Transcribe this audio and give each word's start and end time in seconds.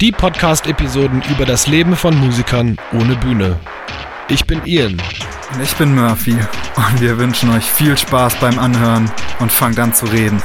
Die 0.00 0.12
Podcast-Episoden 0.12 1.24
über 1.28 1.44
das 1.44 1.66
Leben 1.66 1.96
von 1.96 2.16
Musikern 2.16 2.78
ohne 2.92 3.16
Bühne. 3.16 3.58
Ich 4.28 4.44
bin 4.44 4.64
Ian. 4.64 4.92
Und 5.52 5.60
ich 5.60 5.74
bin 5.74 5.92
Murphy. 5.92 6.36
Und 6.76 7.00
wir 7.00 7.18
wünschen 7.18 7.50
euch 7.50 7.64
viel 7.64 7.96
Spaß 7.96 8.36
beim 8.36 8.60
Anhören 8.60 9.10
und 9.40 9.50
fangt 9.50 9.76
an 9.80 9.92
zu 9.92 10.06
reden. 10.06 10.40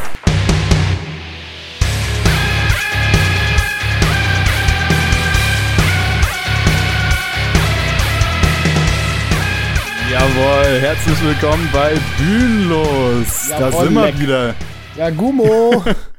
Jawohl, 10.11 10.79
herzlich 10.79 11.23
willkommen 11.23 11.69
bei 11.71 11.93
Bühnenlos. 12.17 13.49
Jawohl, 13.49 13.71
da 13.71 13.71
sind 13.83 13.93
wir 13.93 14.05
leck. 14.05 14.19
wieder. 14.19 14.55
Ja, 14.95 15.11
Gummo. 15.11 15.83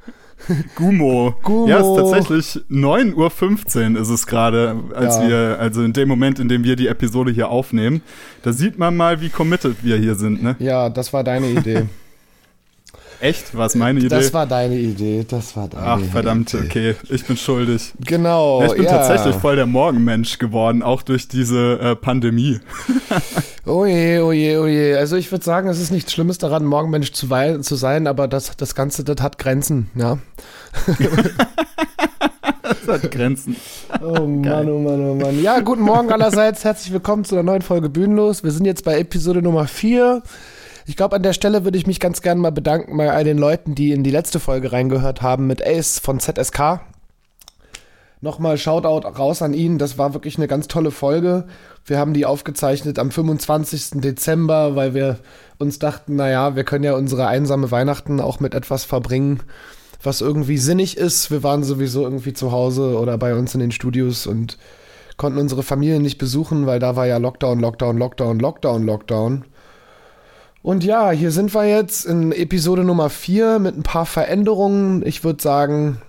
Gummo. 0.77 1.35
Gummo. 1.43 1.69
Ja, 1.69 1.81
es 1.81 1.87
ist 1.87 1.97
tatsächlich 1.97 2.65
9.15 2.71 3.95
Uhr 3.95 4.01
ist 4.01 4.09
es 4.11 4.27
gerade, 4.27 4.77
als 4.95 5.17
Ja. 5.17 5.29
wir, 5.29 5.57
also 5.61 5.83
in 5.83 5.93
dem 5.93 6.09
Moment, 6.09 6.39
in 6.39 6.49
dem 6.49 6.65
wir 6.65 6.77
die 6.77 6.89
Episode 6.89 7.31
hier 7.33 7.49
aufnehmen. 7.49 8.03
Da 8.43 8.53
sieht 8.53 8.79
man 8.79 8.97
mal, 8.97 9.21
wie 9.21 9.29
committed 9.31 9.77
wir 9.83 9.97
hier 9.97 10.15
sind, 10.15 10.43
ne? 10.43 10.57
ja, 10.59 10.89
das 10.91 11.13
war 11.13 11.25
deine 11.25 11.49
Idee. 11.51 11.85
Echt? 13.25 13.57
War 13.57 13.65
es 13.65 13.75
meine 13.75 14.01
Idee? 14.01 14.09
Das 14.11 14.35
war 14.35 14.47
deine 14.47 14.77
Idee. 14.77 15.25
Das 15.27 15.57
war 15.57 15.67
deine 15.67 15.87
Ach, 15.87 16.01
verdammt, 16.13 16.53
Idee. 16.53 16.65
okay. 16.67 16.95
Ich 17.09 17.25
bin 17.25 17.39
schuldig. 17.39 17.95
Genau. 17.99 18.61
Ja, 18.61 18.67
ich 18.67 18.75
bin 18.75 18.85
ja. 18.85 18.91
tatsächlich 18.91 19.35
voll 19.37 19.57
der 19.57 19.65
Morgenmensch 19.65 20.39
geworden, 20.39 20.83
auch 20.83 21.01
durch 21.01 21.27
diese 21.27 21.79
äh, 21.81 21.97
Pandemie. 21.97 22.61
Oh 23.67 23.87
je, 23.87 24.19
oh 24.19 24.31
je, 24.31 24.59
oh 24.59 24.67
je. 24.67 24.95
Also 24.95 25.17
ich 25.17 25.33
würde 25.33 25.43
sagen, 25.43 25.71
es 25.71 25.81
ist 25.81 25.91
nichts 25.91 26.13
Schlimmes 26.13 26.37
daran, 26.37 26.67
Morgenmensch 26.67 27.13
zu, 27.13 27.27
zu 27.63 27.77
sein, 27.77 28.07
aber 28.07 28.29
das, 28.29 28.55
das 28.59 28.75
Ganze, 28.75 29.05
das 29.05 29.23
hat 29.23 29.39
Grenzen, 29.39 29.91
ja. 29.95 30.19
Das 32.87 33.03
hat 33.03 33.11
Grenzen. 33.11 33.57
Oh 34.03 34.27
Mann, 34.27 34.69
oh 34.69 34.79
Mann, 34.81 35.01
oh 35.01 35.15
Mann. 35.15 35.43
Ja, 35.43 35.61
guten 35.61 35.81
Morgen 35.81 36.13
allerseits. 36.13 36.63
Herzlich 36.63 36.93
willkommen 36.93 37.25
zu 37.25 37.35
einer 37.35 37.43
neuen 37.43 37.63
Folge 37.63 37.89
Bühnenlos. 37.89 38.45
Wir 38.45 38.51
sind 38.51 38.67
jetzt 38.67 38.85
bei 38.85 38.99
Episode 38.99 39.41
Nummer 39.41 39.67
4. 39.67 40.23
Ich 40.87 40.97
glaube, 40.97 41.17
an 41.17 41.23
der 41.23 41.33
Stelle 41.33 41.65
würde 41.65 41.79
ich 41.79 41.87
mich 41.87 41.99
ganz 41.99 42.21
gerne 42.21 42.41
mal 42.41 42.53
bedanken 42.53 42.97
bei 42.97 43.11
all 43.11 43.25
den 43.25 43.39
Leuten, 43.39 43.75
die 43.75 43.93
in 43.93 44.03
die 44.03 44.11
letzte 44.11 44.39
Folge 44.39 44.73
reingehört 44.73 45.23
haben 45.23 45.47
mit 45.47 45.67
Ace 45.67 45.99
von 45.99 46.21
ZSK. 46.21 46.81
Nochmal 48.21 48.59
Shoutout 48.59 49.09
raus 49.09 49.41
an 49.41 49.55
ihn. 49.55 49.79
Das 49.79 49.97
war 49.97 50.13
wirklich 50.13 50.37
eine 50.37 50.47
ganz 50.47 50.69
tolle 50.69 50.91
Folge. 50.91 51.47
Wir 51.87 51.99
haben 51.99 52.13
die 52.13 52.27
aufgezeichnet 52.27 52.99
am 52.99 53.11
25. 53.11 54.01
Dezember, 54.03 54.77
weil 54.77 54.95
wir 54.95 55.19
uns 55.59 55.79
dachten, 55.79 56.17
naja, 56.17 56.55
wir 56.55 56.65
können 56.65 56.85
ja 56.85 56.95
unsere 56.95 57.27
einsame 57.29 57.71
Weihnachten 57.71 58.21
auch 58.21 58.41
mit 58.41 58.55
etwas 58.55 58.85
verbringen, 58.85 59.41
was 60.03 60.21
irgendwie 60.21 60.59
sinnig 60.59 60.99
ist. 60.99 61.31
Wir 61.31 61.43
waren 61.43 61.65
sowieso 61.65 62.03
irgendwie 62.03 62.35
zu 62.35 62.53
Hause 62.53 62.99
oder 62.99 63.17
bei 63.17 63.35
uns 63.35 63.55
in 63.55 63.61
den 63.61 63.73
Studios 63.73 64.27
und 64.27 64.59
konnten 65.17 65.39
unsere 65.39 65.63
Familien 65.63 66.03
nicht 66.03 66.19
besuchen, 66.19 66.67
weil 66.67 66.79
da 66.79 66.97
war 66.97 67.07
ja 67.07 67.17
Lockdown, 67.17 67.61
Lockdown, 67.61 67.99
Lockdown, 67.99 68.39
Lockdown, 68.39 68.85
Lockdown. 68.85 69.45
Und 70.65 70.83
ja, 70.83 71.11
hier 71.11 71.31
sind 71.31 71.55
wir 71.55 71.67
jetzt 71.67 72.07
in 72.07 72.33
Episode 72.33 72.85
Nummer 72.85 73.11
4 73.11 73.59
mit 73.59 73.77
ein 73.77 73.83
paar 73.83 74.07
Veränderungen. 74.07 75.05
Ich 75.05 75.23
würde 75.23 75.43
sagen, 75.43 76.01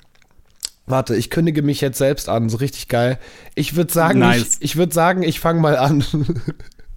warte, 0.86 1.14
ich 1.17 1.30
kündige 1.30 1.62
mich 1.62 1.81
jetzt 1.81 1.97
selbst 1.97 2.30
an, 2.30 2.47
so 2.47 2.56
richtig 2.56 2.88
geil. 2.88 3.19
Ich 3.56 3.75
würde 3.75 3.91
sagen, 3.91 4.19
Nice. 4.19 4.56
ich, 4.59 4.62
ich 4.62 4.75
würde 4.78 4.94
sagen, 4.94 5.24
ich 5.24 5.41
fange 5.41 5.59
mal 5.59 5.75
an. 5.75 6.06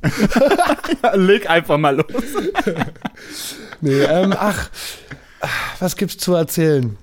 Leg 1.14 1.50
einfach 1.50 1.78
mal 1.78 1.96
los. 1.96 2.22
Nee, 3.80 4.02
ähm, 4.02 4.34
ach, 4.38 4.70
was 5.80 5.96
gibt's 5.96 6.18
zu 6.18 6.34
erzählen? 6.34 6.96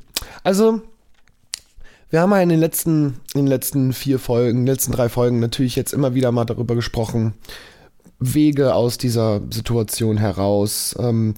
Also, 0.43 0.81
wir 2.09 2.21
haben 2.21 2.31
ja 2.31 2.39
in 2.41 2.49
den 2.49 2.61
letzten, 2.61 3.19
in 3.33 3.41
den 3.41 3.47
letzten 3.47 3.91
vier 3.91 4.19
Folgen, 4.19 4.59
in 4.59 4.65
den 4.65 4.73
letzten 4.73 4.93
drei 4.93 5.09
Folgen 5.09 5.41
natürlich 5.41 5.75
jetzt 5.75 5.91
immer 5.91 6.13
wieder 6.13 6.31
mal 6.31 6.45
darüber 6.45 6.75
gesprochen, 6.75 7.33
Wege 8.19 8.73
aus 8.73 8.97
dieser 8.97 9.41
Situation 9.51 10.17
heraus, 10.17 10.95
ähm, 10.99 11.35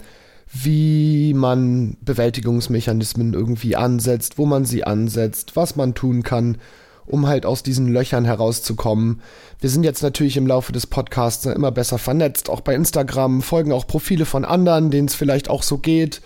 wie 0.52 1.34
man 1.34 1.96
Bewältigungsmechanismen 2.00 3.34
irgendwie 3.34 3.76
ansetzt, 3.76 4.38
wo 4.38 4.46
man 4.46 4.64
sie 4.64 4.84
ansetzt, 4.84 5.56
was 5.56 5.76
man 5.76 5.94
tun 5.94 6.22
kann, 6.22 6.58
um 7.04 7.26
halt 7.26 7.44
aus 7.44 7.62
diesen 7.62 7.88
Löchern 7.88 8.24
herauszukommen. 8.24 9.20
Wir 9.60 9.70
sind 9.70 9.84
jetzt 9.84 10.02
natürlich 10.02 10.36
im 10.36 10.46
Laufe 10.46 10.72
des 10.72 10.86
Podcasts 10.86 11.44
immer 11.46 11.70
besser 11.70 11.98
vernetzt, 11.98 12.48
auch 12.48 12.60
bei 12.60 12.74
Instagram, 12.74 13.42
folgen 13.42 13.72
auch 13.72 13.86
Profile 13.86 14.24
von 14.24 14.44
anderen, 14.44 14.90
denen 14.90 15.08
es 15.08 15.14
vielleicht 15.14 15.50
auch 15.50 15.62
so 15.62 15.78
geht, 15.78 16.22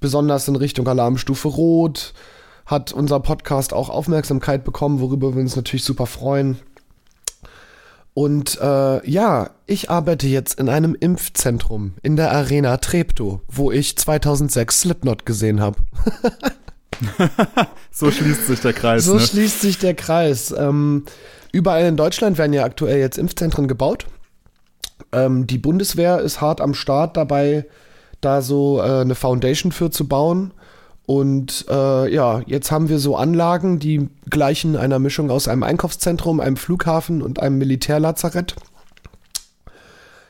besonders 0.00 0.46
in 0.48 0.56
Richtung 0.56 0.86
Alarmstufe 0.86 1.48
Rot 1.48 2.14
hat 2.66 2.92
unser 2.92 3.20
Podcast 3.20 3.72
auch 3.72 3.90
Aufmerksamkeit 3.90 4.64
bekommen, 4.64 5.00
worüber 5.00 5.34
wir 5.34 5.42
uns 5.42 5.56
natürlich 5.56 5.84
super 5.84 6.06
freuen. 6.06 6.58
Und 8.14 8.58
äh, 8.60 9.10
ja, 9.10 9.50
ich 9.66 9.90
arbeite 9.90 10.28
jetzt 10.28 10.60
in 10.60 10.68
einem 10.68 10.94
Impfzentrum 10.94 11.94
in 12.02 12.16
der 12.16 12.30
Arena 12.30 12.76
Treptow, 12.76 13.40
wo 13.48 13.72
ich 13.72 13.98
2006 13.98 14.80
Slipknot 14.80 15.26
gesehen 15.26 15.60
habe. 15.60 15.78
So 17.90 18.10
schließt 18.10 18.46
sich 18.46 18.60
der 18.60 18.72
Kreis, 18.72 19.04
So 19.04 19.14
ne? 19.14 19.20
schließt 19.20 19.60
sich 19.60 19.78
der 19.78 19.94
Kreis. 19.94 20.54
Ähm, 20.56 21.04
überall 21.52 21.84
in 21.84 21.96
Deutschland 21.96 22.38
werden 22.38 22.52
ja 22.52 22.64
aktuell 22.64 22.98
jetzt 22.98 23.18
Impfzentren 23.18 23.68
gebaut. 23.68 24.06
Ähm, 25.12 25.46
die 25.46 25.58
Bundeswehr 25.58 26.20
ist 26.20 26.40
hart 26.40 26.60
am 26.60 26.74
Start 26.74 27.16
dabei, 27.16 27.66
da 28.20 28.42
so 28.42 28.80
äh, 28.80 29.00
eine 29.00 29.14
Foundation 29.14 29.72
für 29.72 29.90
zu 29.90 30.08
bauen. 30.08 30.52
Und 31.06 31.66
äh, 31.68 32.12
ja, 32.12 32.40
jetzt 32.46 32.70
haben 32.70 32.88
wir 32.88 32.98
so 32.98 33.16
Anlagen, 33.16 33.78
die 33.78 34.08
gleichen 34.30 34.76
einer 34.76 34.98
Mischung 34.98 35.30
aus 35.30 35.48
einem 35.48 35.62
Einkaufszentrum, 35.62 36.40
einem 36.40 36.56
Flughafen 36.56 37.20
und 37.20 37.40
einem 37.40 37.58
Militärlazarett, 37.58 38.54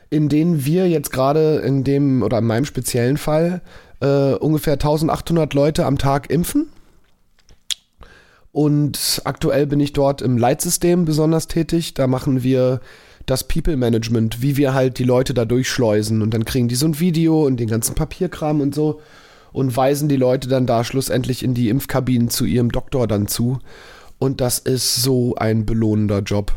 in 0.09 0.27
denen 0.27 0.65
wir 0.65 0.89
jetzt 0.89 1.11
gerade 1.11 1.57
in 1.57 1.85
dem 1.85 2.23
oder 2.23 2.39
in 2.39 2.45
meinem 2.45 2.65
speziellen 2.65 3.17
Fall 3.17 3.61
äh, 4.01 4.33
ungefähr 4.33 4.73
1800 4.73 5.53
Leute 5.53 5.85
am 5.85 5.97
Tag 5.97 6.29
impfen. 6.29 6.67
Und 8.51 9.21
aktuell 9.25 9.67
bin 9.67 9.79
ich 9.79 9.93
dort 9.93 10.21
im 10.21 10.37
Leitsystem 10.37 11.05
besonders 11.05 11.47
tätig. 11.47 11.93
Da 11.93 12.07
machen 12.07 12.43
wir 12.43 12.81
das 13.25 13.45
People 13.45 13.75
Management, 13.75 14.41
wie 14.41 14.55
wir 14.55 14.73
halt 14.73 14.97
die 14.97 15.03
Leute 15.03 15.33
da 15.33 15.45
durchschleusen. 15.45 16.21
Und 16.21 16.33
dann 16.33 16.45
kriegen 16.45 16.67
die 16.67 16.75
so 16.75 16.85
ein 16.85 16.99
Video 16.99 17.45
und 17.45 17.57
den 17.57 17.67
ganzen 17.67 17.95
Papierkram 17.95 18.61
und 18.61 18.75
so 18.75 19.01
und 19.55 19.75
weisen 19.77 20.09
die 20.09 20.17
Leute 20.17 20.49
dann 20.49 20.67
da 20.67 20.83
schlussendlich 20.83 21.41
in 21.41 21.53
die 21.53 21.69
Impfkabinen 21.69 22.29
zu 22.29 22.43
ihrem 22.43 22.73
Doktor 22.73 23.07
dann 23.07 23.27
zu. 23.27 23.59
Und 24.19 24.41
das 24.41 24.59
ist 24.59 24.95
so 24.95 25.35
ein 25.35 25.65
belohnender 25.65 26.19
Job. 26.19 26.51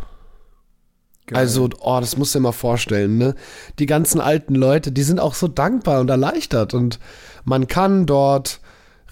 Geil. 1.27 1.39
Also, 1.39 1.69
oh, 1.79 2.01
das 2.01 2.17
musst 2.17 2.35
du 2.35 2.41
dir 2.41 2.45
mal 2.45 2.53
vorstellen, 2.53 3.17
ne? 3.17 3.37
Die 3.79 3.87
ganzen 3.87 4.21
alten 4.21 4.57
Leute, 4.57 4.91
die 4.91 5.05
sind 5.05 5.21
auch 5.21 5.35
so 5.35 5.47
dankbar 5.47 6.01
und 6.01 6.11
erleichtert 6.11 6.75
und 6.75 6.99
man 7.45 7.69
kann 7.69 8.05
dort 8.05 8.61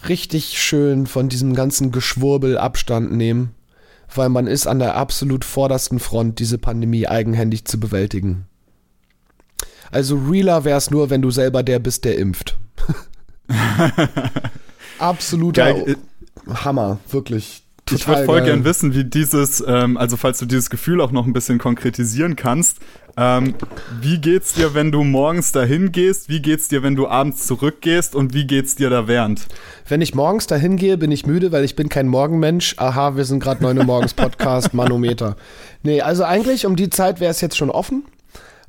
richtig 0.09 0.61
schön 0.61 1.07
von 1.07 1.29
diesem 1.29 1.55
ganzen 1.55 1.93
Geschwurbel 1.93 2.59
Abstand 2.59 3.13
nehmen, 3.13 3.55
weil 4.13 4.31
man 4.31 4.49
ist 4.49 4.67
an 4.67 4.81
der 4.81 4.97
absolut 4.97 5.45
vordersten 5.45 6.01
Front, 6.01 6.41
diese 6.41 6.59
Pandemie 6.59 7.07
eigenhändig 7.07 7.67
zu 7.67 7.79
bewältigen. 7.79 8.47
Also 9.93 10.17
realer 10.17 10.65
wär's 10.65 10.91
nur, 10.91 11.09
wenn 11.11 11.23
du 11.23 11.31
selber 11.31 11.63
der 11.63 11.79
bist, 11.79 12.05
der 12.05 12.19
impft. 12.19 12.59
Absoluter 14.99 15.73
Geil. 15.73 15.97
Hammer, 16.65 16.99
wirklich. 17.11 17.63
Ich 17.89 18.01
Total 18.01 18.17
würde 18.17 18.27
voll 18.27 18.39
geil. 18.39 18.47
gern 18.47 18.65
wissen, 18.65 18.95
wie 18.95 19.05
dieses, 19.05 19.63
ähm, 19.65 19.97
also 19.97 20.17
falls 20.17 20.39
du 20.39 20.47
dieses 20.47 20.71
Gefühl 20.71 21.01
auch 21.01 21.13
noch 21.13 21.25
ein 21.25 21.33
bisschen 21.33 21.59
konkretisieren 21.59 22.35
kannst, 22.35 22.79
ähm, 23.17 23.55
wie 24.01 24.19
geht's 24.19 24.55
dir, 24.55 24.75
wenn 24.75 24.93
du 24.93 25.05
morgens 25.05 25.53
dahin 25.53 25.93
gehst? 25.93 26.29
Wie 26.29 26.43
geht's 26.43 26.69
dir, 26.69 26.83
wenn 26.83 26.97
du 26.97 27.09
abends 27.09 27.47
zurückgehst? 27.47 28.15
Und 28.15 28.35
wie 28.35 28.47
geht's 28.47 28.75
dir 28.75 28.91
da 28.91 29.09
während? 29.09 29.47
Wenn 29.89 30.03
ich 30.03 30.15
morgens 30.15 30.47
dahin 30.47 30.77
gehe, 30.77 30.99
bin 30.99 31.13
ich 31.13 31.27
müde, 31.27 31.51
weil 31.53 31.65
ich 31.65 31.77
bin 31.77 31.89
kein 31.89 32.09
Morgenmensch. 32.09 32.75
Aha, 32.77 33.17
wir 33.17 33.25
sind 33.25 33.41
gerade 33.41 33.63
9 33.63 33.79
Uhr 33.79 33.85
morgens 33.85 34.13
Podcast, 34.15 34.75
Manometer. 34.75 35.37
Nee, 35.83 36.03
also 36.03 36.25
eigentlich 36.25 36.67
um 36.67 36.77
die 36.77 36.91
Zeit 36.91 37.21
wäre 37.21 37.31
es 37.31 37.41
jetzt 37.41 37.57
schon 37.57 37.71
offen. 37.71 38.05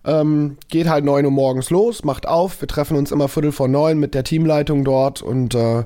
Ähm, 0.07 0.56
geht 0.69 0.88
halt 0.88 1.04
9 1.04 1.25
Uhr 1.25 1.31
morgens 1.31 1.69
los, 1.69 2.06
macht 2.06 2.27
auf. 2.30 2.62
Wir 2.62 2.68
treffen 2.69 2.95
uns 2.95 3.12
immer 3.12 3.27
Viertel 3.27 3.51
vor 3.51 3.68
neun 3.68 4.00
mit 4.00 4.13
der 4.13 4.24
Teamleitung 4.24 4.86
dort 4.86 5.21
und 5.21 5.54
äh, 5.54 5.83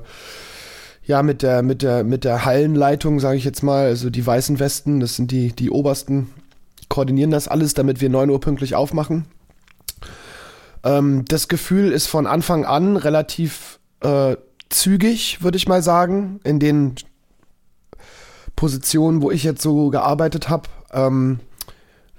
ja, 1.04 1.24
mit 1.24 1.42
der, 1.42 1.62
mit 1.62 1.82
der, 1.82 2.04
mit 2.04 2.22
der 2.22 2.44
Hallenleitung, 2.44 3.18
sage 3.18 3.36
ich 3.36 3.44
jetzt 3.44 3.64
mal, 3.64 3.86
also 3.86 4.10
die 4.10 4.24
weißen 4.24 4.60
Westen, 4.60 5.00
das 5.00 5.16
sind 5.16 5.32
die, 5.32 5.48
die 5.50 5.70
obersten, 5.70 6.30
koordinieren 6.88 7.32
das 7.32 7.48
alles, 7.48 7.74
damit 7.74 8.00
wir 8.00 8.10
9 8.10 8.30
Uhr 8.30 8.40
pünktlich 8.40 8.76
aufmachen. 8.76 9.26
Ähm, 10.84 11.24
das 11.26 11.48
Gefühl 11.48 11.90
ist 11.90 12.06
von 12.06 12.28
Anfang 12.28 12.64
an 12.64 12.96
relativ 12.96 13.80
äh, 14.02 14.36
zügig, 14.68 15.42
würde 15.42 15.56
ich 15.56 15.66
mal 15.66 15.82
sagen, 15.82 16.38
in 16.44 16.60
den 16.60 16.94
Positionen, 18.54 19.20
wo 19.20 19.32
ich 19.32 19.42
jetzt 19.42 19.62
so 19.62 19.90
gearbeitet 19.90 20.48
habe. 20.48 20.68
Ähm, 20.92 21.40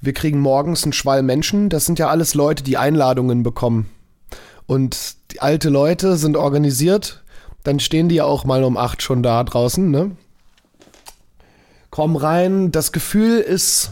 wir 0.04 0.14
kriegen 0.14 0.40
morgens 0.40 0.84
einen 0.84 0.94
Schwall 0.94 1.24
Menschen. 1.24 1.70
Das 1.70 1.86
sind 1.86 1.98
ja 1.98 2.10
alles 2.10 2.34
Leute, 2.34 2.64
die 2.64 2.78
Einladungen 2.78 3.42
bekommen. 3.42 3.90
Und 4.66 5.16
die 5.32 5.42
alte 5.42 5.70
Leute 5.70 6.18
sind 6.18 6.38
organisiert. 6.38 7.24
Dann 7.64 7.80
stehen 7.80 8.10
die 8.10 8.16
ja 8.16 8.26
auch 8.26 8.46
mal 8.46 8.64
um 8.64 8.78
acht 8.78 9.02
schon 9.02 9.24
da 9.24 9.44
draußen, 9.44 9.90
ne? 9.90 10.12
komm 11.94 12.16
rein. 12.16 12.72
Das 12.72 12.92
Gefühl 12.92 13.38
ist 13.38 13.92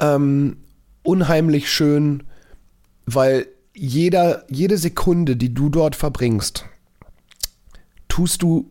ähm, 0.00 0.56
unheimlich 1.02 1.70
schön, 1.70 2.22
weil 3.04 3.46
jeder, 3.74 4.46
jede 4.48 4.78
Sekunde, 4.78 5.36
die 5.36 5.52
du 5.52 5.68
dort 5.68 5.96
verbringst, 5.96 6.64
tust 8.08 8.40
du 8.40 8.70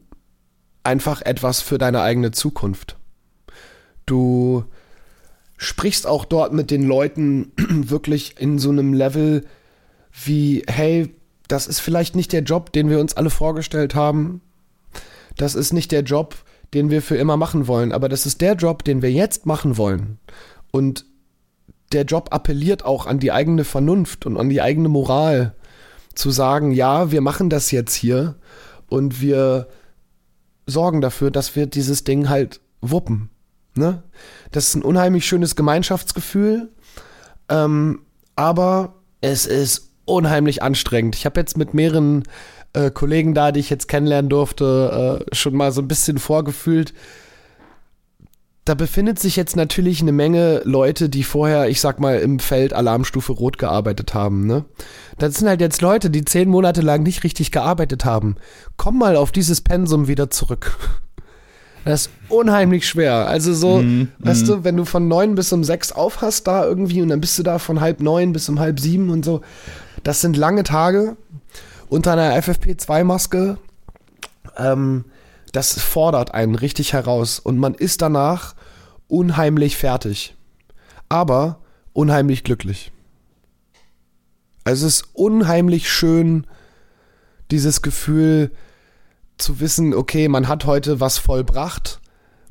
einfach 0.83 1.21
etwas 1.21 1.61
für 1.61 1.77
deine 1.77 2.01
eigene 2.01 2.31
Zukunft. 2.31 2.97
Du 4.07 4.65
sprichst 5.57 6.07
auch 6.07 6.25
dort 6.25 6.53
mit 6.53 6.71
den 6.71 6.83
Leuten 6.83 7.51
wirklich 7.57 8.35
in 8.39 8.59
so 8.59 8.69
einem 8.69 8.93
Level 8.93 9.45
wie, 10.25 10.63
hey, 10.67 11.13
das 11.47 11.67
ist 11.67 11.79
vielleicht 11.79 12.15
nicht 12.15 12.33
der 12.33 12.41
Job, 12.43 12.71
den 12.71 12.89
wir 12.89 12.99
uns 12.99 13.15
alle 13.15 13.29
vorgestellt 13.29 13.95
haben. 13.95 14.41
Das 15.37 15.55
ist 15.55 15.73
nicht 15.73 15.91
der 15.91 16.01
Job, 16.01 16.35
den 16.73 16.89
wir 16.89 17.01
für 17.01 17.17
immer 17.17 17.37
machen 17.37 17.67
wollen, 17.67 17.91
aber 17.91 18.09
das 18.09 18.25
ist 18.25 18.41
der 18.41 18.53
Job, 18.53 18.83
den 18.83 19.01
wir 19.01 19.11
jetzt 19.11 19.45
machen 19.45 19.77
wollen. 19.77 20.19
Und 20.71 21.05
der 21.91 22.03
Job 22.03 22.29
appelliert 22.31 22.85
auch 22.85 23.05
an 23.05 23.19
die 23.19 23.31
eigene 23.31 23.63
Vernunft 23.63 24.25
und 24.25 24.37
an 24.37 24.49
die 24.49 24.61
eigene 24.61 24.89
Moral, 24.89 25.55
zu 26.15 26.29
sagen, 26.29 26.71
ja, 26.71 27.11
wir 27.11 27.21
machen 27.21 27.49
das 27.49 27.71
jetzt 27.71 27.95
hier 27.95 28.35
und 28.87 29.21
wir 29.21 29.67
sorgen 30.65 31.01
dafür, 31.01 31.31
dass 31.31 31.55
wir 31.55 31.65
dieses 31.65 32.03
Ding 32.03 32.29
halt 32.29 32.61
wuppen. 32.81 33.29
Ne? 33.75 34.03
Das 34.51 34.67
ist 34.67 34.75
ein 34.75 34.83
unheimlich 34.83 35.25
schönes 35.25 35.55
Gemeinschaftsgefühl, 35.55 36.69
ähm, 37.49 38.01
aber 38.35 38.95
es 39.21 39.45
ist 39.45 39.91
unheimlich 40.05 40.61
anstrengend. 40.61 41.15
Ich 41.15 41.25
habe 41.25 41.39
jetzt 41.39 41.57
mit 41.57 41.73
mehreren 41.73 42.23
äh, 42.73 42.91
Kollegen 42.91 43.33
da, 43.33 43.51
die 43.51 43.59
ich 43.59 43.69
jetzt 43.69 43.87
kennenlernen 43.87 44.29
durfte, 44.29 45.25
äh, 45.31 45.35
schon 45.35 45.55
mal 45.55 45.71
so 45.71 45.81
ein 45.81 45.87
bisschen 45.87 46.17
vorgefühlt. 46.17 46.93
Da 48.65 48.75
befindet 48.75 49.19
sich 49.19 49.35
jetzt 49.35 49.57
natürlich 49.57 50.01
eine 50.01 50.13
Menge 50.13 50.61
Leute, 50.63 51.09
die 51.09 51.23
vorher, 51.23 51.67
ich 51.67 51.81
sag 51.81 51.99
mal, 51.99 52.19
im 52.19 52.39
Feld 52.39 52.73
Alarmstufe 52.73 53.33
Rot 53.33 53.57
gearbeitet 53.57 54.13
haben. 54.13 54.47
Ne? 54.47 54.63
Das 55.17 55.35
sind 55.35 55.49
halt 55.49 55.59
jetzt 55.59 55.81
Leute, 55.81 56.09
die 56.09 56.23
zehn 56.23 56.47
Monate 56.47 56.81
lang 56.81 57.03
nicht 57.03 57.25
richtig 57.25 57.51
gearbeitet 57.51 58.05
haben. 58.05 58.35
Komm 58.77 58.97
mal 58.97 59.17
auf 59.17 59.33
dieses 59.33 59.59
Pensum 59.61 60.07
wieder 60.07 60.29
zurück. 60.29 60.77
Das 61.85 62.07
ist 62.07 62.11
unheimlich 62.29 62.87
schwer. 62.87 63.27
Also 63.27 63.53
so, 63.53 63.79
mm, 63.79 64.07
weißt 64.19 64.43
mm. 64.43 64.47
du, 64.47 64.63
wenn 64.63 64.77
du 64.77 64.85
von 64.85 65.07
neun 65.07 65.35
bis 65.35 65.51
um 65.51 65.63
sechs 65.63 65.91
aufhast 65.91 66.47
da 66.47 66.65
irgendwie 66.65 67.01
und 67.01 67.09
dann 67.09 67.21
bist 67.21 67.37
du 67.37 67.43
da 67.43 67.59
von 67.59 67.81
halb 67.81 67.99
neun 67.99 68.33
bis 68.33 68.47
um 68.49 68.59
halb 68.59 68.79
sieben 68.79 69.09
und 69.09 69.25
so. 69.25 69.41
Das 70.03 70.21
sind 70.21 70.37
lange 70.37 70.63
Tage 70.63 71.17
unter 71.89 72.13
einer 72.13 72.35
FFP2-Maske. 72.37 73.57
Ähm, 74.57 75.05
das 75.51 75.79
fordert 75.79 76.33
einen 76.33 76.55
richtig 76.55 76.93
heraus 76.93 77.39
und 77.39 77.57
man 77.57 77.75
ist 77.75 78.01
danach 78.01 78.55
unheimlich 79.07 79.77
fertig. 79.77 80.35
Aber 81.09 81.59
unheimlich 81.91 82.43
glücklich. 82.43 82.91
Also 84.63 84.87
es 84.87 84.95
ist 84.95 85.09
unheimlich 85.13 85.91
schön, 85.91 86.47
dieses 87.51 87.81
Gefühl, 87.81 88.51
zu 89.43 89.59
wissen, 89.59 89.93
okay, 89.93 90.27
man 90.27 90.47
hat 90.47 90.65
heute 90.65 90.99
was 90.99 91.17
vollbracht, 91.17 91.99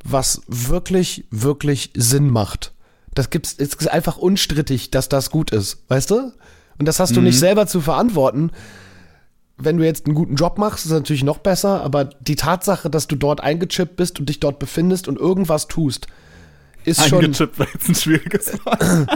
was 0.05 0.43
wirklich, 0.47 1.27
wirklich 1.31 1.91
Sinn 1.95 2.31
macht. 2.31 2.73
Das 3.15 3.31
gibt's, 3.31 3.55
es 3.59 3.75
ist 3.75 3.91
einfach 3.91 4.17
unstrittig, 4.17 4.91
dass 4.91 5.09
das 5.09 5.31
gut 5.31 5.51
ist, 5.51 5.85
weißt 5.89 6.11
du? 6.11 6.33
Und 6.79 6.87
das 6.87 7.01
hast 7.01 7.11
mhm. 7.11 7.17
du 7.17 7.21
nicht 7.23 7.37
mhm. 7.37 7.41
selber 7.41 7.67
zu 7.67 7.81
verantworten. 7.81 8.51
Wenn 9.59 9.77
du 9.77 9.85
jetzt 9.85 10.07
einen 10.07 10.15
guten 10.15 10.37
Job 10.37 10.59
machst, 10.59 10.87
ist 10.87 10.93
natürlich 10.93 11.25
noch 11.25 11.39
besser, 11.39 11.83
aber 11.83 12.05
die 12.05 12.37
Tatsache, 12.37 12.91
dass 12.91 13.07
du 13.07 13.17
dort 13.17 13.41
eingechippt 13.41 13.97
bist 13.97 14.19
und 14.19 14.29
dich 14.29 14.41
dort 14.41 14.59
befindest 14.59 15.09
und 15.09 15.19
irgendwas 15.19 15.69
tust, 15.69 16.07
ist 16.85 17.07
schon. 17.09 17.25
Eingechippt 17.25 17.59
war 17.59 17.67
jetzt 17.73 17.89
ein 17.89 17.95
schwieriges 17.95 18.53
Wort. 18.65 18.83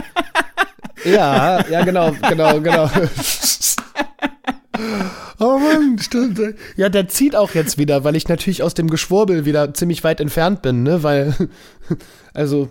ja, 1.05 1.67
ja, 1.67 1.83
genau, 1.83 2.11
genau, 2.29 2.61
genau. 2.61 2.89
Oh 5.57 5.59
Mann, 5.59 5.97
stimmt. 6.01 6.39
Ja, 6.75 6.89
der 6.89 7.07
zieht 7.07 7.35
auch 7.35 7.53
jetzt 7.53 7.77
wieder, 7.77 8.03
weil 8.03 8.15
ich 8.15 8.27
natürlich 8.27 8.63
aus 8.63 8.73
dem 8.73 8.89
Geschwurbel 8.89 9.45
wieder 9.45 9.73
ziemlich 9.73 10.03
weit 10.03 10.19
entfernt 10.19 10.61
bin, 10.61 10.83
ne? 10.83 11.03
Weil, 11.03 11.33
also, 12.33 12.69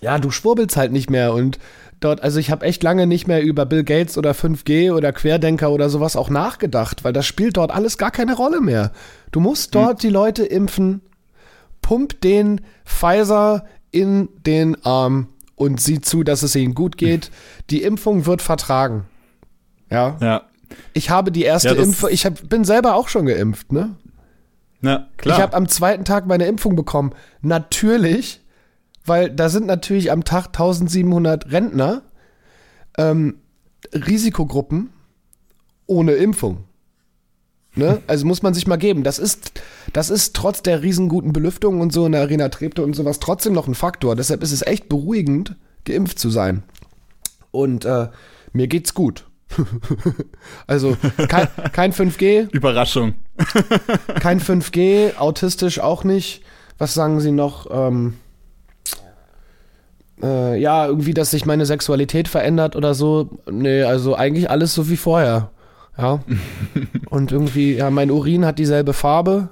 ja, 0.00 0.18
du 0.18 0.30
schwurbelst 0.30 0.76
halt 0.76 0.92
nicht 0.92 1.10
mehr 1.10 1.32
und 1.32 1.58
dort, 2.00 2.22
also 2.22 2.38
ich 2.38 2.50
habe 2.50 2.66
echt 2.66 2.82
lange 2.82 3.06
nicht 3.06 3.26
mehr 3.26 3.42
über 3.42 3.66
Bill 3.66 3.84
Gates 3.84 4.18
oder 4.18 4.32
5G 4.32 4.92
oder 4.92 5.12
Querdenker 5.12 5.70
oder 5.70 5.88
sowas 5.88 6.16
auch 6.16 6.30
nachgedacht, 6.30 7.04
weil 7.04 7.12
das 7.12 7.26
spielt 7.26 7.56
dort 7.56 7.70
alles 7.70 7.98
gar 7.98 8.10
keine 8.10 8.34
Rolle 8.34 8.60
mehr. 8.60 8.92
Du 9.30 9.40
musst 9.40 9.74
dort 9.74 10.02
hm. 10.02 10.08
die 10.08 10.12
Leute 10.12 10.44
impfen, 10.44 11.00
pump 11.80 12.20
den 12.20 12.60
Pfizer 12.84 13.64
in 13.90 14.28
den 14.44 14.84
Arm 14.84 15.28
und 15.54 15.80
sieh 15.80 16.00
zu, 16.00 16.22
dass 16.24 16.42
es 16.42 16.54
ihnen 16.54 16.74
gut 16.74 16.96
geht. 16.96 17.30
Die 17.70 17.82
Impfung 17.82 18.26
wird 18.26 18.42
vertragen. 18.42 19.04
Ja. 19.90 20.16
Ja. 20.20 20.42
Ich 20.92 21.10
habe 21.10 21.32
die 21.32 21.42
erste 21.42 21.74
ja, 21.74 21.82
Impfung, 21.82 22.10
ich 22.10 22.26
hab, 22.26 22.48
bin 22.48 22.64
selber 22.64 22.94
auch 22.94 23.08
schon 23.08 23.26
geimpft, 23.26 23.72
ne? 23.72 23.96
Ja, 24.80 25.08
klar. 25.16 25.36
Ich 25.36 25.42
habe 25.42 25.56
am 25.56 25.68
zweiten 25.68 26.04
Tag 26.04 26.26
meine 26.26 26.46
Impfung 26.46 26.76
bekommen. 26.76 27.12
Natürlich, 27.42 28.40
weil 29.04 29.30
da 29.30 29.48
sind 29.48 29.66
natürlich 29.66 30.12
am 30.12 30.24
Tag 30.24 30.46
1700 30.48 31.50
Rentner, 31.50 32.02
ähm, 32.96 33.38
Risikogruppen 33.92 34.90
ohne 35.86 36.12
Impfung. 36.12 36.64
Ne? 37.74 38.02
Also 38.06 38.26
muss 38.26 38.42
man 38.42 38.54
sich 38.54 38.66
mal 38.66 38.76
geben. 38.76 39.04
Das 39.04 39.18
ist, 39.18 39.60
das 39.92 40.10
ist 40.10 40.34
trotz 40.34 40.62
der 40.62 40.82
riesenguten 40.82 41.32
Belüftung 41.32 41.80
und 41.80 41.92
so 41.92 42.06
in 42.06 42.12
der 42.12 42.22
Arena 42.22 42.48
Treptow 42.48 42.84
und 42.84 42.94
sowas 42.94 43.20
trotzdem 43.20 43.52
noch 43.52 43.68
ein 43.68 43.74
Faktor. 43.74 44.16
Deshalb 44.16 44.42
ist 44.42 44.52
es 44.52 44.62
echt 44.62 44.88
beruhigend, 44.88 45.54
geimpft 45.84 46.18
zu 46.18 46.28
sein. 46.28 46.64
Und 47.52 47.84
äh, 47.84 48.08
mir 48.52 48.66
geht's 48.66 48.94
gut. 48.94 49.27
also 50.66 50.96
kein, 51.28 51.48
kein 51.72 51.92
5G. 51.92 52.50
Überraschung. 52.52 53.14
kein 54.20 54.40
5G, 54.40 55.16
autistisch 55.16 55.80
auch 55.80 56.04
nicht. 56.04 56.42
Was 56.78 56.94
sagen 56.94 57.20
Sie 57.20 57.32
noch? 57.32 57.66
Ähm, 57.70 58.14
äh, 60.22 60.60
ja, 60.60 60.86
irgendwie, 60.86 61.14
dass 61.14 61.30
sich 61.30 61.46
meine 61.46 61.66
Sexualität 61.66 62.28
verändert 62.28 62.76
oder 62.76 62.94
so. 62.94 63.38
Nee, 63.50 63.82
also 63.82 64.14
eigentlich 64.14 64.50
alles 64.50 64.74
so 64.74 64.88
wie 64.88 64.96
vorher. 64.96 65.50
Ja. 65.96 66.20
Und 67.10 67.32
irgendwie, 67.32 67.74
ja, 67.74 67.90
mein 67.90 68.10
Urin 68.10 68.44
hat 68.44 68.58
dieselbe 68.58 68.92
Farbe. 68.92 69.50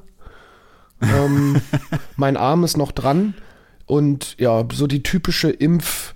Ähm, 1.03 1.61
mein 2.17 2.37
Arm 2.37 2.65
ist 2.65 2.77
noch 2.77 2.93
dran. 2.93 3.35
Und 3.87 4.37
ja, 4.39 4.65
so 4.73 4.87
die 4.87 5.03
typische 5.03 5.49
Impf- 5.51 6.13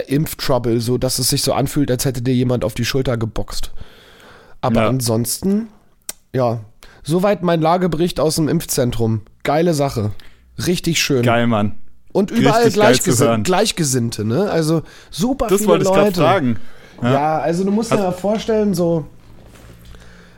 Impftrouble, 0.00 0.80
so 0.80 0.98
dass 0.98 1.18
es 1.18 1.28
sich 1.28 1.42
so 1.42 1.52
anfühlt, 1.52 1.90
als 1.90 2.04
hätte 2.04 2.22
dir 2.22 2.34
jemand 2.34 2.64
auf 2.64 2.74
die 2.74 2.84
Schulter 2.84 3.16
geboxt. 3.16 3.72
Aber 4.60 4.82
ja. 4.82 4.88
ansonsten, 4.88 5.68
ja, 6.32 6.60
soweit 7.02 7.42
mein 7.42 7.60
Lagebericht 7.60 8.18
aus 8.18 8.36
dem 8.36 8.48
Impfzentrum. 8.48 9.22
Geile 9.42 9.74
Sache. 9.74 10.12
Richtig 10.66 11.02
schön. 11.02 11.22
Geil, 11.22 11.46
Mann. 11.46 11.76
Und 12.12 12.30
überall 12.30 12.70
Gleichgesin 12.70 13.42
Gleichgesinnte, 13.42 14.24
ne? 14.24 14.50
Also 14.50 14.82
super 15.10 15.48
das 15.48 15.60
viele 15.60 15.72
Leute. 15.72 15.84
Das 15.84 15.92
wollte 15.92 16.08
ich 16.10 16.16
fragen. 16.16 16.56
Ja. 17.02 17.12
ja. 17.12 17.38
also 17.40 17.64
du 17.64 17.70
musst 17.72 17.90
dir 17.90 17.96
also, 17.96 18.06
mal 18.06 18.12
vorstellen, 18.12 18.72
so 18.72 19.06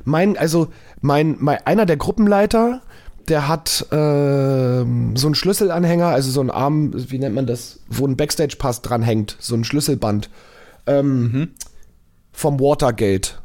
mein, 0.05 0.39
also 0.39 0.69
mein, 1.01 1.37
mein, 1.39 1.59
einer 1.67 1.85
der 1.85 1.97
Gruppenleiter, 1.97 2.81
der 3.29 3.49
hat 3.49 3.87
äh, 3.91 3.95
so 3.95 5.27
einen 5.27 5.35
Schlüsselanhänger, 5.35 6.07
also 6.09 6.31
so 6.31 6.41
einen 6.41 6.51
Arm, 6.51 6.93
wie 6.95 7.19
nennt 7.19 7.35
man 7.35 7.47
das, 7.47 7.81
wo 7.89 8.07
ein 8.07 8.17
Backstage-Pass 8.17 8.83
dran 8.83 9.03
hängt, 9.03 9.37
so 9.41 9.55
ein 9.55 9.65
Schlüsselband. 9.65 10.31
Ähm, 10.87 11.23
mhm. 11.23 11.49
Vom 12.33 12.61
Watergate. 12.61 13.41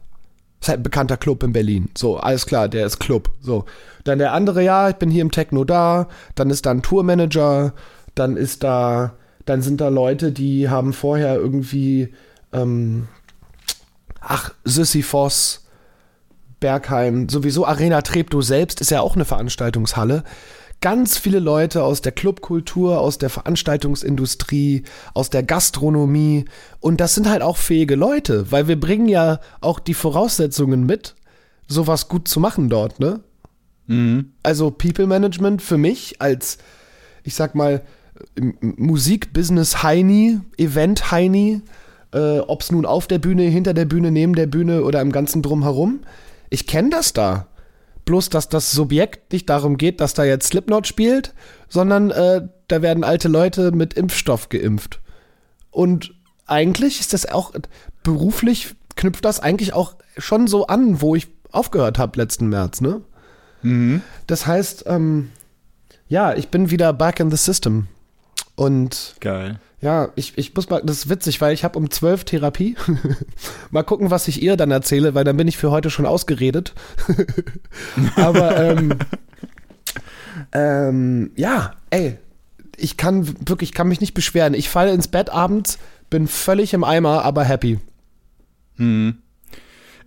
Das 0.60 0.68
ist 0.68 0.70
halt 0.70 0.80
ein 0.82 0.84
bekannter 0.84 1.18
Club 1.18 1.42
in 1.44 1.54
Berlin. 1.54 1.90
So, 1.98 2.18
alles 2.18 2.46
klar, 2.46 2.70
der 2.70 2.86
ist 2.86 3.00
Club. 3.00 3.32
So. 3.42 3.66
Dann 4.04 4.20
der 4.20 4.34
andere, 4.34 4.64
ja, 4.64 4.90
ich 4.90 4.96
bin 4.98 5.10
hier 5.10 5.24
im 5.24 5.32
Techno 5.32 5.64
da. 5.64 6.08
Dann 6.36 6.52
ist 6.52 6.66
da 6.66 6.72
ein 6.72 6.84
Tourmanager. 6.84 7.74
Dann 8.14 8.38
ist 8.38 8.64
da, 8.64 9.16
dann 9.46 9.62
sind 9.64 9.82
da 9.82 9.88
Leute, 9.88 10.32
die 10.32 10.70
haben 10.70 10.94
vorher 10.94 11.36
irgendwie, 11.36 12.14
ähm, 12.54 13.08
ach, 14.20 14.54
Sisyphos, 14.64 15.61
Bergheim, 16.62 17.27
sowieso 17.27 17.65
Arena 17.65 18.01
Treptow 18.01 18.41
selbst 18.41 18.80
ist 18.80 18.91
ja 18.91 19.01
auch 19.01 19.15
eine 19.15 19.25
Veranstaltungshalle. 19.25 20.24
Ganz 20.80 21.18
viele 21.18 21.39
Leute 21.39 21.84
aus 21.84 22.01
der 22.01 22.13
Clubkultur, 22.13 23.00
aus 23.01 23.18
der 23.18 23.30
Veranstaltungsindustrie, 23.30 24.84
aus 25.13 25.30
der 25.30 25.44
Gastronomie. 25.44 26.46
Und 26.80 27.01
das 27.01 27.13
sind 27.13 27.30
halt 27.30 27.41
auch 27.41 27.58
fähige 27.58 27.96
Leute, 27.96 28.51
weil 28.51 28.68
wir 28.70 28.80
bringen 28.80 29.10
ja 29.10 29.41
auch 29.60 29.80
die 29.80 29.94
Voraussetzungen 29.94 30.86
mit, 30.86 31.15
sowas 31.68 32.08
gut 32.08 32.27
zu 32.27 32.39
machen 32.39 32.70
dort, 32.70 33.00
ne? 33.00 33.20
Mhm. 33.88 34.32
Also 34.41 34.72
People 34.72 35.08
Management 35.08 35.62
für 35.62 35.77
mich 35.77 36.22
als, 36.22 36.58
ich 37.24 37.36
sag 37.36 37.53
mal, 37.56 37.82
Musik-Business-Heini, 38.62 40.39
Event-Heini, 40.58 41.62
äh, 42.13 42.39
ob 42.39 42.62
es 42.62 42.72
nun 42.72 42.86
auf 42.86 43.08
der 43.08 43.20
Bühne, 43.20 43.44
hinter 43.44 43.74
der 43.74 43.86
Bühne, 43.86 44.12
neben 44.12 44.36
der 44.36 44.48
Bühne 44.48 44.84
oder 44.84 45.01
im 45.01 45.12
ganzen 45.12 45.41
Drumherum. 45.41 46.01
Ich 46.51 46.67
kenne 46.67 46.91
das 46.91 47.13
da. 47.13 47.48
bloß, 48.05 48.29
dass 48.29 48.50
das 48.50 48.72
Subjekt 48.72 49.31
nicht 49.31 49.50
darum 49.50 49.77
geht, 49.77 50.01
dass 50.01 50.13
da 50.13 50.24
jetzt 50.24 50.48
Slipknot 50.48 50.88
spielt, 50.88 51.34
sondern 51.70 52.12
äh, 52.12 52.48
da 52.67 52.81
werden 52.81 53.03
alte 53.03 53.27
Leute 53.27 53.72
mit 53.72 53.93
Impfstoff 53.93 54.50
geimpft. 54.50 55.00
Und 55.70 56.13
eigentlich 56.46 57.00
ist 57.00 57.13
das 57.13 57.25
auch 57.25 57.53
beruflich 58.03 58.75
knüpft 58.96 59.24
das 59.24 59.39
eigentlich 59.39 59.74
auch 59.74 59.96
schon 60.17 60.48
so 60.48 60.67
an, 60.67 61.01
wo 61.01 61.15
ich 61.15 61.27
aufgehört 61.51 61.98
habe 61.98 62.20
letzten 62.20 62.48
März, 62.48 62.81
ne? 62.81 63.01
Mhm. 63.62 64.01
Das 64.27 64.48
heißt, 64.48 64.86
ähm, 64.88 65.31
ja, 66.08 66.34
ich 66.34 66.50
bin 66.50 66.72
wieder 66.72 66.93
back 66.93 67.20
in 67.20 67.31
the 67.31 67.38
system. 67.38 67.88
Und 68.55 69.15
Geil. 69.20 69.60
Ja, 69.82 70.10
ich, 70.16 70.38
ich 70.38 70.54
muss 70.56 70.70
mal, 70.70 70.82
das 70.84 70.98
ist 70.98 71.10
witzig, 71.10 71.42
weil 71.42 71.54
ich 71.54 71.64
habe 71.64 71.78
um 71.78 71.90
zwölf 71.90 72.24
Therapie. 72.24 72.76
mal 73.72 73.84
gucken, 73.84 74.12
was 74.12 74.28
ich 74.28 74.42
ihr 74.42 74.56
dann 74.56 74.70
erzähle, 74.70 75.16
weil 75.16 75.24
dann 75.24 75.38
bin 75.38 75.48
ich 75.48 75.58
für 75.58 75.72
heute 75.72 75.90
schon 75.90 76.06
ausgeredet. 76.06 76.74
Aber 78.16 78.58
ähm, 78.58 78.94
ähm, 80.52 81.32
ja, 81.36 81.74
ey, 81.90 82.18
ich 82.78 82.98
kann 82.98 83.28
wirklich, 83.48 83.74
kann 83.74 83.88
mich 83.88 84.02
nicht 84.02 84.14
beschweren. 84.14 84.54
Ich 84.54 84.70
falle 84.70 84.94
ins 84.94 85.08
Bett 85.08 85.30
abends, 85.30 85.80
bin 86.10 86.28
völlig 86.28 86.74
im 86.74 86.84
Eimer, 86.84 87.24
aber 87.26 87.44
happy. 87.44 87.80
Mhm. 88.78 89.21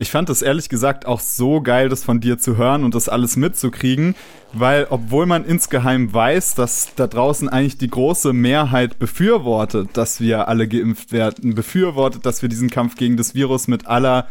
Ich 0.05 0.11
fand 0.11 0.29
es 0.29 0.43
ehrlich 0.43 0.69
gesagt 0.69 1.07
auch 1.07 1.19
so 1.19 1.63
geil, 1.63 1.89
das 1.89 2.05
von 2.05 2.21
dir 2.21 2.39
zu 2.39 2.59
hören 2.59 2.85
und 2.85 2.95
das 2.95 3.09
alles 3.09 3.37
mitzukriegen, 3.37 4.15
weil 4.53 4.87
obwohl 4.91 5.25
man 5.25 5.47
insgeheim 5.47 6.13
weiß, 6.13 6.55
dass 6.57 6.95
da 6.95 7.07
draußen 7.07 7.49
eigentlich 7.49 7.79
die 7.79 7.89
große 7.89 8.35
Mehrheit 8.35 8.99
befürwortet, 8.99 9.89
dass 9.95 10.21
wir 10.21 10.47
alle 10.47 10.69
geimpft 10.69 11.13
werden, 11.13 11.55
befürwortet, 11.55 12.27
dass 12.27 12.43
wir 12.43 12.51
diesen 12.51 12.69
Kampf 12.69 12.97
gegen 12.97 13.17
das 13.17 13.35
Virus 13.35 13.67
mit 13.67 13.87
aller 13.87 14.27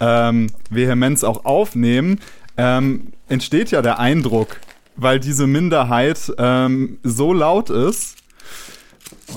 ähm, 0.00 0.46
Vehemenz 0.70 1.24
auch 1.24 1.44
aufnehmen, 1.44 2.20
ähm, 2.56 3.08
entsteht 3.28 3.70
ja 3.70 3.82
der 3.82 3.98
Eindruck, 3.98 4.56
weil 4.96 5.20
diese 5.20 5.46
Minderheit 5.46 6.32
ähm, 6.38 7.00
so 7.02 7.34
laut 7.34 7.68
ist, 7.68 8.16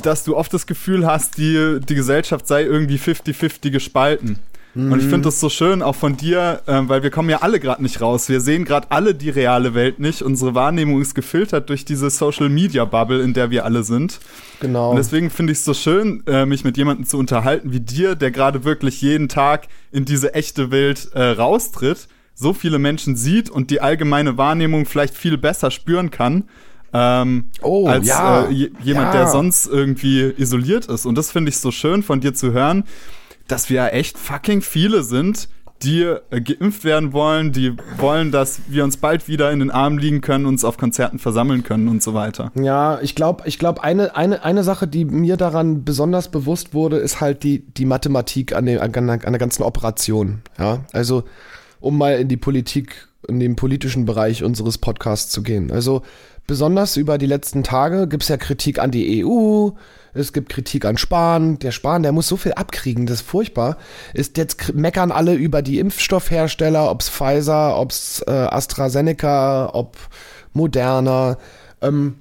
dass 0.04 0.24
du 0.24 0.38
oft 0.38 0.54
das 0.54 0.68
Gefühl 0.68 1.06
hast, 1.06 1.38
die, 1.38 1.82
die 1.82 1.96
Gesellschaft 1.96 2.48
sei 2.48 2.64
irgendwie 2.64 2.96
50-50 2.96 3.72
gespalten. 3.72 4.40
Und 4.74 5.00
ich 5.00 5.06
finde 5.08 5.24
das 5.24 5.40
so 5.42 5.50
schön, 5.50 5.82
auch 5.82 5.96
von 5.96 6.16
dir, 6.16 6.62
äh, 6.66 6.80
weil 6.84 7.04
wir 7.04 7.10
kommen 7.10 7.30
ja 7.30 7.40
alle 7.42 7.60
gerade 7.60 7.84
nicht 7.84 8.00
raus. 8.00 8.30
Wir 8.30 8.40
sehen 8.40 8.64
gerade 8.64 8.88
alle 8.90 9.14
die 9.14 9.30
reale 9.30 9.74
Welt 9.74 10.00
nicht. 10.00 10.22
Unsere 10.22 10.56
Wahrnehmung 10.56 11.02
ist 11.02 11.14
gefiltert 11.14 11.70
durch 11.70 11.84
diese 11.84 12.10
Social-Media-Bubble, 12.10 13.22
in 13.22 13.34
der 13.34 13.50
wir 13.50 13.66
alle 13.66 13.84
sind. 13.84 14.20
Genau. 14.62 14.92
Und 14.92 14.96
deswegen 14.96 15.30
finde 15.30 15.52
ich 15.52 15.60
es 15.60 15.66
so 15.66 15.74
schön, 15.74 16.24
äh, 16.26 16.46
mich 16.46 16.64
mit 16.64 16.78
jemandem 16.78 17.06
zu 17.06 17.18
unterhalten 17.18 17.74
wie 17.74 17.82
dir, 17.82 18.16
der 18.16 18.32
gerade 18.32 18.64
wirklich 18.64 19.02
jeden 19.02 19.28
Tag 19.28 19.68
in 19.92 20.06
diese 20.06 20.34
echte 20.36 20.72
Welt 20.72 21.10
äh, 21.14 21.22
raustritt, 21.32 22.08
so 22.34 22.54
viele 22.54 22.80
Menschen 22.80 23.18
sieht 23.18 23.50
und 23.50 23.72
die 23.72 23.82
allgemeine 23.82 24.38
Wahrnehmung 24.38 24.86
vielleicht 24.86 25.16
viel 25.16 25.38
besser 25.38 25.70
spüren 25.72 26.12
kann. 26.12 26.46
Ähm, 26.94 27.50
Oh, 27.62 27.88
als 27.88 28.08
ja. 28.08 28.46
äh, 28.46 28.52
je- 28.52 28.72
jemand, 28.84 29.14
Ja. 29.14 29.22
der 29.22 29.28
sonst 29.28 29.66
irgendwie 29.68 30.34
isoliert 30.38 30.86
ist. 30.88 31.06
Und 31.06 31.16
das 31.18 31.32
finde 31.32 31.50
ich 31.50 31.58
so 31.58 31.72
schön 31.72 32.04
von 32.04 32.20
dir 32.22 32.34
zu 32.34 32.52
hören, 32.54 32.84
dass 33.48 33.70
wir 33.70 33.78
ja 33.78 33.88
echt 33.88 34.18
fucking 34.18 34.62
viele 34.62 35.04
sind, 35.04 35.50
die 35.84 36.04
äh, 36.04 36.42
geimpft 36.42 36.84
werden 36.84 37.12
wollen, 37.12 37.52
die 37.52 37.76
wollen, 37.98 38.32
dass 38.32 38.60
wir 38.68 38.84
uns 38.84 38.98
bald 38.98 39.28
wieder 39.28 39.52
in 39.52 39.60
den 39.60 39.72
Armen 39.72 39.98
liegen 39.98 40.22
können, 40.22 40.46
uns 40.46 40.64
auf 40.64 40.78
Konzerten 40.78 41.18
versammeln 41.18 41.64
können 41.64 41.88
und 41.88 42.04
so 42.04 42.14
weiter. 42.14 42.52
Ja, 42.54 43.00
ich 43.02 43.16
glaube, 43.16 43.44
ich 43.48 43.58
glaub, 43.58 43.80
eine, 43.80 44.16
eine, 44.16 44.44
eine 44.46 44.64
Sache, 44.64 44.88
die 44.88 45.06
mir 45.06 45.38
daran 45.38 45.84
besonders 45.84 46.30
bewusst 46.30 46.76
wurde, 46.76 46.98
ist 46.98 47.20
halt 47.20 47.42
die, 47.42 47.60
die 47.74 47.86
Mathematik 47.86 48.54
an, 48.54 48.68
der- 48.68 48.84
an, 48.84 48.94
an 49.10 49.20
der 49.20 49.40
ganzen 49.40 49.64
Operation. 49.64 50.44
Ja, 50.60 50.86
also, 50.94 51.24
um 51.80 51.98
mal 51.98 52.20
in 52.20 52.28
die 52.28 52.38
Politik, 52.38 53.08
in 53.28 53.40
den 53.40 53.56
politischen 53.56 54.06
Bereich 54.06 54.44
unseres 54.44 54.78
Podcasts 54.78 55.32
zu 55.32 55.42
gehen. 55.42 55.72
Also, 55.72 56.04
besonders 56.46 56.96
über 56.96 57.18
die 57.18 57.26
letzten 57.26 57.64
Tage 57.64 58.08
gibt's 58.08 58.28
ja 58.28 58.38
Kritik 58.38 58.78
an 58.78 58.92
die 58.92 59.26
EU, 59.26 59.70
es 60.14 60.34
gibt 60.34 60.50
Kritik 60.50 60.86
an 60.86 60.98
Spahn. 60.98 61.58
Der 61.60 61.72
Spahn, 61.72 62.04
der 62.04 62.12
muss 62.12 62.28
so 62.28 62.38
viel 62.38 62.54
abkriegen, 62.54 63.06
das 63.06 63.22
ist 63.22 63.28
furchtbar. 63.28 63.78
Ist 64.14 64.38
jetzt 64.38 64.74
meckern 64.74 65.12
alle 65.12 65.34
über 65.34 65.62
die 65.62 65.80
Impfstoffhersteller, 65.80 66.90
ob's 66.92 67.10
Pfizer, 67.10 67.78
ob's 67.80 68.22
äh, 68.28 68.32
AstraZeneca, 68.32 69.70
ob 69.74 69.98
Moderna. 70.54 71.38
Ähm, 71.82 72.16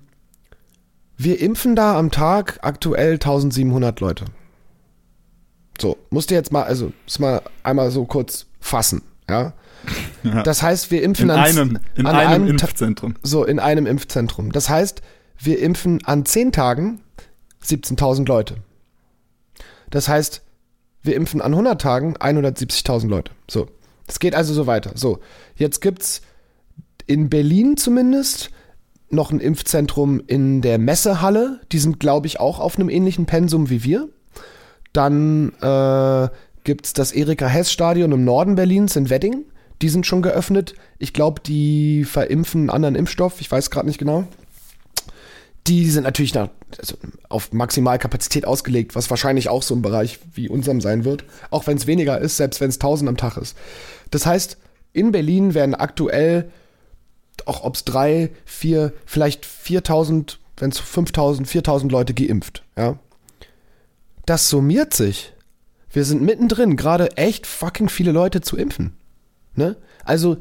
wir 1.17 1.41
impfen 1.41 1.77
da 1.77 1.99
am 1.99 2.11
Tag 2.11 2.59
aktuell 2.63 3.15
1700 3.15 4.01
Leute. 4.01 4.25
So, 5.81 5.97
musst 6.11 6.31
du 6.31 6.35
jetzt 6.35 6.53
mal, 6.53 6.63
also, 6.65 6.93
muss 7.05 7.19
mal 7.19 7.43
einmal 7.63 7.91
so 7.91 8.05
kurz 8.05 8.47
fassen, 8.61 9.03
ja? 9.29 9.53
Ja. 10.23 10.43
Das 10.43 10.63
heißt, 10.63 10.91
wir 10.91 11.03
impfen 11.03 11.25
In 11.25 11.31
an, 11.31 11.39
einem, 11.41 11.79
in 11.95 12.05
an 12.05 12.15
einem 12.15 12.43
einem 12.45 12.57
Ta- 12.59 12.67
Impfzentrum. 12.67 13.15
so, 13.23 13.45
in 13.47 13.59
einem 13.59 13.87
Impfzentrum. 13.87 14.53
Das 14.53 14.69
heißt, 14.69 15.01
wir 15.39 15.59
impfen 15.61 16.05
an 16.05 16.27
10 16.27 16.53
Tagen 16.53 17.01
17.000 17.65 18.27
Leute. 18.27 18.57
Das 19.91 20.09
heißt, 20.09 20.43
wir 21.03 21.17
impfen 21.17 21.41
an 21.41 21.53
100 21.53 21.81
Tagen 21.81 22.17
170.000 22.17 23.09
Leute. 23.09 23.33
So, 23.49 23.69
das 24.07 24.19
geht 24.19 24.35
also 24.35 24.55
so 24.55 24.67
weiter. 24.67 24.93
So, 24.95 25.21
jetzt 25.57 25.81
gibt's 25.81 26.23
in 27.07 27.29
Berlin 27.29 27.77
zumindest 27.77 28.51
noch 29.11 29.33
ein 29.33 29.41
Impfzentrum 29.41 30.23
in 30.27 30.63
der 30.63 30.79
Messehalle. 30.79 31.61
Die 31.73 31.79
sind, 31.79 31.99
glaube 31.99 32.27
ich, 32.27 32.39
auch 32.39 32.61
auf 32.61 32.77
einem 32.77 32.89
ähnlichen 32.89 33.27
Pensum 33.27 33.69
wie 33.71 33.83
wir. 33.83 34.09
Dann 34.93 35.53
äh, 35.61 36.29
gibt's 36.65 36.93
das 36.93 37.13
Erika-Hess-Stadion 37.13 38.13
im 38.13 38.25
Norden 38.25 38.55
Berlins 38.55 38.97
in 38.97 39.11
Wedding. 39.11 39.45
Die 39.83 39.89
sind 39.89 40.07
schon 40.07 40.23
geöffnet. 40.23 40.75
Ich 40.99 41.13
glaube, 41.13 41.41
die 41.41 42.05
verimpfen 42.05 42.63
einen 42.63 42.71
anderen 42.71 42.95
Impfstoff. 42.95 43.41
Ich 43.41 43.51
weiß 43.51 43.71
gerade 43.71 43.87
nicht 43.87 43.99
genau. 43.99 44.25
Die 45.67 45.91
sind 45.91 46.05
natürlich 46.05 46.35
nach, 46.35 46.49
also 46.79 46.97
auf 47.29 47.53
Maximalkapazität 47.53 48.47
ausgelegt, 48.47 48.95
was 48.95 49.11
wahrscheinlich 49.11 49.49
auch 49.49 49.63
so 49.63 49.75
ein 49.75 49.83
Bereich 49.83 50.19
wie 50.35 50.49
unserem 50.49 50.81
sein 50.81 51.05
wird. 51.05 51.25
Auch 51.51 51.67
wenn 51.67 51.77
es 51.77 51.87
weniger 51.87 52.19
ist, 52.19 52.39
selbst 52.39 52.61
wenn 52.61 52.71
es 52.71 52.77
1000 52.77 53.09
am 53.09 53.17
Tag 53.17 53.37
ist. 53.37 53.57
Das 54.11 54.27
heißt, 54.27 54.57
in 54.93 55.13
Berlin 55.13 55.55
werden 55.55 55.75
aktuell, 55.75 56.51
auch 57.47 57.63
ob 57.63 57.77
es 57.77 57.85
drei, 57.85 58.31
vier, 58.45 58.93
vielleicht 59.07 59.47
4000, 59.47 60.39
wenn 60.57 60.71
es 60.71 60.79
5000, 60.79 61.47
4000 61.47 61.93
Leute 61.93 62.15
geimpft. 62.15 62.65
Ja. 62.77 62.99
Das 64.27 64.49
summiert 64.49 64.95
sich. 64.95 65.33
Wir 65.93 66.05
sind 66.05 66.23
mittendrin, 66.23 66.77
gerade 66.77 67.17
echt 67.17 67.47
fucking 67.47 67.89
viele 67.89 68.13
Leute 68.13 68.41
zu 68.41 68.57
impfen. 68.57 68.93
Ne? 69.55 69.77
Also, 70.05 70.39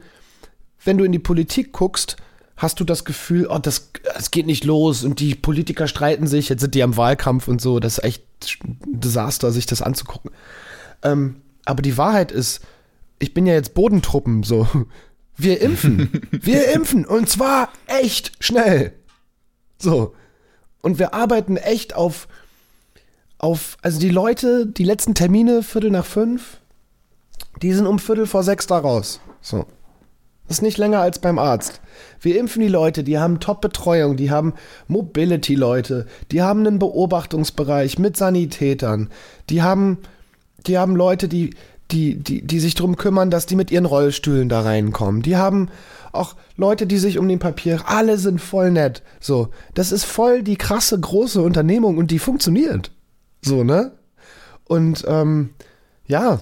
wenn 0.83 0.97
du 0.97 1.03
in 1.03 1.11
die 1.11 1.19
Politik 1.19 1.73
guckst, 1.73 2.17
hast 2.59 2.79
du 2.81 2.83
das 2.83 3.05
Gefühl, 3.05 3.47
oh, 3.47 3.57
das, 3.57 3.89
das 4.03 4.31
geht 4.31 4.45
nicht 4.45 4.65
los 4.65 5.05
und 5.05 5.21
die 5.21 5.33
Politiker 5.33 5.87
streiten 5.87 6.27
sich, 6.27 6.49
jetzt 6.49 6.61
sind 6.61 6.75
die 6.75 6.83
am 6.83 6.97
Wahlkampf 6.97 7.47
und 7.47 7.61
so, 7.61 7.79
das 7.79 7.97
ist 7.97 8.03
echt 8.03 8.23
ein 8.63 8.79
Desaster, 8.85 9.51
sich 9.51 9.65
das 9.65 9.81
anzugucken. 9.81 10.31
Ähm, 11.01 11.37
aber 11.63 11.81
die 11.81 11.97
Wahrheit 11.97 12.33
ist, 12.33 12.59
ich 13.17 13.33
bin 13.33 13.45
ja 13.45 13.53
jetzt 13.53 13.73
Bodentruppen, 13.73 14.43
so. 14.43 14.67
Wir 15.37 15.61
impfen. 15.61 16.21
Wir 16.31 16.73
impfen 16.73 17.05
und 17.05 17.29
zwar 17.29 17.69
echt 17.87 18.33
schnell. 18.41 18.91
So. 19.77 20.13
Und 20.81 20.99
wir 20.99 21.13
arbeiten 21.13 21.55
echt 21.55 21.95
auf, 21.95 22.27
auf, 23.37 23.77
also 23.81 23.99
die 23.99 24.09
Leute, 24.09 24.67
die 24.67 24.83
letzten 24.83 25.15
Termine, 25.15 25.63
Viertel 25.63 25.91
nach 25.91 26.05
fünf, 26.05 26.57
die 27.61 27.73
sind 27.73 27.87
um 27.87 27.99
Viertel 27.99 28.27
vor 28.27 28.43
sechs 28.43 28.67
da 28.67 28.79
raus. 28.79 29.21
So. 29.39 29.65
Das 30.49 30.57
ist 30.57 30.61
nicht 30.63 30.79
länger 30.79 30.99
als 30.99 31.19
beim 31.19 31.37
Arzt. 31.37 31.79
Wir 32.19 32.39
impfen 32.39 32.63
die 32.63 32.69
Leute, 32.69 33.03
die 33.03 33.19
haben 33.19 33.39
Top-Betreuung, 33.39 34.17
die 34.17 34.31
haben 34.31 34.55
Mobility-Leute, 34.87 36.07
die 36.31 36.41
haben 36.41 36.65
einen 36.65 36.79
Beobachtungsbereich 36.79 37.99
mit 37.99 38.17
Sanitätern, 38.17 39.09
die 39.51 39.61
haben, 39.61 39.99
die 40.65 40.79
haben 40.79 40.95
Leute, 40.95 41.27
die, 41.27 41.51
die, 41.91 42.15
die, 42.15 42.41
die 42.41 42.59
sich 42.59 42.73
drum 42.73 42.95
kümmern, 42.95 43.29
dass 43.29 43.45
die 43.45 43.55
mit 43.55 43.69
ihren 43.69 43.85
Rollstühlen 43.85 44.49
da 44.49 44.61
reinkommen. 44.61 45.21
Die 45.21 45.37
haben 45.37 45.69
auch 46.13 46.35
Leute, 46.57 46.87
die 46.87 46.97
sich 46.97 47.19
um 47.19 47.27
den 47.27 47.37
Papier, 47.37 47.81
alle 47.85 48.17
sind 48.17 48.41
voll 48.41 48.71
nett. 48.71 49.03
So, 49.19 49.49
das 49.75 49.91
ist 49.91 50.05
voll 50.05 50.41
die 50.41 50.57
krasse 50.57 50.99
große 50.99 51.43
Unternehmung 51.43 51.99
und 51.99 52.09
die 52.09 52.17
funktioniert. 52.17 52.89
So, 53.45 53.63
ne? 53.63 53.91
Und 54.65 55.05
ähm, 55.07 55.51
ja, 56.07 56.39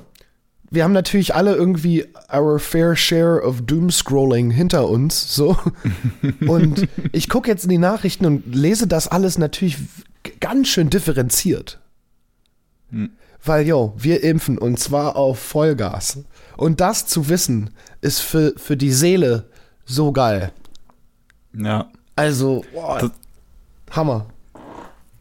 wir 0.69 0.83
haben 0.83 0.93
natürlich 0.93 1.33
alle 1.33 1.55
irgendwie 1.55 2.05
our 2.33 2.59
fair 2.59 2.95
share 2.95 3.41
of 3.41 3.61
Doomscrolling 3.61 4.51
hinter 4.51 4.89
uns, 4.89 5.33
so. 5.33 5.57
Und 6.47 6.87
ich 7.13 7.29
gucke 7.29 7.49
jetzt 7.49 7.63
in 7.63 7.69
die 7.69 7.77
Nachrichten 7.77 8.25
und 8.25 8.53
lese 8.53 8.87
das 8.87 9.07
alles 9.07 9.37
natürlich 9.37 9.77
ganz 10.39 10.67
schön 10.67 10.89
differenziert. 10.89 11.79
Weil, 13.43 13.67
yo, 13.67 13.93
wir 13.97 14.23
impfen 14.23 14.57
und 14.57 14.79
zwar 14.79 15.15
auf 15.15 15.39
Vollgas. 15.39 16.23
Und 16.57 16.81
das 16.81 17.05
zu 17.05 17.29
wissen, 17.29 17.69
ist 18.01 18.19
für, 18.19 18.53
für 18.57 18.75
die 18.75 18.91
Seele 18.91 19.49
so 19.85 20.11
geil. 20.11 20.51
Ja. 21.53 21.89
Also, 22.15 22.65
boah, 22.73 23.11
Hammer. 23.91 24.27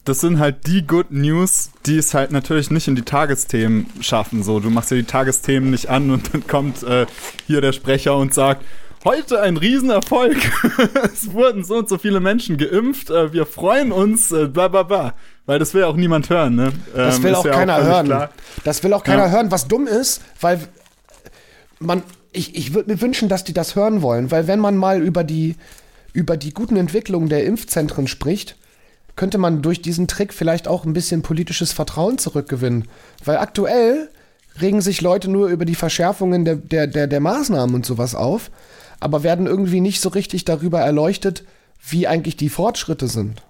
Das 0.07 0.21
sind 0.21 0.39
halt 0.39 0.67
die 0.67 0.87
Good 0.87 1.11
News, 1.11 1.71
die 1.85 1.99
es 1.99 2.15
halt 2.15 2.31
natürlich 2.33 2.71
nicht 2.71 2.89
in 2.89 2.97
die 2.97 3.03
Tagesthemen 3.03 3.87
schaffen. 4.01 4.43
So, 4.43 4.61
du 4.61 4.71
machst 4.71 4.91
dir 4.91 4.97
die 4.97 5.05
Tagesthemen 5.05 5.71
nicht 5.71 5.89
an 5.89 6.11
und 6.11 6.33
dann 6.35 6.47
kommt 6.47 6.83
äh, 6.83 7.07
hier 7.47 7.61
der 7.61 7.73
Sprecher 7.73 8.17
und 8.17 8.33
sagt, 8.33 8.65
heute 9.05 9.41
ein 9.43 9.57
Riesenerfolg. 9.57 10.37
es 11.13 11.33
wurden 11.33 11.63
so 11.65 11.77
und 11.77 11.89
so 11.89 11.99
viele 11.99 12.21
Menschen 12.21 12.57
geimpft. 12.57 13.11
Äh, 13.11 13.33
wir 13.33 13.47
freuen 13.47 13.93
uns, 13.93 14.33
äh, 14.33 14.47
bla 14.47 14.69
bla 14.69 14.83
bla. 14.85 15.15
Weil 15.45 15.59
das 15.61 15.75
will 15.75 15.85
auch 15.85 15.95
niemand 15.97 16.29
hören, 16.29 16.57
ne? 16.57 16.73
Das 16.95 17.19
Ähm, 17.19 17.23
will 17.25 17.31
ist 17.33 17.37
auch 17.39 17.45
ja 17.47 17.53
keiner 17.53 17.77
völlig 17.77 17.89
hören. 17.93 18.07
klar. 18.07 18.31
Das 18.65 18.83
will 18.83 18.93
auch 18.93 19.05
keiner 19.05 19.27
Ja. 19.27 19.31
hören, 19.31 19.51
was 19.53 19.69
dumm 19.69 19.87
ist, 19.87 20.23
weil 20.41 20.59
man, 21.79 22.03
ich, 22.33 22.57
ich 22.57 22.75
würde 22.75 22.91
mir 22.93 23.01
wünschen, 23.01 23.29
dass 23.29 23.45
die 23.45 23.53
das 23.53 23.77
hören 23.77 24.03
wollen, 24.03 24.31
weil 24.31 24.47
wenn 24.49 24.59
man 24.59 24.77
mal 24.77 25.01
über 25.03 25.23
die, 25.25 25.55
über 26.13 26.37
die 26.37 26.53
guten 26.53 26.77
Entwicklungen 26.77 27.29
der 27.29 27.45
Impfzentren 27.45 28.09
spricht, 28.09 28.57
könnte 29.17 29.39
man 29.39 29.63
durch 29.63 29.83
diesen 29.83 30.07
Trick 30.07 30.33
vielleicht 30.33 30.69
auch 30.69 30.85
ein 30.85 30.93
bisschen 30.93 31.23
politisches 31.23 31.73
Vertrauen 31.73 32.19
zurückgewinnen. 32.19 32.87
Weil 33.25 33.39
aktuell 33.39 34.11
regen 34.61 34.81
sich 34.81 35.01
Leute 35.01 35.31
nur 35.31 35.49
über 35.49 35.65
die 35.65 35.75
Verschärfungen 35.75 36.45
der, 36.45 36.57
der, 36.57 36.87
der, 36.87 37.07
der 37.07 37.21
Maßnahmen 37.21 37.75
und 37.75 37.87
sowas 37.87 38.15
auf, 38.15 38.51
aber 39.01 39.23
werden 39.23 39.47
irgendwie 39.47 39.81
nicht 39.81 40.01
so 40.01 40.11
richtig 40.11 40.45
darüber 40.45 40.81
erleuchtet, 40.81 41.45
wie 41.89 42.07
eigentlich 42.07 42.37
die 42.37 42.49
Fortschritte 42.49 43.09
sind. 43.09 43.43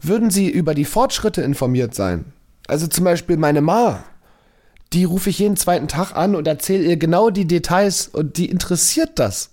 Würden 0.00 0.30
sie 0.30 0.48
über 0.48 0.74
die 0.74 0.84
Fortschritte 0.84 1.42
informiert 1.42 1.94
sein, 1.94 2.32
also 2.66 2.86
zum 2.86 3.04
Beispiel 3.04 3.36
meine 3.36 3.60
Ma, 3.60 4.04
die 4.92 5.04
rufe 5.04 5.30
ich 5.30 5.38
jeden 5.38 5.56
zweiten 5.56 5.88
Tag 5.88 6.16
an 6.16 6.34
und 6.34 6.46
erzähle 6.46 6.84
ihr 6.84 6.96
genau 6.96 7.30
die 7.30 7.46
Details 7.46 8.08
und 8.08 8.36
die 8.36 8.48
interessiert 8.48 9.18
das. 9.18 9.50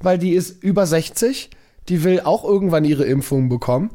Weil 0.00 0.18
die 0.18 0.32
ist 0.32 0.62
über 0.62 0.86
60, 0.86 1.50
die 1.88 2.04
will 2.04 2.20
auch 2.20 2.44
irgendwann 2.44 2.84
ihre 2.84 3.04
Impfung 3.04 3.48
bekommen 3.48 3.90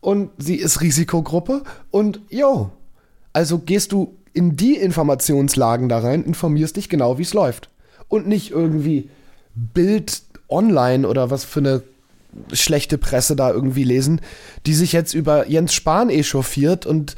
und 0.00 0.30
sie 0.38 0.56
ist 0.56 0.80
Risikogruppe 0.80 1.62
und 1.90 2.20
jo, 2.30 2.70
also 3.32 3.58
gehst 3.58 3.92
du 3.92 4.16
in 4.32 4.56
die 4.56 4.76
Informationslagen 4.76 5.88
da 5.88 5.98
rein, 5.98 6.24
informierst 6.24 6.76
dich 6.76 6.88
genau, 6.88 7.18
wie 7.18 7.22
es 7.22 7.34
läuft. 7.34 7.70
Und 8.08 8.26
nicht 8.26 8.52
irgendwie 8.52 9.10
Bild 9.54 10.22
online 10.48 11.06
oder 11.06 11.30
was 11.30 11.44
für 11.44 11.60
eine 11.60 11.82
schlechte 12.52 12.98
Presse 12.98 13.36
da 13.36 13.50
irgendwie 13.50 13.84
lesen, 13.84 14.20
die 14.66 14.74
sich 14.74 14.92
jetzt 14.92 15.14
über 15.14 15.48
Jens 15.48 15.74
Spahn 15.74 16.10
echauffiert 16.10 16.86
und 16.86 17.16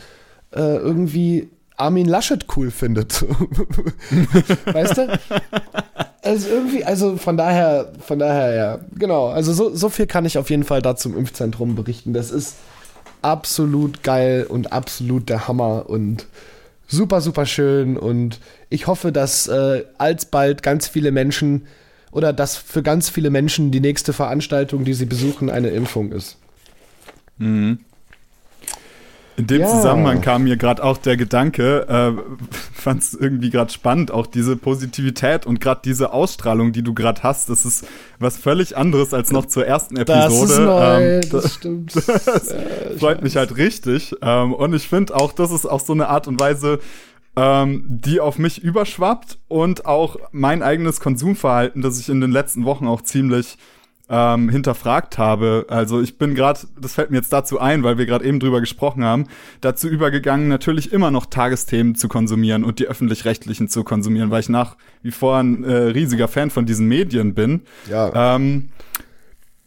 äh, 0.52 0.76
irgendwie 0.76 1.50
Armin 1.80 2.06
Laschet 2.06 2.46
cool 2.56 2.70
findet. 2.70 3.22
weißt 4.66 4.98
du? 4.98 5.18
Also 6.22 6.48
irgendwie, 6.48 6.84
also 6.84 7.16
von 7.16 7.36
daher, 7.36 7.92
von 8.00 8.18
daher, 8.18 8.54
ja, 8.54 8.78
genau. 8.96 9.28
Also 9.28 9.52
so, 9.52 9.74
so 9.74 9.88
viel 9.88 10.06
kann 10.06 10.26
ich 10.26 10.38
auf 10.38 10.50
jeden 10.50 10.64
Fall 10.64 10.82
da 10.82 10.96
zum 10.96 11.16
Impfzentrum 11.16 11.74
berichten. 11.74 12.12
Das 12.12 12.30
ist 12.30 12.56
absolut 13.22 14.02
geil 14.02 14.46
und 14.48 14.72
absolut 14.72 15.28
der 15.28 15.48
Hammer 15.48 15.88
und 15.88 16.26
super, 16.86 17.20
super 17.20 17.46
schön. 17.46 17.96
Und 17.96 18.40
ich 18.68 18.86
hoffe, 18.86 19.12
dass 19.12 19.48
äh, 19.48 19.84
alsbald 19.98 20.62
ganz 20.62 20.88
viele 20.88 21.12
Menschen 21.12 21.66
oder 22.12 22.32
dass 22.32 22.56
für 22.56 22.82
ganz 22.82 23.08
viele 23.08 23.30
Menschen 23.30 23.70
die 23.70 23.80
nächste 23.80 24.12
Veranstaltung, 24.12 24.84
die 24.84 24.94
sie 24.94 25.06
besuchen, 25.06 25.48
eine 25.48 25.68
Impfung 25.68 26.12
ist. 26.12 26.36
In 29.40 29.46
dem 29.46 29.62
Ja. 29.62 29.68
Zusammenhang 29.68 30.20
kam 30.20 30.44
mir 30.44 30.58
gerade 30.58 30.84
auch 30.84 30.98
der 30.98 31.16
Gedanke, 31.16 31.86
äh, 31.88 32.12
fand 32.74 33.02
es 33.02 33.14
irgendwie 33.14 33.48
gerade 33.48 33.72
spannend, 33.72 34.10
auch 34.10 34.26
diese 34.26 34.54
Positivität 34.54 35.46
und 35.46 35.62
gerade 35.62 35.80
diese 35.82 36.12
Ausstrahlung, 36.12 36.72
die 36.72 36.82
du 36.82 36.92
gerade 36.92 37.22
hast, 37.22 37.48
das 37.48 37.64
ist 37.64 37.86
was 38.18 38.36
völlig 38.36 38.76
anderes 38.76 39.14
als 39.14 39.32
noch 39.32 39.46
zur 39.46 39.66
ersten 39.66 39.96
Episode. 39.96 40.28
Das 40.28 40.50
ist 40.50 40.58
neu, 40.58 41.00
Ähm, 41.00 41.20
das 41.30 41.54
stimmt. 41.54 41.96
das 42.06 42.54
freut 42.98 43.22
mich 43.22 43.36
halt 43.36 43.56
richtig. 43.56 44.14
Ähm, 44.20 44.52
und 44.52 44.74
ich 44.74 44.86
finde 44.86 45.16
auch, 45.16 45.32
das 45.32 45.52
ist 45.52 45.64
auch 45.64 45.80
so 45.80 45.94
eine 45.94 46.08
Art 46.08 46.28
und 46.28 46.38
Weise, 46.38 46.78
ähm, 47.34 47.84
die 47.88 48.20
auf 48.20 48.38
mich 48.38 48.62
überschwappt 48.62 49.38
und 49.48 49.86
auch 49.86 50.16
mein 50.32 50.62
eigenes 50.62 51.00
Konsumverhalten, 51.00 51.80
das 51.80 51.98
ich 51.98 52.10
in 52.10 52.20
den 52.20 52.30
letzten 52.30 52.66
Wochen 52.66 52.86
auch 52.86 53.00
ziemlich 53.00 53.56
ähm, 54.10 54.48
hinterfragt 54.48 55.16
habe. 55.18 55.66
Also 55.68 56.02
ich 56.02 56.18
bin 56.18 56.34
gerade, 56.34 56.60
das 56.78 56.94
fällt 56.94 57.10
mir 57.10 57.18
jetzt 57.18 57.32
dazu 57.32 57.60
ein, 57.60 57.84
weil 57.84 57.96
wir 57.96 58.06
gerade 58.06 58.24
eben 58.24 58.40
drüber 58.40 58.60
gesprochen 58.60 59.04
haben, 59.04 59.26
dazu 59.60 59.88
übergegangen, 59.88 60.48
natürlich 60.48 60.92
immer 60.92 61.12
noch 61.12 61.26
Tagesthemen 61.26 61.94
zu 61.94 62.08
konsumieren 62.08 62.64
und 62.64 62.80
die 62.80 62.86
öffentlich-rechtlichen 62.86 63.68
zu 63.68 63.84
konsumieren, 63.84 64.30
weil 64.30 64.40
ich 64.40 64.48
nach 64.48 64.76
wie 65.02 65.12
vor 65.12 65.38
ein 65.38 65.62
äh, 65.62 65.72
riesiger 65.72 66.26
Fan 66.26 66.50
von 66.50 66.66
diesen 66.66 66.88
Medien 66.88 67.34
bin. 67.34 67.62
Ja. 67.88 68.34
Ähm, 68.34 68.70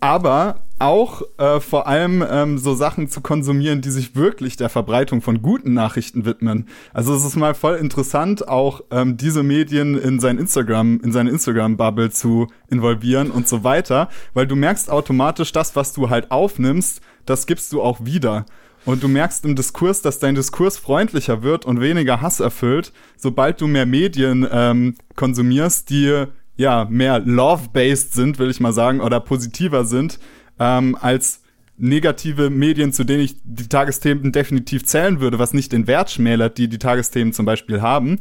aber 0.01 0.65
auch 0.83 1.21
äh, 1.37 1.59
vor 1.59 1.87
allem 1.87 2.23
ähm, 2.29 2.57
so 2.57 2.75
Sachen 2.75 3.07
zu 3.07 3.21
konsumieren, 3.21 3.81
die 3.81 3.89
sich 3.89 4.15
wirklich 4.15 4.57
der 4.57 4.69
Verbreitung 4.69 5.21
von 5.21 5.41
guten 5.41 5.73
Nachrichten 5.73 6.25
widmen. 6.25 6.67
Also 6.93 7.15
es 7.15 7.23
ist 7.23 7.37
mal 7.37 7.53
voll 7.55 7.75
interessant, 7.75 8.47
auch 8.47 8.81
ähm, 8.91 9.15
diese 9.15 9.43
Medien 9.43 9.97
in 9.97 10.19
sein 10.19 10.37
Instagram, 10.37 10.99
in 11.01 11.11
seine 11.11 11.29
Instagram-Bubble 11.29 12.11
zu 12.11 12.47
involvieren 12.69 13.31
und 13.31 13.47
so 13.47 13.63
weiter, 13.63 14.09
weil 14.33 14.45
du 14.45 14.55
merkst 14.55 14.89
automatisch, 14.89 15.53
das, 15.53 15.75
was 15.75 15.93
du 15.93 16.09
halt 16.09 16.31
aufnimmst, 16.31 17.01
das 17.25 17.47
gibst 17.47 17.71
du 17.71 17.81
auch 17.81 18.03
wieder. 18.03 18.45
Und 18.85 19.01
du 19.01 19.07
merkst 19.07 19.45
im 19.45 19.55
Diskurs, 19.55 20.01
dass 20.01 20.19
dein 20.19 20.35
Diskurs 20.35 20.77
freundlicher 20.77 21.41
wird 21.41 21.65
und 21.65 21.79
weniger 21.79 22.19
Hass 22.19 22.41
erfüllt, 22.41 22.91
sobald 23.15 23.61
du 23.61 23.67
mehr 23.67 23.85
Medien 23.85 24.45
ähm, 24.51 24.95
konsumierst, 25.15 25.89
die 25.89 26.25
ja 26.57 26.85
mehr 26.89 27.19
love-based 27.19 28.13
sind, 28.13 28.39
will 28.39 28.49
ich 28.49 28.59
mal 28.59 28.73
sagen, 28.73 28.99
oder 28.99 29.19
positiver 29.19 29.85
sind, 29.85 30.19
ähm, 30.59 30.97
als 30.99 31.41
negative 31.77 32.49
Medien, 32.49 32.93
zu 32.93 33.03
denen 33.03 33.23
ich 33.23 33.35
die 33.43 33.67
Tagesthemen 33.67 34.31
definitiv 34.31 34.85
zählen 34.85 35.19
würde, 35.19 35.39
was 35.39 35.53
nicht 35.53 35.71
den 35.71 35.87
Wert 35.87 36.11
schmälert, 36.11 36.57
die 36.57 36.67
die 36.67 36.77
Tagesthemen 36.77 37.33
zum 37.33 37.45
Beispiel 37.45 37.81
haben. 37.81 38.19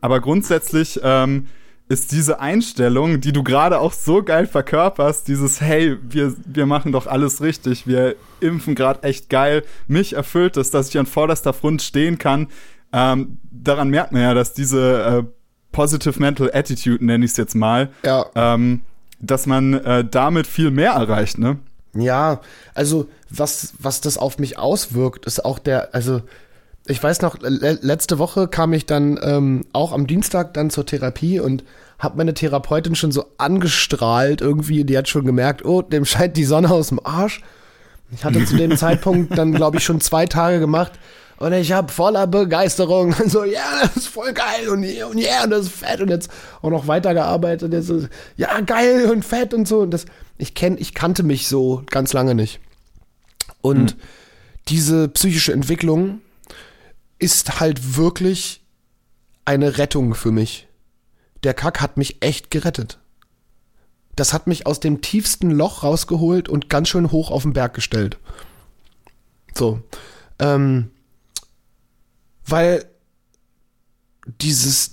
Aber 0.00 0.20
grundsätzlich 0.20 0.98
ähm, 1.02 1.46
ist 1.88 2.12
diese 2.12 2.40
Einstellung, 2.40 3.20
die 3.20 3.32
du 3.32 3.42
gerade 3.42 3.78
auch 3.78 3.92
so 3.92 4.22
geil 4.22 4.46
verkörperst, 4.46 5.28
dieses 5.28 5.60
Hey, 5.60 5.96
wir, 6.02 6.34
wir 6.44 6.66
machen 6.66 6.92
doch 6.92 7.06
alles 7.06 7.40
richtig, 7.40 7.86
wir 7.86 8.16
impfen 8.40 8.74
gerade 8.74 9.02
echt 9.04 9.30
geil, 9.30 9.62
mich 9.86 10.14
erfüllt 10.14 10.56
es, 10.56 10.70
dass 10.70 10.88
ich 10.90 10.98
an 10.98 11.06
vorderster 11.06 11.52
Front 11.54 11.80
stehen 11.82 12.18
kann. 12.18 12.48
Ähm, 12.92 13.38
daran 13.50 13.88
merkt 13.90 14.12
man 14.12 14.22
ja, 14.22 14.34
dass 14.34 14.52
diese 14.54 15.02
äh, 15.02 15.32
Positive 15.72 16.18
Mental 16.20 16.50
Attitude, 16.52 17.02
nenne 17.04 17.24
ich 17.24 17.30
es 17.30 17.36
jetzt 17.36 17.54
mal, 17.54 17.90
Ja. 18.04 18.26
ähm, 18.34 18.82
dass 19.20 19.46
man 19.46 19.74
äh, 19.74 20.04
damit 20.04 20.46
viel 20.46 20.70
mehr 20.70 20.92
erreicht, 20.92 21.38
ne? 21.38 21.58
Ja, 22.00 22.40
also 22.74 23.08
was, 23.30 23.74
was 23.78 24.00
das 24.00 24.18
auf 24.18 24.38
mich 24.38 24.58
auswirkt, 24.58 25.26
ist 25.26 25.44
auch 25.44 25.58
der, 25.58 25.94
also 25.94 26.22
ich 26.86 27.02
weiß 27.02 27.20
noch, 27.20 27.36
le 27.40 27.78
letzte 27.82 28.18
Woche 28.18 28.48
kam 28.48 28.72
ich 28.72 28.86
dann 28.86 29.18
ähm, 29.22 29.66
auch 29.72 29.92
am 29.92 30.06
Dienstag 30.06 30.54
dann 30.54 30.70
zur 30.70 30.86
Therapie 30.86 31.38
und 31.38 31.64
habe 31.98 32.16
meine 32.16 32.32
Therapeutin 32.32 32.94
schon 32.94 33.12
so 33.12 33.26
angestrahlt 33.36 34.40
irgendwie, 34.40 34.84
die 34.84 34.96
hat 34.96 35.08
schon 35.08 35.26
gemerkt, 35.26 35.64
oh, 35.64 35.82
dem 35.82 36.04
scheint 36.04 36.36
die 36.36 36.44
Sonne 36.44 36.70
aus 36.70 36.88
dem 36.88 37.04
Arsch. 37.04 37.42
Ich 38.10 38.24
hatte 38.24 38.44
zu 38.44 38.56
dem 38.56 38.76
Zeitpunkt 38.76 39.36
dann, 39.36 39.52
glaube 39.52 39.76
ich, 39.76 39.84
schon 39.84 40.00
zwei 40.00 40.24
Tage 40.26 40.60
gemacht 40.60 40.92
und 41.38 41.52
ich 41.52 41.72
habe 41.72 41.92
voller 41.92 42.26
Begeisterung 42.26 43.14
so, 43.26 43.44
ja, 43.44 43.80
das 43.82 43.96
ist 43.96 44.08
voll 44.08 44.32
geil 44.32 44.68
und 44.68 44.82
ja, 44.82 45.06
und 45.06 45.18
ja, 45.18 45.46
das 45.46 45.66
ist 45.66 45.74
fett 45.74 46.00
und 46.00 46.08
jetzt 46.08 46.30
auch 46.62 46.70
noch 46.70 46.88
weitergearbeitet. 46.88 47.72
Jetzt 47.72 47.86
so, 47.86 48.06
ja, 48.36 48.60
geil 48.60 49.10
und 49.10 49.24
fett 49.24 49.54
und 49.54 49.68
so. 49.68 49.80
Und 49.80 49.92
das, 49.92 50.06
ich 50.36 50.54
kenn, 50.54 50.76
ich 50.78 50.94
kannte 50.94 51.22
mich 51.22 51.46
so 51.46 51.82
ganz 51.90 52.12
lange 52.12 52.34
nicht. 52.34 52.60
Und 53.60 53.96
diese 54.68 55.08
psychische 55.08 55.52
Entwicklung 55.52 56.20
ist 57.18 57.60
halt 57.60 57.96
wirklich 57.96 58.62
eine 59.44 59.78
Rettung 59.78 60.14
für 60.14 60.30
mich. 60.30 60.68
Der 61.44 61.54
Kack 61.54 61.80
hat 61.80 61.96
mich 61.96 62.20
echt 62.20 62.50
gerettet. 62.50 62.98
Das 64.16 64.32
hat 64.32 64.48
mich 64.48 64.66
aus 64.66 64.80
dem 64.80 65.00
tiefsten 65.00 65.52
Loch 65.52 65.84
rausgeholt 65.84 66.48
und 66.48 66.68
ganz 66.68 66.88
schön 66.88 67.12
hoch 67.12 67.30
auf 67.30 67.42
den 67.42 67.52
Berg 67.52 67.74
gestellt. 67.74 68.18
So. 69.54 69.80
Ähm, 70.40 70.90
weil 72.50 72.84
dieses, 74.40 74.90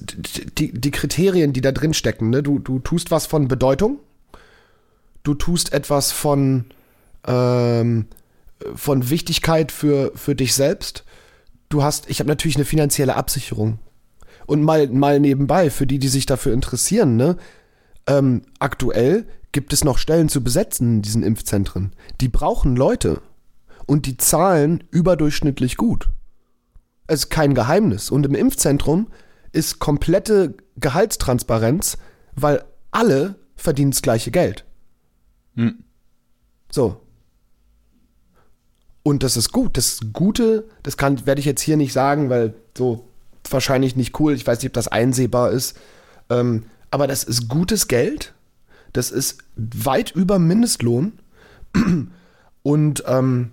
die, 0.57 0.71
die 0.71 0.91
Kriterien, 0.91 1.53
die 1.53 1.61
da 1.61 1.71
drin 1.71 1.93
stecken, 1.93 2.29
ne? 2.29 2.41
du, 2.41 2.59
du 2.59 2.79
tust 2.79 3.11
was 3.11 3.25
von 3.25 3.47
Bedeutung, 3.47 3.99
du 5.23 5.33
tust 5.33 5.73
etwas 5.73 6.11
von, 6.11 6.65
ähm, 7.27 8.07
von 8.75 9.09
Wichtigkeit 9.09 9.71
für, 9.71 10.11
für 10.15 10.35
dich 10.35 10.53
selbst. 10.53 11.03
Du 11.69 11.83
hast, 11.83 12.09
ich 12.09 12.19
habe 12.19 12.29
natürlich 12.29 12.55
eine 12.55 12.65
finanzielle 12.65 13.15
Absicherung. 13.15 13.79
Und 14.45 14.61
mal, 14.61 14.87
mal 14.87 15.19
nebenbei, 15.19 15.69
für 15.69 15.87
die, 15.87 15.99
die 15.99 16.07
sich 16.07 16.25
dafür 16.25 16.53
interessieren, 16.53 17.15
ne? 17.15 17.35
Ähm, 18.07 18.43
aktuell 18.59 19.25
gibt 19.51 19.73
es 19.73 19.83
noch 19.83 19.97
Stellen 19.97 20.29
zu 20.29 20.43
besetzen 20.43 20.97
in 20.97 21.01
diesen 21.01 21.23
Impfzentren. 21.23 21.93
Die 22.21 22.27
brauchen 22.27 22.75
Leute. 22.75 23.21
Und 23.87 24.05
die 24.05 24.17
zahlen 24.17 24.83
überdurchschnittlich 24.91 25.77
gut. 25.77 26.09
Es 27.07 27.21
ist 27.21 27.29
kein 27.29 27.53
Geheimnis. 27.53 28.09
Und 28.09 28.25
im 28.25 28.35
Impfzentrum 28.35 29.07
ist 29.51 29.79
komplette 29.79 30.55
Gehaltstransparenz, 30.77 31.97
weil 32.35 32.63
alle 32.91 33.35
verdienen 33.55 33.91
das 33.91 34.01
gleiche 34.01 34.31
Geld. 34.31 34.65
Hm. 35.55 35.83
So. 36.71 37.01
Und 39.03 39.23
das 39.23 39.37
ist 39.37 39.51
gut. 39.51 39.77
Das 39.77 39.99
Gute, 40.13 40.67
das 40.83 40.97
kann, 40.97 41.25
werde 41.25 41.39
ich 41.39 41.45
jetzt 41.45 41.61
hier 41.61 41.77
nicht 41.77 41.93
sagen, 41.93 42.29
weil 42.29 42.55
so 42.77 43.07
wahrscheinlich 43.49 43.95
nicht 43.95 44.19
cool. 44.19 44.33
Ich 44.33 44.45
weiß 44.45 44.59
nicht, 44.59 44.69
ob 44.69 44.73
das 44.73 44.87
einsehbar 44.87 45.51
ist. 45.51 45.77
Ähm, 46.29 46.65
aber 46.91 47.07
das 47.07 47.23
ist 47.23 47.47
gutes 47.47 47.87
Geld 47.87 48.33
Das 48.93 49.11
ist 49.11 49.39
weit 49.55 50.11
über 50.11 50.39
Mindestlohn. 50.39 51.13
Und 52.63 53.03
ähm, 53.05 53.51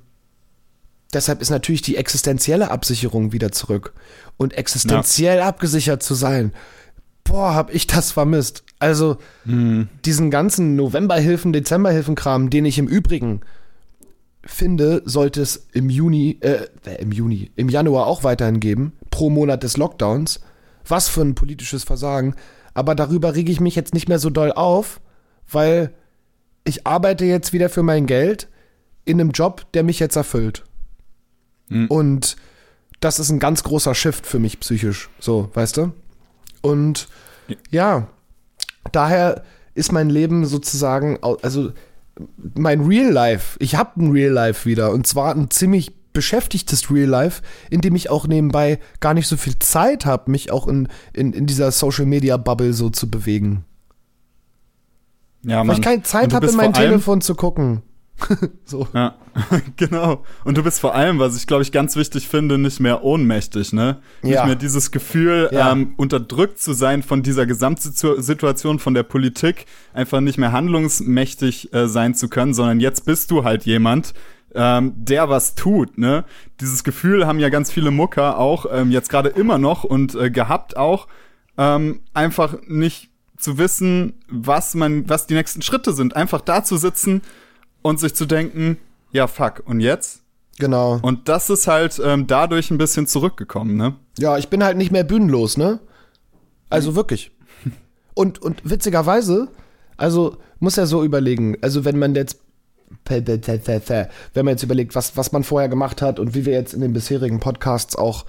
deshalb 1.12 1.40
ist 1.40 1.50
natürlich 1.50 1.82
die 1.82 1.96
existenzielle 1.96 2.70
Absicherung 2.70 3.32
wieder 3.32 3.52
zurück. 3.52 3.92
Und 4.36 4.54
existenziell 4.54 5.38
ja. 5.38 5.48
abgesichert 5.48 6.02
zu 6.02 6.14
sein, 6.14 6.52
boah, 7.24 7.54
hab 7.54 7.74
ich 7.74 7.86
das 7.86 8.12
vermisst. 8.12 8.64
Also 8.78 9.18
hm. 9.44 9.88
diesen 10.04 10.30
ganzen 10.30 10.76
Novemberhilfen, 10.76 11.52
Dezemberhilfen-Kram, 11.52 12.50
den 12.50 12.64
ich 12.64 12.78
im 12.78 12.88
Übrigen 12.88 13.40
finde, 14.44 15.02
sollte 15.04 15.40
es 15.40 15.68
im 15.72 15.88
Juni, 15.88 16.38
äh, 16.40 16.66
äh, 16.84 17.00
im 17.00 17.12
Juni, 17.12 17.52
im 17.54 17.68
Januar 17.68 18.06
auch 18.06 18.24
weiterhin 18.24 18.60
geben, 18.60 18.92
pro 19.10 19.30
Monat 19.30 19.62
des 19.62 19.76
Lockdowns. 19.76 20.40
Was 20.86 21.08
für 21.08 21.20
ein 21.20 21.36
politisches 21.36 21.84
Versagen. 21.84 22.34
Aber 22.74 22.94
darüber 22.94 23.36
rege 23.36 23.52
ich 23.52 23.60
mich 23.60 23.76
jetzt 23.76 23.94
nicht 23.94 24.08
mehr 24.08 24.18
so 24.18 24.30
doll 24.30 24.50
auf, 24.50 25.00
weil 25.48 25.92
ich 26.64 26.86
arbeite 26.86 27.24
jetzt 27.24 27.52
wieder 27.52 27.68
für 27.68 27.84
mein 27.84 28.06
Geld 28.06 28.48
in 29.04 29.20
einem 29.20 29.30
Job, 29.30 29.66
der 29.74 29.84
mich 29.84 30.00
jetzt 30.00 30.16
erfüllt. 30.16 30.64
Mhm. 31.72 31.86
Und 31.88 32.36
das 33.00 33.18
ist 33.18 33.30
ein 33.30 33.38
ganz 33.38 33.62
großer 33.62 33.94
Shift 33.94 34.26
für 34.26 34.38
mich 34.38 34.60
psychisch, 34.60 35.10
so, 35.18 35.50
weißt 35.54 35.76
du? 35.76 35.92
Und 36.60 37.08
ja, 37.70 38.08
daher 38.92 39.42
ist 39.74 39.92
mein 39.92 40.10
Leben 40.10 40.46
sozusagen, 40.46 41.18
also 41.42 41.72
mein 42.54 42.82
Real 42.82 43.10
Life, 43.10 43.56
ich 43.58 43.74
habe 43.74 44.00
ein 44.00 44.12
Real 44.12 44.32
Life 44.32 44.68
wieder 44.68 44.92
und 44.92 45.06
zwar 45.06 45.34
ein 45.34 45.50
ziemlich 45.50 45.92
beschäftigtes 46.12 46.90
Real 46.90 47.08
Life, 47.08 47.42
in 47.70 47.80
dem 47.80 47.96
ich 47.96 48.10
auch 48.10 48.26
nebenbei 48.26 48.78
gar 49.00 49.14
nicht 49.14 49.26
so 49.26 49.36
viel 49.36 49.58
Zeit 49.58 50.04
habe, 50.04 50.30
mich 50.30 50.50
auch 50.50 50.68
in, 50.68 50.88
in, 51.12 51.32
in 51.32 51.46
dieser 51.46 51.72
Social 51.72 52.06
Media 52.06 52.36
Bubble 52.36 52.74
so 52.74 52.90
zu 52.90 53.10
bewegen. 53.10 53.64
Ja, 55.42 55.66
Weil 55.66 55.76
ich 55.76 55.82
keine 55.82 56.02
Zeit 56.02 56.32
habe, 56.32 56.46
in 56.46 56.56
mein 56.56 56.72
Telefon 56.72 57.20
zu 57.20 57.34
gucken. 57.34 57.82
so. 58.64 58.86
Ja, 58.92 59.14
genau. 59.76 60.24
Und 60.44 60.56
du 60.56 60.62
bist 60.62 60.80
vor 60.80 60.94
allem, 60.94 61.18
was 61.18 61.36
ich 61.36 61.46
glaube 61.46 61.62
ich 61.62 61.72
ganz 61.72 61.96
wichtig 61.96 62.28
finde, 62.28 62.58
nicht 62.58 62.80
mehr 62.80 63.04
ohnmächtig, 63.04 63.72
ne? 63.72 63.98
Nicht 64.22 64.34
ja. 64.34 64.46
mehr 64.46 64.54
dieses 64.54 64.90
Gefühl, 64.90 65.50
ja. 65.52 65.72
ähm, 65.72 65.94
unterdrückt 65.96 66.58
zu 66.58 66.72
sein 66.72 67.02
von 67.02 67.22
dieser 67.22 67.46
Gesamtsituation, 67.46 68.78
von 68.78 68.94
der 68.94 69.02
Politik, 69.02 69.66
einfach 69.94 70.20
nicht 70.20 70.38
mehr 70.38 70.52
handlungsmächtig 70.52 71.72
äh, 71.72 71.88
sein 71.88 72.14
zu 72.14 72.28
können, 72.28 72.54
sondern 72.54 72.80
jetzt 72.80 73.04
bist 73.04 73.30
du 73.30 73.44
halt 73.44 73.64
jemand, 73.64 74.14
ähm, 74.54 74.92
der 74.96 75.28
was 75.28 75.54
tut, 75.54 75.98
ne? 75.98 76.24
Dieses 76.60 76.84
Gefühl 76.84 77.26
haben 77.26 77.38
ja 77.38 77.48
ganz 77.48 77.70
viele 77.70 77.90
Mucker 77.90 78.38
auch 78.38 78.66
ähm, 78.70 78.90
jetzt 78.90 79.08
gerade 79.08 79.30
immer 79.30 79.58
noch 79.58 79.84
und 79.84 80.14
äh, 80.14 80.30
gehabt 80.30 80.76
auch, 80.76 81.08
ähm, 81.58 82.00
einfach 82.14 82.56
nicht 82.66 83.10
zu 83.36 83.58
wissen, 83.58 84.14
was 84.28 84.74
man, 84.74 85.08
was 85.08 85.26
die 85.26 85.34
nächsten 85.34 85.62
Schritte 85.62 85.92
sind. 85.92 86.16
Einfach 86.16 86.40
da 86.40 86.64
zu 86.64 86.76
sitzen 86.76 87.22
und 87.82 88.00
sich 88.00 88.14
zu 88.14 88.26
denken, 88.26 88.78
ja 89.12 89.26
fuck, 89.26 89.62
und 89.66 89.80
jetzt? 89.80 90.22
Genau. 90.58 90.98
Und 91.02 91.28
das 91.28 91.50
ist 91.50 91.66
halt 91.66 92.00
ähm, 92.04 92.26
dadurch 92.26 92.70
ein 92.70 92.78
bisschen 92.78 93.06
zurückgekommen, 93.06 93.76
ne? 93.76 93.96
Ja, 94.18 94.38
ich 94.38 94.48
bin 94.48 94.62
halt 94.62 94.76
nicht 94.76 94.92
mehr 94.92 95.04
bühnenlos, 95.04 95.56
ne? 95.56 95.80
Also 96.70 96.94
wirklich. 96.94 97.32
Und, 98.14 98.40
und 98.40 98.60
witzigerweise, 98.68 99.48
also 99.96 100.36
muss 100.58 100.76
ja 100.76 100.86
so 100.86 101.02
überlegen, 101.02 101.56
also 101.62 101.84
wenn 101.84 101.98
man 101.98 102.14
jetzt 102.14 102.38
wenn 103.08 104.44
man 104.44 104.48
jetzt 104.48 104.62
überlegt, 104.62 104.94
was, 104.94 105.16
was 105.16 105.32
man 105.32 105.44
vorher 105.44 105.70
gemacht 105.70 106.02
hat 106.02 106.20
und 106.20 106.34
wie 106.34 106.44
wir 106.44 106.52
jetzt 106.52 106.74
in 106.74 106.82
den 106.82 106.92
bisherigen 106.92 107.40
Podcasts 107.40 107.96
auch 107.96 108.26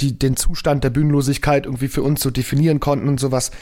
die, 0.00 0.18
den 0.18 0.36
Zustand 0.36 0.82
der 0.82 0.90
Bühnenlosigkeit 0.90 1.66
irgendwie 1.66 1.88
für 1.88 2.02
uns 2.02 2.20
so 2.20 2.30
definieren 2.30 2.80
konnten 2.80 3.08
und 3.08 3.20
sowas. 3.20 3.52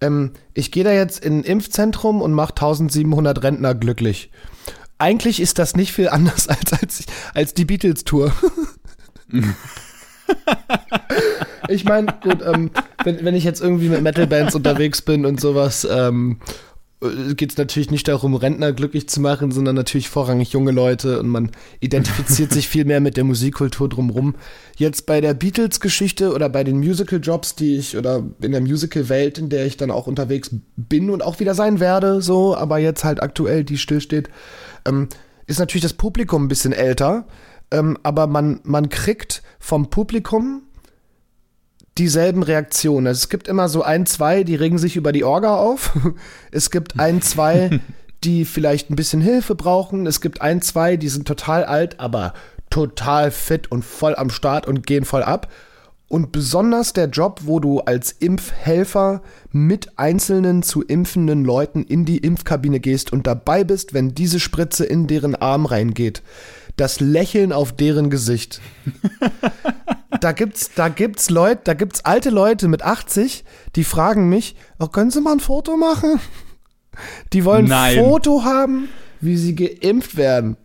Ähm, 0.00 0.32
ich 0.54 0.72
gehe 0.72 0.84
da 0.84 0.92
jetzt 0.92 1.24
in 1.24 1.40
ein 1.40 1.44
Impfzentrum 1.44 2.22
und 2.22 2.32
mache 2.32 2.52
1700 2.52 3.42
Rentner 3.42 3.74
glücklich 3.74 4.30
eigentlich 5.00 5.40
ist 5.40 5.58
das 5.58 5.74
nicht 5.76 5.92
viel 5.92 6.08
anders 6.08 6.48
als, 6.48 6.72
als, 6.72 7.04
als 7.34 7.54
die 7.54 7.64
Beatles-Tour. 7.64 8.32
ich 11.68 11.84
meine, 11.84 12.14
gut, 12.20 12.42
ähm, 12.42 12.70
wenn, 13.04 13.24
wenn 13.24 13.34
ich 13.34 13.44
jetzt 13.44 13.60
irgendwie 13.60 13.88
mit 13.88 14.02
Metal-Bands 14.02 14.54
unterwegs 14.54 15.02
bin 15.02 15.24
und 15.26 15.40
sowas, 15.40 15.86
ähm, 15.90 16.38
äh, 16.40 16.69
geht 17.00 17.52
es 17.52 17.56
natürlich 17.56 17.90
nicht 17.90 18.08
darum, 18.08 18.34
Rentner 18.34 18.74
glücklich 18.74 19.08
zu 19.08 19.20
machen, 19.22 19.52
sondern 19.52 19.74
natürlich 19.74 20.10
vorrangig 20.10 20.52
junge 20.52 20.70
Leute 20.70 21.18
und 21.20 21.28
man 21.28 21.50
identifiziert 21.80 22.52
sich 22.52 22.68
viel 22.68 22.84
mehr 22.84 23.00
mit 23.00 23.16
der 23.16 23.24
Musikkultur 23.24 23.88
drumherum. 23.88 24.34
Jetzt 24.76 25.06
bei 25.06 25.22
der 25.22 25.32
Beatles-Geschichte 25.32 26.34
oder 26.34 26.50
bei 26.50 26.62
den 26.62 26.78
Musical-Jobs, 26.78 27.54
die 27.54 27.76
ich 27.76 27.96
oder 27.96 28.22
in 28.42 28.52
der 28.52 28.60
Musical-Welt, 28.60 29.38
in 29.38 29.48
der 29.48 29.64
ich 29.64 29.78
dann 29.78 29.90
auch 29.90 30.06
unterwegs 30.06 30.50
bin 30.76 31.08
und 31.08 31.22
auch 31.22 31.40
wieder 31.40 31.54
sein 31.54 31.80
werde, 31.80 32.20
so, 32.20 32.54
aber 32.54 32.78
jetzt 32.78 33.02
halt 33.02 33.22
aktuell 33.22 33.64
die 33.64 33.78
stillsteht, 33.78 34.28
ähm, 34.86 35.08
ist 35.46 35.58
natürlich 35.58 35.82
das 35.82 35.94
Publikum 35.94 36.44
ein 36.44 36.48
bisschen 36.48 36.74
älter, 36.74 37.26
ähm, 37.70 37.96
aber 38.02 38.26
man, 38.26 38.60
man 38.64 38.90
kriegt 38.90 39.42
vom 39.58 39.88
Publikum 39.88 40.64
dieselben 41.98 42.42
Reaktionen. 42.42 43.06
Also 43.06 43.18
es 43.18 43.28
gibt 43.28 43.48
immer 43.48 43.68
so 43.68 43.82
ein, 43.82 44.06
zwei, 44.06 44.44
die 44.44 44.54
regen 44.54 44.78
sich 44.78 44.96
über 44.96 45.12
die 45.12 45.24
Orga 45.24 45.56
auf. 45.56 45.92
Es 46.50 46.70
gibt 46.70 46.98
ein, 46.98 47.22
zwei, 47.22 47.80
die 48.24 48.44
vielleicht 48.44 48.90
ein 48.90 48.96
bisschen 48.96 49.20
Hilfe 49.20 49.54
brauchen. 49.54 50.06
Es 50.06 50.20
gibt 50.20 50.40
ein, 50.40 50.62
zwei, 50.62 50.96
die 50.96 51.08
sind 51.08 51.26
total 51.26 51.64
alt, 51.64 52.00
aber 52.00 52.34
total 52.70 53.30
fit 53.30 53.70
und 53.70 53.84
voll 53.84 54.14
am 54.14 54.30
Start 54.30 54.66
und 54.66 54.86
gehen 54.86 55.04
voll 55.04 55.22
ab. 55.22 55.50
Und 56.08 56.32
besonders 56.32 56.92
der 56.92 57.08
Job, 57.08 57.42
wo 57.44 57.60
du 57.60 57.80
als 57.80 58.10
Impfhelfer 58.10 59.22
mit 59.52 59.96
einzelnen 59.96 60.64
zu 60.64 60.82
impfenden 60.82 61.44
Leuten 61.44 61.84
in 61.84 62.04
die 62.04 62.18
Impfkabine 62.18 62.80
gehst 62.80 63.12
und 63.12 63.28
dabei 63.28 63.62
bist, 63.62 63.94
wenn 63.94 64.12
diese 64.12 64.40
Spritze 64.40 64.84
in 64.84 65.06
deren 65.06 65.36
Arm 65.36 65.66
reingeht. 65.66 66.22
Das 66.80 66.98
Lächeln 66.98 67.52
auf 67.52 67.72
deren 67.72 68.08
Gesicht. 68.08 68.62
da 70.22 70.32
gibt's, 70.32 70.70
da 70.74 70.88
gibt's 70.88 71.28
Leute, 71.28 71.60
da 71.64 71.74
gibt's 71.74 72.06
alte 72.06 72.30
Leute 72.30 72.68
mit 72.68 72.80
80, 72.80 73.44
die 73.76 73.84
fragen 73.84 74.30
mich, 74.30 74.56
oh, 74.78 74.86
können 74.86 75.10
Sie 75.10 75.20
mal 75.20 75.32
ein 75.32 75.40
Foto 75.40 75.76
machen? 75.76 76.18
Die 77.34 77.44
wollen 77.44 77.66
Nein. 77.66 77.98
ein 77.98 78.02
Foto 78.02 78.44
haben, 78.44 78.88
wie 79.20 79.36
sie 79.36 79.54
geimpft 79.54 80.16
werden. 80.16 80.56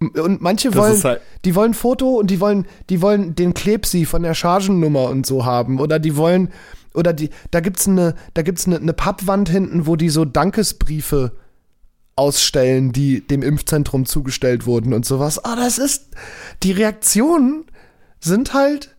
Und 0.00 0.40
manche 0.40 0.74
wollen, 0.74 1.00
halt 1.04 1.20
die 1.44 1.54
wollen 1.54 1.72
Foto 1.72 2.16
und 2.16 2.28
die 2.28 2.40
wollen, 2.40 2.66
die 2.88 3.00
wollen 3.00 3.36
den 3.36 3.54
Klebsi 3.54 4.04
von 4.04 4.24
der 4.24 4.34
Chargennummer 4.34 5.10
und 5.10 5.26
so 5.26 5.44
haben. 5.44 5.78
Oder 5.78 6.00
die 6.00 6.16
wollen, 6.16 6.48
oder 6.92 7.12
die, 7.12 7.30
da 7.52 7.60
gibt's 7.60 7.86
eine, 7.86 8.16
da 8.34 8.42
gibt's 8.42 8.66
eine, 8.66 8.78
eine 8.78 8.94
Pappwand 8.94 9.48
hinten, 9.48 9.86
wo 9.86 9.94
die 9.94 10.08
so 10.08 10.24
Dankesbriefe 10.24 11.36
ausstellen, 12.16 12.92
die 12.92 13.26
dem 13.26 13.42
Impfzentrum 13.42 14.06
zugestellt 14.06 14.66
wurden 14.66 14.92
und 14.92 15.06
sowas. 15.06 15.44
Ah, 15.44 15.56
das 15.56 15.78
ist, 15.78 16.08
die 16.62 16.72
Reaktionen 16.72 17.64
sind 18.20 18.52
halt 18.52 18.94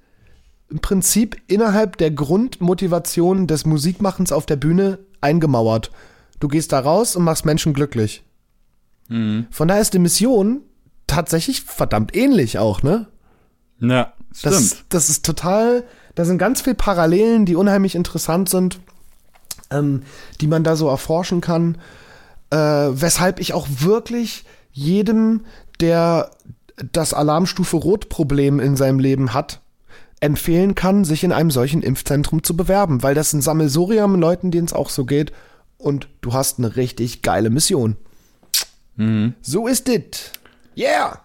im 0.69 0.79
Prinzip 0.79 1.37
innerhalb 1.47 1.97
der 1.97 2.11
Grundmotivation 2.11 3.45
des 3.45 3.65
Musikmachens 3.65 4.31
auf 4.31 4.45
der 4.45 4.55
Bühne 4.55 4.99
eingemauert. 5.19 5.91
Du 6.39 6.47
gehst 6.47 6.71
da 6.71 6.79
raus 6.79 7.15
und 7.15 7.23
machst 7.23 7.45
Menschen 7.45 7.73
glücklich. 7.73 8.23
Mhm. 9.09 9.47
Von 9.51 9.67
daher 9.67 9.81
ist 9.81 9.93
die 9.93 9.99
Mission 9.99 10.61
tatsächlich 11.05 11.61
verdammt 11.61 12.15
ähnlich 12.15 12.57
auch, 12.57 12.81
ne? 12.81 13.07
Ja, 13.79 14.13
stimmt. 14.33 14.55
Das, 14.55 14.83
das 14.89 15.09
ist 15.09 15.25
total, 15.25 15.83
da 16.15 16.25
sind 16.25 16.37
ganz 16.37 16.61
viele 16.61 16.75
Parallelen, 16.75 17.45
die 17.45 17.55
unheimlich 17.55 17.95
interessant 17.95 18.47
sind, 18.47 18.79
ähm, 19.69 20.03
die 20.39 20.47
man 20.47 20.63
da 20.63 20.75
so 20.75 20.87
erforschen 20.87 21.41
kann. 21.41 21.77
Äh, 22.51 22.57
weshalb 22.57 23.39
ich 23.39 23.53
auch 23.53 23.67
wirklich 23.69 24.45
jedem, 24.71 25.45
der 25.79 26.31
das 26.91 27.13
Alarmstufe 27.13 27.77
Rot-Problem 27.77 28.59
in 28.59 28.75
seinem 28.75 28.99
Leben 28.99 29.33
hat, 29.33 29.61
empfehlen 30.19 30.75
kann, 30.75 31.03
sich 31.03 31.23
in 31.23 31.31
einem 31.31 31.51
solchen 31.51 31.81
Impfzentrum 31.81 32.43
zu 32.43 32.55
bewerben, 32.55 33.03
weil 33.03 33.15
das 33.15 33.33
ein 33.33 33.41
Sammelsurium 33.41 34.15
Leuten, 34.15 34.51
denen 34.51 34.67
es 34.67 34.73
auch 34.73 34.89
so 34.89 35.05
geht, 35.05 35.31
und 35.77 36.07
du 36.21 36.33
hast 36.33 36.59
eine 36.59 36.75
richtig 36.75 37.23
geile 37.23 37.49
Mission. 37.49 37.97
Mhm. 38.95 39.33
So 39.41 39.67
ist 39.67 39.89
it. 39.89 40.31
Yeah! 40.77 41.19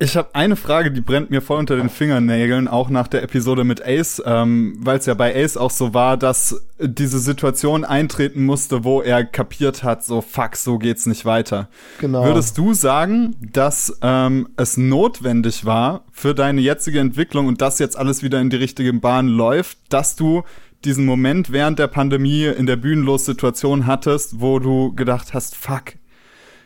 Ich 0.00 0.16
habe 0.16 0.34
eine 0.34 0.54
Frage, 0.54 0.92
die 0.92 1.00
brennt 1.00 1.30
mir 1.30 1.42
voll 1.42 1.58
unter 1.58 1.76
den 1.76 1.88
Fingernägeln, 1.88 2.68
auch 2.68 2.88
nach 2.88 3.08
der 3.08 3.24
Episode 3.24 3.64
mit 3.64 3.84
Ace, 3.84 4.22
ähm, 4.24 4.76
weil 4.78 4.98
es 4.98 5.06
ja 5.06 5.14
bei 5.14 5.34
Ace 5.34 5.56
auch 5.56 5.72
so 5.72 5.92
war, 5.92 6.16
dass 6.16 6.62
diese 6.78 7.18
Situation 7.18 7.84
eintreten 7.84 8.44
musste, 8.44 8.84
wo 8.84 9.02
er 9.02 9.24
kapiert 9.24 9.82
hat, 9.82 10.04
so 10.04 10.20
fuck, 10.20 10.54
so 10.54 10.78
geht's 10.78 11.06
nicht 11.06 11.24
weiter. 11.24 11.68
Genau. 12.00 12.24
Würdest 12.24 12.56
du 12.58 12.74
sagen, 12.74 13.34
dass 13.40 13.98
ähm, 14.00 14.50
es 14.56 14.76
notwendig 14.76 15.64
war 15.64 16.04
für 16.12 16.32
deine 16.32 16.60
jetzige 16.60 17.00
Entwicklung 17.00 17.48
und 17.48 17.60
dass 17.60 17.80
jetzt 17.80 17.98
alles 17.98 18.22
wieder 18.22 18.40
in 18.40 18.50
die 18.50 18.56
richtige 18.56 18.92
Bahn 18.92 19.26
läuft, 19.26 19.78
dass 19.88 20.14
du 20.14 20.44
diesen 20.84 21.06
Moment 21.06 21.50
während 21.50 21.80
der 21.80 21.88
Pandemie 21.88 22.44
in 22.44 22.66
der 22.66 22.76
Bühnenlos-Situation 22.76 23.86
hattest, 23.86 24.40
wo 24.40 24.60
du 24.60 24.94
gedacht 24.94 25.34
hast, 25.34 25.56
fuck, 25.56 25.94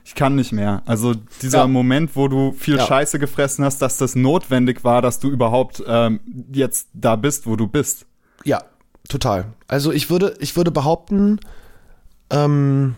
ich 0.05 0.15
kann 0.15 0.35
nicht 0.35 0.53
mehr. 0.53 0.83
Also 0.87 1.15
dieser 1.43 1.59
ja. 1.59 1.67
Moment, 1.67 2.17
wo 2.17 2.29
du 2.29 2.53
viel 2.53 2.77
ja. 2.77 2.87
Scheiße 2.87 3.19
gefressen 3.19 3.65
hast, 3.65 3.81
dass 3.83 3.97
das 3.99 4.15
notwendig 4.17 4.83
war, 4.85 5.01
dass 5.03 5.19
du 5.21 5.29
überhaupt 5.31 5.83
ähm, 5.87 6.21
jetzt 6.53 6.89
da 6.93 7.17
bist, 7.17 7.47
wo 7.47 7.57
du 7.57 7.67
bist. 7.69 8.07
Ja, 8.45 8.63
total. 9.09 9.47
Also 9.69 9.93
ich 9.93 10.11
würde, 10.11 10.35
ich 10.41 10.57
würde 10.57 10.71
behaupten, 10.73 11.39
ähm, 12.31 12.97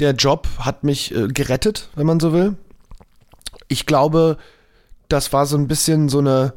der 0.00 0.12
Job 0.12 0.46
hat 0.58 0.84
mich 0.84 1.14
äh, 1.14 1.28
gerettet, 1.28 1.90
wenn 1.94 2.06
man 2.06 2.20
so 2.20 2.32
will. 2.32 2.56
Ich 3.68 3.84
glaube, 3.84 4.38
das 5.08 5.32
war 5.32 5.44
so 5.46 5.56
ein 5.56 5.68
bisschen 5.68 6.08
so 6.08 6.20
eine, 6.20 6.54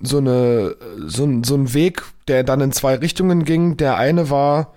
so 0.00 0.18
eine, 0.18 0.76
so, 1.06 1.24
ein- 1.24 1.44
so 1.44 1.54
ein 1.54 1.72
Weg, 1.72 2.02
der 2.28 2.42
dann 2.44 2.60
in 2.60 2.72
zwei 2.72 2.96
Richtungen 2.96 3.44
ging. 3.44 3.76
Der 3.76 3.96
eine 3.96 4.28
war 4.30 4.74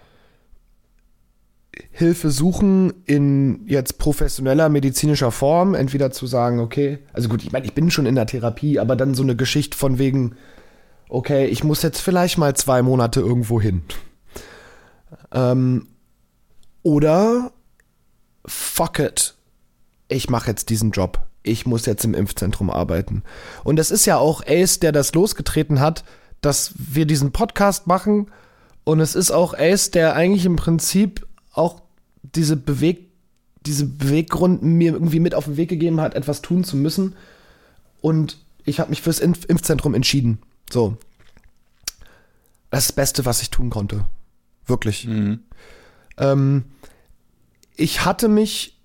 Hilfe 1.91 2.31
suchen 2.31 2.93
in 3.05 3.67
jetzt 3.67 3.97
professioneller 3.97 4.69
medizinischer 4.69 5.31
Form, 5.31 5.73
entweder 5.73 6.11
zu 6.11 6.27
sagen, 6.27 6.59
okay, 6.59 6.99
also 7.13 7.29
gut, 7.29 7.43
ich 7.43 7.51
meine, 7.51 7.65
ich 7.65 7.73
bin 7.73 7.91
schon 7.91 8.05
in 8.05 8.15
der 8.15 8.27
Therapie, 8.27 8.79
aber 8.79 8.95
dann 8.95 9.15
so 9.15 9.23
eine 9.23 9.35
Geschichte 9.35 9.77
von 9.77 9.97
wegen, 9.97 10.35
okay, 11.09 11.45
ich 11.47 11.63
muss 11.63 11.81
jetzt 11.81 11.99
vielleicht 11.99 12.37
mal 12.37 12.55
zwei 12.55 12.81
Monate 12.81 13.19
irgendwo 13.19 13.59
hin. 13.61 13.83
Ähm, 15.31 15.87
oder 16.83 17.51
fuck 18.45 18.99
it, 18.99 19.35
ich 20.07 20.29
mache 20.29 20.49
jetzt 20.49 20.69
diesen 20.69 20.91
Job. 20.91 21.25
Ich 21.43 21.65
muss 21.65 21.85
jetzt 21.85 22.03
im 22.03 22.13
Impfzentrum 22.13 22.69
arbeiten. 22.69 23.23
Und 23.63 23.79
es 23.79 23.91
ist 23.91 24.05
ja 24.05 24.17
auch 24.17 24.41
Ace, 24.45 24.79
der 24.79 24.91
das 24.91 25.13
losgetreten 25.13 25.79
hat, 25.79 26.03
dass 26.41 26.73
wir 26.77 27.05
diesen 27.05 27.31
Podcast 27.31 27.87
machen. 27.87 28.31
Und 28.83 28.99
es 28.99 29.15
ist 29.15 29.31
auch 29.31 29.53
Ace, 29.53 29.91
der 29.91 30.15
eigentlich 30.15 30.45
im 30.45 30.55
Prinzip 30.55 31.26
auch 31.57 31.81
diese 32.21 32.55
Beweg 32.55 33.07
diese 33.65 33.85
Beweggrund 33.85 34.63
mir 34.63 34.93
irgendwie 34.93 35.19
mit 35.19 35.35
auf 35.35 35.45
den 35.45 35.57
Weg 35.57 35.69
gegeben 35.69 35.99
hat, 35.99 36.15
etwas 36.15 36.41
tun 36.41 36.63
zu 36.63 36.77
müssen. 36.77 37.15
Und 38.01 38.37
ich 38.63 38.79
habe 38.79 38.89
mich 38.89 39.01
fürs 39.01 39.19
Impf 39.19 39.45
Impfzentrum 39.45 39.93
entschieden. 39.93 40.39
So. 40.71 40.97
Das 42.69 42.81
ist 42.81 42.89
das 42.89 42.95
Beste, 42.95 43.25
was 43.25 43.41
ich 43.41 43.49
tun 43.49 43.69
konnte. 43.69 44.05
Wirklich. 44.65 45.07
Ähm, 46.17 46.63
ich 47.75 48.05
hatte 48.05 48.27
mich 48.27 48.77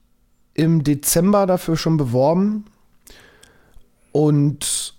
im 0.55 0.85
Dezember 0.85 1.47
dafür 1.47 1.77
schon 1.77 1.97
beworben 1.97 2.65
und 4.13 4.92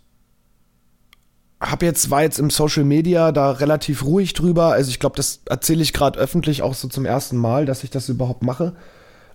habe 1.64 1.86
jetzt 1.86 2.10
war 2.10 2.22
jetzt 2.22 2.40
im 2.40 2.50
Social 2.50 2.84
Media 2.84 3.32
da 3.32 3.52
relativ 3.52 4.06
ruhig 4.06 4.34
drüber. 4.34 4.74
Also 4.74 4.90
ich 4.90 5.00
glaube, 5.00 5.16
das 5.16 5.42
erzähle 5.46 5.82
ich 5.82 5.94
gerade 5.94 6.20
öffentlich 6.20 6.62
auch 6.62 6.74
so 6.74 6.88
zum 6.88 7.06
ersten 7.06 7.38
Mal, 7.38 7.66
dass 7.66 7.84
ich 7.84 7.90
das 7.90 8.10
überhaupt 8.10 8.44
mache. 8.44 8.76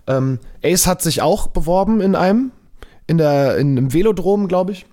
Ähm, 0.07 0.39
Ace 0.63 0.87
hat 0.87 1.01
sich 1.01 1.21
auch 1.21 1.47
beworben 1.47 2.01
in 2.01 2.15
einem 2.15 2.51
in 3.07 3.17
der 3.17 3.57
in 3.57 3.77
einem 3.77 3.93
Velodrom, 3.93 4.47
glaube 4.47 4.71
ich. 4.71 4.85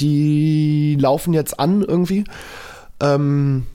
Die 0.00 0.96
laufen 0.98 1.32
jetzt 1.32 1.60
an 1.60 1.82
irgendwie. 1.82 2.24
Ähm, 3.00 3.66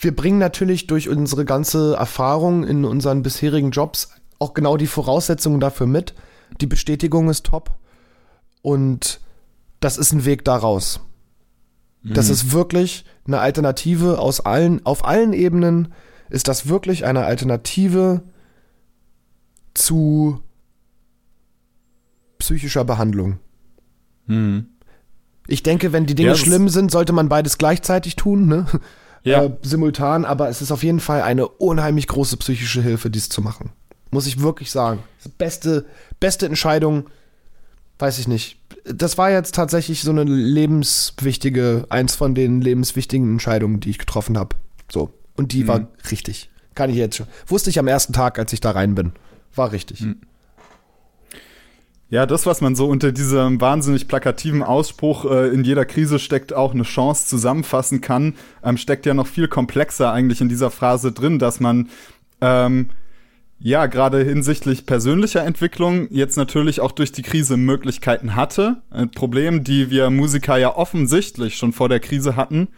wir 0.00 0.14
bringen 0.14 0.38
natürlich 0.38 0.86
durch 0.86 1.08
unsere 1.08 1.44
ganze 1.44 1.96
Erfahrung 1.96 2.64
in 2.64 2.84
unseren 2.84 3.22
bisherigen 3.22 3.70
Jobs 3.72 4.10
auch 4.38 4.54
genau 4.54 4.76
die 4.76 4.86
Voraussetzungen 4.86 5.60
dafür 5.60 5.86
mit. 5.86 6.14
Die 6.60 6.66
Bestätigung 6.66 7.28
ist 7.28 7.46
top. 7.46 7.70
Und 8.60 9.20
das 9.80 9.98
ist 9.98 10.12
ein 10.12 10.24
Weg 10.24 10.44
daraus. 10.44 11.00
Das 12.04 12.28
ist 12.28 12.52
wirklich 12.52 13.04
eine 13.26 13.38
Alternative 13.38 14.18
aus 14.18 14.40
allen, 14.40 14.84
auf 14.84 15.04
allen 15.04 15.32
Ebenen 15.32 15.92
ist 16.30 16.48
das 16.48 16.66
wirklich 16.66 17.04
eine 17.04 17.24
Alternative 17.24 18.22
zu 19.74 20.40
psychischer 22.38 22.84
Behandlung. 22.84 23.38
Mhm. 24.26 24.66
Ich 25.46 25.62
denke, 25.62 25.92
wenn 25.92 26.06
die 26.06 26.14
Dinge 26.14 26.30
Ja, 26.30 26.34
schlimm 26.34 26.68
sind, 26.68 26.90
sollte 26.90 27.12
man 27.12 27.28
beides 27.28 27.58
gleichzeitig 27.58 28.16
tun, 28.16 28.46
ne? 28.46 28.66
Ja. 29.24 29.44
Äh, 29.44 29.56
simultan, 29.62 30.24
aber 30.24 30.48
es 30.48 30.62
ist 30.62 30.72
auf 30.72 30.82
jeden 30.82 30.98
Fall 30.98 31.22
eine 31.22 31.46
unheimlich 31.46 32.08
große 32.08 32.36
psychische 32.38 32.82
Hilfe, 32.82 33.08
dies 33.08 33.28
zu 33.28 33.40
machen. 33.40 33.70
Muss 34.10 34.26
ich 34.26 34.40
wirklich 34.40 34.72
sagen. 34.72 34.98
Beste, 35.38 35.86
beste 36.18 36.46
Entscheidung, 36.46 37.08
weiß 38.00 38.18
ich 38.18 38.26
nicht. 38.26 38.61
Das 38.84 39.16
war 39.16 39.30
jetzt 39.30 39.54
tatsächlich 39.54 40.02
so 40.02 40.10
eine 40.10 40.24
lebenswichtige, 40.24 41.86
eins 41.88 42.16
von 42.16 42.34
den 42.34 42.60
lebenswichtigen 42.60 43.32
Entscheidungen, 43.32 43.80
die 43.80 43.90
ich 43.90 43.98
getroffen 43.98 44.36
habe. 44.36 44.56
So. 44.90 45.12
Und 45.36 45.52
die 45.52 45.68
war 45.68 45.88
richtig. 46.10 46.50
Kann 46.74 46.90
ich 46.90 46.96
jetzt 46.96 47.16
schon. 47.16 47.26
Wusste 47.46 47.70
ich 47.70 47.78
am 47.78 47.86
ersten 47.86 48.12
Tag, 48.12 48.38
als 48.38 48.52
ich 48.52 48.60
da 48.60 48.72
rein 48.72 48.94
bin. 48.94 49.12
War 49.54 49.72
richtig. 49.72 50.04
Ja, 52.12 52.26
das, 52.26 52.44
was 52.44 52.60
man 52.60 52.74
so 52.74 52.88
unter 52.88 53.10
diesem 53.10 53.60
wahnsinnig 53.60 54.06
plakativen 54.06 54.62
Ausspruch, 54.62 55.24
äh, 55.24 55.48
in 55.48 55.64
jeder 55.64 55.86
Krise 55.86 56.18
steckt 56.18 56.52
auch 56.52 56.74
eine 56.74 56.82
Chance 56.82 57.26
zusammenfassen 57.26 58.02
kann, 58.02 58.34
ähm, 58.62 58.76
steckt 58.76 59.06
ja 59.06 59.14
noch 59.14 59.26
viel 59.26 59.48
komplexer 59.48 60.12
eigentlich 60.12 60.42
in 60.42 60.50
dieser 60.50 60.70
Phrase 60.70 61.12
drin, 61.12 61.38
dass 61.38 61.58
man 61.58 61.88
ähm, 62.42 62.90
ja 63.62 63.86
gerade 63.86 64.24
hinsichtlich 64.24 64.86
persönlicher 64.86 65.44
Entwicklung 65.44 66.08
jetzt 66.10 66.36
natürlich 66.36 66.80
auch 66.80 66.92
durch 66.92 67.12
die 67.12 67.22
Krise 67.22 67.56
Möglichkeiten 67.56 68.34
hatte. 68.34 68.82
Ein 68.90 69.10
Problem, 69.10 69.62
die 69.62 69.90
wir 69.90 70.10
Musiker 70.10 70.56
ja 70.56 70.74
offensichtlich 70.74 71.56
schon 71.56 71.72
vor 71.72 71.88
der 71.88 72.00
Krise 72.00 72.34
hatten, 72.34 72.68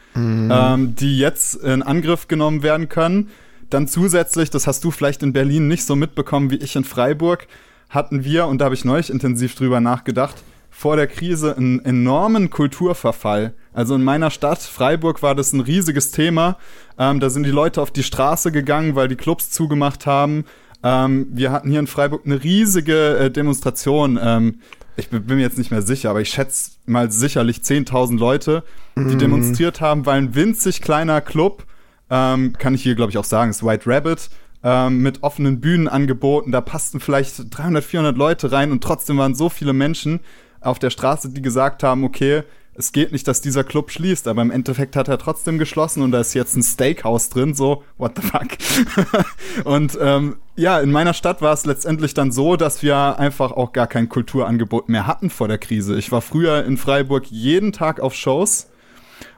ähm, 0.50 0.94
die 0.94 1.18
jetzt 1.18 1.56
in 1.56 1.82
Angriff 1.82 2.28
genommen 2.28 2.62
werden 2.62 2.88
können. 2.88 3.30
Dann 3.70 3.88
zusätzlich, 3.88 4.50
das 4.50 4.66
hast 4.66 4.84
du 4.84 4.90
vielleicht 4.90 5.22
in 5.22 5.32
Berlin 5.32 5.68
nicht 5.68 5.84
so 5.84 5.96
mitbekommen 5.96 6.50
wie 6.50 6.56
ich 6.56 6.76
in 6.76 6.84
Freiburg, 6.84 7.48
hatten 7.88 8.24
wir, 8.24 8.46
und 8.46 8.58
da 8.58 8.66
habe 8.66 8.74
ich 8.74 8.84
neulich 8.84 9.10
intensiv 9.10 9.54
drüber 9.54 9.80
nachgedacht, 9.80 10.42
vor 10.70 10.96
der 10.96 11.06
Krise 11.06 11.56
einen 11.56 11.84
enormen 11.84 12.50
Kulturverfall. 12.50 13.54
Also 13.72 13.94
in 13.94 14.02
meiner 14.02 14.30
Stadt, 14.30 14.60
Freiburg, 14.60 15.22
war 15.22 15.34
das 15.34 15.52
ein 15.52 15.60
riesiges 15.60 16.10
Thema. 16.10 16.58
Ähm, 16.98 17.20
da 17.20 17.30
sind 17.30 17.44
die 17.44 17.50
Leute 17.50 17.80
auf 17.80 17.90
die 17.90 18.02
Straße 18.02 18.52
gegangen, 18.52 18.96
weil 18.96 19.08
die 19.08 19.16
Clubs 19.16 19.50
zugemacht 19.50 20.04
haben. 20.04 20.44
Ähm, 20.84 21.26
wir 21.30 21.50
hatten 21.50 21.70
hier 21.70 21.80
in 21.80 21.86
Freiburg 21.86 22.26
eine 22.26 22.44
riesige 22.44 23.16
äh, 23.16 23.30
Demonstration. 23.30 24.18
Ähm, 24.22 24.60
ich 24.96 25.08
bin 25.08 25.24
mir 25.26 25.40
jetzt 25.40 25.58
nicht 25.58 25.70
mehr 25.70 25.82
sicher, 25.82 26.10
aber 26.10 26.20
ich 26.20 26.28
schätze 26.28 26.72
mal 26.86 27.10
sicherlich 27.10 27.58
10.000 27.58 28.18
Leute, 28.18 28.62
die 28.96 29.16
demonstriert 29.16 29.80
haben, 29.80 30.06
weil 30.06 30.18
ein 30.18 30.34
winzig 30.36 30.82
kleiner 30.82 31.20
Club, 31.20 31.64
ähm, 32.10 32.52
kann 32.52 32.74
ich 32.74 32.82
hier 32.82 32.94
glaube 32.94 33.10
ich 33.10 33.18
auch 33.18 33.24
sagen, 33.24 33.50
ist 33.50 33.64
White 33.64 33.90
Rabbit, 33.90 34.30
ähm, 34.62 34.98
mit 35.02 35.24
offenen 35.24 35.60
Bühnen 35.60 35.88
angeboten. 35.88 36.52
Da 36.52 36.60
passten 36.60 37.00
vielleicht 37.00 37.56
300, 37.56 37.82
400 37.82 38.16
Leute 38.16 38.52
rein 38.52 38.70
und 38.70 38.84
trotzdem 38.84 39.18
waren 39.18 39.34
so 39.34 39.48
viele 39.48 39.72
Menschen 39.72 40.20
auf 40.60 40.78
der 40.78 40.90
Straße, 40.90 41.30
die 41.30 41.42
gesagt 41.42 41.82
haben, 41.82 42.04
okay, 42.04 42.44
es 42.76 42.92
geht 42.92 43.12
nicht, 43.12 43.28
dass 43.28 43.40
dieser 43.40 43.64
Club 43.64 43.90
schließt, 43.90 44.26
aber 44.26 44.42
im 44.42 44.50
Endeffekt 44.50 44.96
hat 44.96 45.08
er 45.08 45.18
trotzdem 45.18 45.58
geschlossen 45.58 46.02
und 46.02 46.10
da 46.10 46.20
ist 46.20 46.34
jetzt 46.34 46.56
ein 46.56 46.62
Steakhouse 46.62 47.28
drin, 47.28 47.54
so, 47.54 47.84
what 47.98 48.12
the 48.16 48.22
fuck. 48.22 49.24
und 49.64 49.96
ähm, 50.00 50.36
ja, 50.56 50.80
in 50.80 50.90
meiner 50.90 51.14
Stadt 51.14 51.40
war 51.40 51.52
es 51.52 51.66
letztendlich 51.66 52.14
dann 52.14 52.32
so, 52.32 52.56
dass 52.56 52.82
wir 52.82 53.18
einfach 53.18 53.52
auch 53.52 53.72
gar 53.72 53.86
kein 53.86 54.08
Kulturangebot 54.08 54.88
mehr 54.88 55.06
hatten 55.06 55.30
vor 55.30 55.48
der 55.48 55.58
Krise. 55.58 55.96
Ich 55.96 56.10
war 56.10 56.20
früher 56.20 56.64
in 56.64 56.76
Freiburg 56.76 57.26
jeden 57.30 57.72
Tag 57.72 58.00
auf 58.00 58.14
Shows 58.14 58.68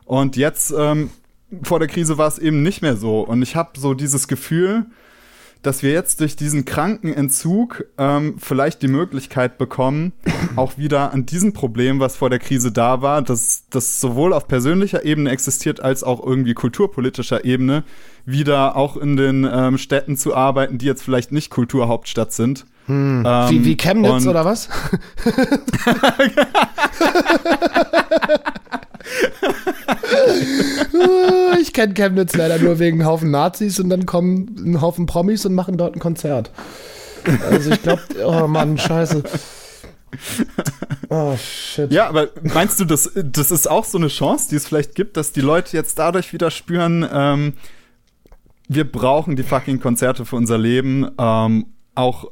und 0.04 0.36
jetzt 0.36 0.72
ähm, 0.76 1.10
vor 1.62 1.78
der 1.78 1.88
Krise 1.88 2.18
war 2.18 2.28
es 2.28 2.38
eben 2.38 2.62
nicht 2.62 2.82
mehr 2.82 2.96
so. 2.96 3.20
Und 3.20 3.42
ich 3.42 3.56
habe 3.56 3.78
so 3.78 3.94
dieses 3.94 4.28
Gefühl, 4.28 4.86
dass 5.62 5.82
wir 5.82 5.92
jetzt 5.92 6.20
durch 6.20 6.36
diesen 6.36 6.64
kranken 6.64 7.12
Entzug 7.12 7.84
ähm, 7.98 8.36
vielleicht 8.38 8.82
die 8.82 8.88
Möglichkeit 8.88 9.58
bekommen, 9.58 10.12
auch 10.56 10.78
wieder 10.78 11.12
an 11.12 11.26
diesem 11.26 11.52
Problem, 11.52 12.00
was 12.00 12.16
vor 12.16 12.30
der 12.30 12.38
Krise 12.38 12.72
da 12.72 13.02
war, 13.02 13.22
dass 13.22 13.64
das 13.70 14.00
sowohl 14.00 14.32
auf 14.32 14.48
persönlicher 14.48 15.04
Ebene 15.04 15.30
existiert 15.30 15.80
als 15.80 16.04
auch 16.04 16.24
irgendwie 16.24 16.54
kulturpolitischer 16.54 17.44
Ebene, 17.44 17.84
wieder 18.24 18.76
auch 18.76 18.96
in 18.96 19.16
den 19.16 19.48
ähm, 19.50 19.78
Städten 19.78 20.16
zu 20.16 20.34
arbeiten, 20.34 20.78
die 20.78 20.86
jetzt 20.86 21.02
vielleicht 21.02 21.32
nicht 21.32 21.50
Kulturhauptstadt 21.50 22.32
sind. 22.32 22.66
Ähm, 22.88 23.24
Wie, 23.24 23.64
wie 23.64 23.76
Chemnitz 23.76 24.26
oder 24.26 24.44
was? 24.44 24.68
ich 31.60 31.72
kenne 31.72 31.94
Chemnitz 31.94 32.36
leider 32.36 32.58
nur 32.58 32.78
wegen 32.78 33.00
einem 33.00 33.08
Haufen 33.08 33.30
Nazis 33.30 33.80
und 33.80 33.88
dann 33.88 34.06
kommen 34.06 34.54
ein 34.58 34.80
Haufen 34.80 35.06
Promis 35.06 35.46
und 35.46 35.54
machen 35.54 35.76
dort 35.76 35.96
ein 35.96 36.00
Konzert. 36.00 36.50
Also 37.50 37.70
ich 37.70 37.82
glaube, 37.82 38.02
oh 38.24 38.46
Mann, 38.46 38.78
scheiße. 38.78 39.22
Oh 41.08 41.36
shit. 41.36 41.92
Ja, 41.92 42.08
aber 42.08 42.28
meinst 42.42 42.80
du, 42.80 42.84
das, 42.84 43.10
das 43.14 43.50
ist 43.50 43.68
auch 43.68 43.84
so 43.84 43.98
eine 43.98 44.08
Chance, 44.08 44.48
die 44.50 44.56
es 44.56 44.66
vielleicht 44.66 44.94
gibt, 44.94 45.16
dass 45.16 45.32
die 45.32 45.40
Leute 45.40 45.76
jetzt 45.76 45.98
dadurch 45.98 46.32
wieder 46.32 46.50
spüren, 46.50 47.06
ähm, 47.10 47.54
wir 48.68 48.90
brauchen 48.90 49.36
die 49.36 49.42
fucking 49.42 49.80
Konzerte 49.80 50.24
für 50.24 50.36
unser 50.36 50.58
Leben, 50.58 51.08
ähm, 51.18 51.66
auch 51.94 52.26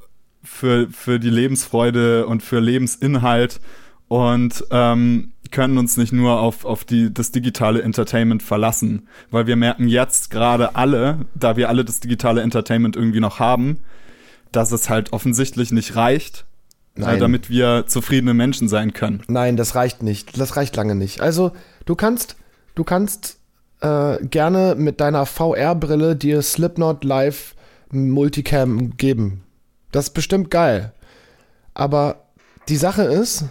für, 0.44 0.88
für 0.90 1.18
die 1.18 1.30
Lebensfreude 1.30 2.26
und 2.26 2.42
für 2.42 2.60
Lebensinhalt 2.60 3.60
und 4.08 4.64
ähm, 4.70 5.32
können 5.50 5.78
uns 5.78 5.96
nicht 5.96 6.12
nur 6.12 6.40
auf, 6.40 6.64
auf 6.64 6.84
die, 6.84 7.14
das 7.14 7.30
digitale 7.30 7.82
Entertainment 7.82 8.42
verlassen, 8.42 9.08
weil 9.30 9.46
wir 9.46 9.56
merken 9.56 9.88
jetzt 9.88 10.30
gerade 10.30 10.74
alle, 10.74 11.20
da 11.34 11.56
wir 11.56 11.68
alle 11.68 11.84
das 11.84 12.00
digitale 12.00 12.42
Entertainment 12.42 12.96
irgendwie 12.96 13.20
noch 13.20 13.38
haben, 13.38 13.78
dass 14.52 14.72
es 14.72 14.90
halt 14.90 15.12
offensichtlich 15.12 15.72
nicht 15.72 15.96
reicht, 15.96 16.44
Nein. 16.96 17.16
äh, 17.16 17.18
damit 17.18 17.50
wir 17.50 17.84
zufriedene 17.86 18.34
Menschen 18.34 18.68
sein 18.68 18.92
können. 18.92 19.22
Nein, 19.28 19.56
das 19.56 19.74
reicht 19.74 20.02
nicht. 20.02 20.38
Das 20.38 20.56
reicht 20.56 20.76
lange 20.76 20.94
nicht. 20.94 21.20
Also, 21.20 21.52
du 21.86 21.94
kannst, 21.94 22.36
du 22.74 22.82
kannst 22.82 23.38
äh, 23.80 24.24
gerne 24.26 24.74
mit 24.76 25.00
deiner 25.00 25.24
VR-Brille 25.24 26.16
dir 26.16 26.42
Slipknot 26.42 27.04
live 27.04 27.54
Multicam 27.92 28.96
geben. 28.96 29.43
Das 29.94 30.06
ist 30.06 30.14
bestimmt 30.14 30.50
geil. 30.50 30.92
Aber 31.72 32.24
die 32.68 32.76
Sache 32.76 33.04
ist, 33.04 33.44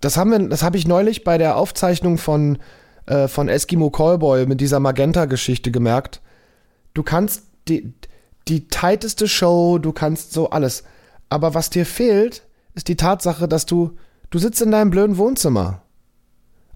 das 0.00 0.16
haben 0.16 0.30
wir, 0.30 0.38
das 0.48 0.62
habe 0.62 0.76
ich 0.76 0.86
neulich 0.86 1.24
bei 1.24 1.36
der 1.36 1.56
Aufzeichnung 1.56 2.16
von, 2.16 2.58
äh, 3.06 3.26
von 3.26 3.48
Eskimo 3.48 3.90
Callboy 3.90 4.46
mit 4.46 4.60
dieser 4.60 4.78
Magenta-Geschichte 4.78 5.72
gemerkt. 5.72 6.20
Du 6.94 7.02
kannst 7.02 7.42
die, 7.66 7.92
die 8.46 8.68
tighteste 8.68 9.26
Show, 9.26 9.78
du 9.78 9.90
kannst 9.90 10.32
so 10.32 10.50
alles. 10.50 10.84
Aber 11.28 11.54
was 11.54 11.70
dir 11.70 11.86
fehlt, 11.86 12.44
ist 12.74 12.86
die 12.86 12.96
Tatsache, 12.96 13.48
dass 13.48 13.66
du, 13.66 13.96
du 14.30 14.38
sitzt 14.38 14.62
in 14.62 14.70
deinem 14.70 14.90
blöden 14.90 15.18
Wohnzimmer. 15.18 15.82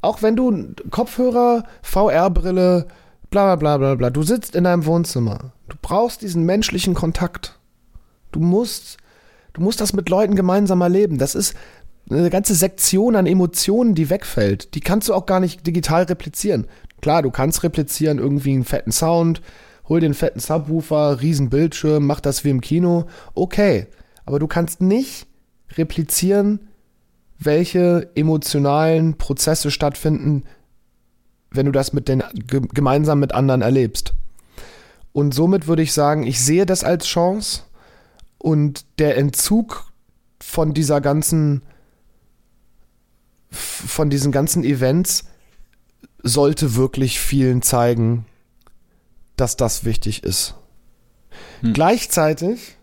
Auch 0.03 0.23
wenn 0.23 0.35
du 0.35 0.75
Kopfhörer, 0.91 1.63
VR-Brille, 1.83 2.89
bla 3.31 3.55
bla 3.55 3.77
bla 3.77 3.79
bla 3.79 3.95
bla, 3.95 4.11
du 4.11 4.25
sitzt 4.25 4.57
in 4.57 4.65
deinem 4.65 4.87
Wohnzimmer. 4.87 5.53
Du 5.69 5.77
brauchst 5.81 6.23
diesen 6.23 6.43
menschlichen 6.43 6.95
Kontakt. 6.95 7.58
Du 8.33 8.41
musst, 8.41 8.99
du 9.53 9.61
musst 9.61 9.81
das 9.81 9.93
mit 9.93 10.09
Leuten 10.09 10.35
gemeinsam 10.35 10.81
erleben. 10.81 11.19
Das 11.19 11.35
ist 11.35 11.55
eine 12.11 12.31
ganze 12.31 12.55
Sektion 12.55 13.17
an 13.17 13.27
Emotionen, 13.27 13.95
die 13.95 14.11
wegfällt. 14.11 14.75
Die 14.75 14.81
kannst 14.81 15.09
du 15.09 15.15
auch 15.15 15.27
gar 15.27 15.41
nicht 15.41 15.67
digital 15.67 16.05
replizieren. 16.05 16.67
Klar, 17.01 17.23
du 17.23 17.31
kannst 17.31 17.63
replizieren, 17.63 18.19
irgendwie 18.19 18.53
einen 18.53 18.65
fetten 18.65 18.93
Sound, 18.93 19.41
hol 19.89 20.01
den 20.01 20.15
fetten 20.15 20.41
Subwoofer, 20.41 21.21
riesen 21.21 21.51
Bildschirm, 21.51 22.07
mach 22.07 22.21
das 22.21 22.45
wie 22.45 22.51
im 22.51 22.61
Kino. 22.61 23.07
Okay. 23.35 23.87
Aber 24.25 24.39
du 24.39 24.47
kannst 24.47 24.81
nicht 24.81 25.27
replizieren, 25.77 26.69
welche 27.39 28.11
emotionalen 28.15 29.17
Prozesse 29.17 29.71
stattfinden, 29.71 30.45
wenn 31.51 31.67
du 31.67 31.73
das 31.73 31.93
mit 31.93 32.09
den, 32.09 32.23
gemeinsam 32.47 33.21
mit 33.21 33.33
anderen 33.33 33.63
erlebst. 33.63 34.13
Und 35.13 35.35
somit 35.35 35.67
würde 35.67 35.83
ich 35.83 35.93
sagen, 35.93 36.25
ich 36.25 36.41
sehe 36.41 36.67
das 36.67 36.85
als 36.85 37.07
Chance 37.07 37.63
und 38.39 38.87
der 38.99 39.17
Entzug 39.17 39.93
von 40.41 40.73
dieser 40.73 41.01
ganzen, 41.01 41.63
von 43.51 44.11
diesen 44.11 44.33
ganzen 44.33 44.65
Events 44.65 45.25
sollte 46.23 46.75
wirklich 46.75 47.21
vielen 47.21 47.63
zeigen, 47.63 48.27
dass 49.37 49.57
das 49.57 49.85
wichtig 49.85 50.25
ist. 50.25 50.55
Hm. 51.61 51.73
Gleichzeitig 51.73 52.77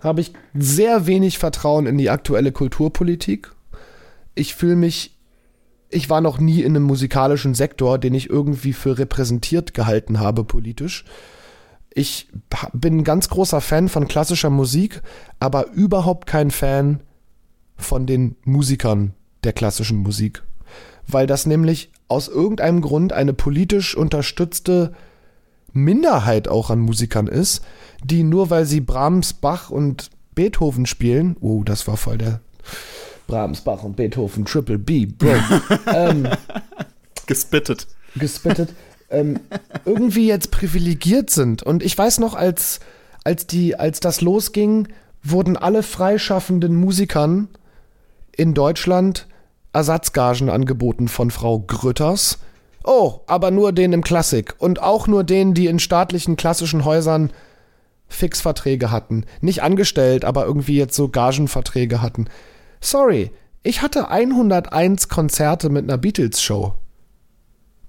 habe 0.00 0.20
ich 0.20 0.32
sehr 0.54 1.06
wenig 1.06 1.38
Vertrauen 1.38 1.86
in 1.86 1.98
die 1.98 2.10
aktuelle 2.10 2.52
Kulturpolitik. 2.52 3.52
Ich 4.34 4.54
fühle 4.54 4.76
mich, 4.76 5.16
ich 5.88 6.10
war 6.10 6.20
noch 6.20 6.38
nie 6.38 6.60
in 6.60 6.76
einem 6.76 6.84
musikalischen 6.84 7.54
Sektor, 7.54 7.98
den 7.98 8.14
ich 8.14 8.28
irgendwie 8.28 8.72
für 8.72 8.98
repräsentiert 8.98 9.74
gehalten 9.74 10.20
habe 10.20 10.44
politisch. 10.44 11.04
Ich 11.98 12.28
bin 12.74 12.98
ein 12.98 13.04
ganz 13.04 13.30
großer 13.30 13.62
Fan 13.62 13.88
von 13.88 14.06
klassischer 14.06 14.50
Musik, 14.50 15.00
aber 15.40 15.68
überhaupt 15.68 16.26
kein 16.26 16.50
Fan 16.50 17.00
von 17.78 18.04
den 18.06 18.36
Musikern 18.44 19.14
der 19.44 19.54
klassischen 19.54 19.96
Musik. 19.96 20.42
Weil 21.06 21.26
das 21.26 21.46
nämlich 21.46 21.90
aus 22.06 22.28
irgendeinem 22.28 22.82
Grund 22.82 23.14
eine 23.14 23.32
politisch 23.32 23.96
unterstützte 23.96 24.92
Minderheit 25.72 26.48
auch 26.48 26.68
an 26.68 26.80
Musikern 26.80 27.28
ist, 27.28 27.62
die 28.04 28.24
nur 28.24 28.50
weil 28.50 28.66
sie 28.66 28.82
Brahms, 28.82 29.32
Bach 29.32 29.70
und 29.70 30.10
Beethoven 30.34 30.84
spielen, 30.84 31.38
oh, 31.40 31.62
das 31.64 31.88
war 31.88 31.96
voll 31.96 32.18
der 32.18 32.40
Brahms, 33.26 33.62
Bach 33.62 33.82
und 33.84 33.96
Beethoven, 33.96 34.44
Triple 34.44 34.78
B, 34.78 35.06
Bro. 35.06 35.32
ähm, 35.94 36.28
gespittet. 37.24 37.86
Gespittet. 38.16 38.74
Ähm, 39.16 39.40
irgendwie 39.84 40.28
jetzt 40.28 40.50
privilegiert 40.50 41.30
sind. 41.30 41.62
Und 41.62 41.82
ich 41.82 41.96
weiß 41.96 42.18
noch, 42.18 42.34
als, 42.34 42.80
als, 43.24 43.46
die, 43.46 43.78
als 43.78 44.00
das 44.00 44.20
losging, 44.20 44.88
wurden 45.22 45.56
alle 45.56 45.82
freischaffenden 45.82 46.76
Musikern 46.76 47.48
in 48.36 48.54
Deutschland 48.54 49.26
Ersatzgagen 49.72 50.48
angeboten 50.48 51.08
von 51.08 51.30
Frau 51.30 51.60
Grütters. 51.60 52.38
Oh, 52.84 53.20
aber 53.26 53.50
nur 53.50 53.72
den 53.72 53.92
im 53.92 54.04
Klassik. 54.04 54.54
Und 54.58 54.80
auch 54.80 55.06
nur 55.06 55.24
denen, 55.24 55.54
die 55.54 55.66
in 55.66 55.78
staatlichen 55.78 56.36
klassischen 56.36 56.84
Häusern 56.84 57.32
Fixverträge 58.08 58.90
hatten. 58.90 59.24
Nicht 59.40 59.62
angestellt, 59.62 60.24
aber 60.24 60.44
irgendwie 60.44 60.76
jetzt 60.76 60.94
so 60.94 61.08
Gagenverträge 61.08 62.00
hatten. 62.00 62.28
Sorry, 62.80 63.32
ich 63.62 63.82
hatte 63.82 64.08
101 64.08 65.08
Konzerte 65.08 65.68
mit 65.68 65.84
einer 65.84 65.98
Beatles-Show. 65.98 66.74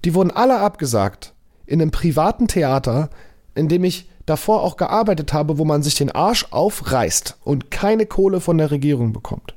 Die 0.08 0.14
wurden 0.14 0.30
alle 0.30 0.60
abgesagt. 0.60 1.34
In 1.66 1.82
einem 1.82 1.90
privaten 1.90 2.48
Theater, 2.48 3.10
in 3.54 3.68
dem 3.68 3.84
ich 3.84 4.08
davor 4.24 4.62
auch 4.62 4.78
gearbeitet 4.78 5.34
habe, 5.34 5.58
wo 5.58 5.66
man 5.66 5.82
sich 5.82 5.96
den 5.96 6.10
Arsch 6.10 6.46
aufreißt 6.50 7.36
und 7.44 7.70
keine 7.70 8.06
Kohle 8.06 8.40
von 8.40 8.56
der 8.56 8.70
Regierung 8.70 9.12
bekommt. 9.12 9.54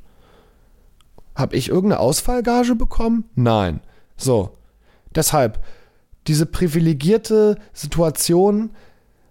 Hab 1.35 1.53
ich 1.53 1.69
irgendeine 1.69 2.01
Ausfallgage 2.01 2.75
bekommen? 2.75 3.23
Nein. 3.33 3.79
So. 4.17 4.49
Deshalb, 5.15 5.63
diese 6.27 6.45
privilegierte 6.45 7.57
Situation, 7.71 8.71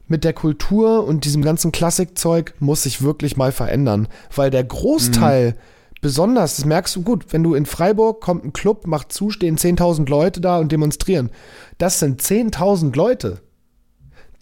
mit 0.08 0.24
der 0.24 0.32
Kultur 0.32 1.04
und 1.04 1.26
diesem 1.26 1.42
ganzen 1.42 1.70
Klassikzeug 1.70 2.54
muss 2.60 2.84
sich 2.84 3.02
wirklich 3.02 3.36
mal 3.36 3.52
verändern, 3.52 4.08
weil 4.34 4.50
der 4.50 4.64
Großteil, 4.64 5.50
mhm. 5.50 5.56
Besonders, 6.00 6.56
das 6.56 6.64
merkst 6.64 6.96
du 6.96 7.02
gut, 7.02 7.26
wenn 7.30 7.42
du 7.42 7.54
in 7.54 7.66
Freiburg 7.66 8.20
kommt 8.20 8.44
ein 8.44 8.52
Club, 8.52 8.86
macht 8.86 9.12
zu, 9.12 9.30
stehen 9.30 9.56
10.000 9.56 10.08
Leute 10.08 10.40
da 10.40 10.58
und 10.58 10.72
demonstrieren. 10.72 11.30
Das 11.78 11.98
sind 11.98 12.22
10.000 12.22 12.96
Leute. 12.96 13.40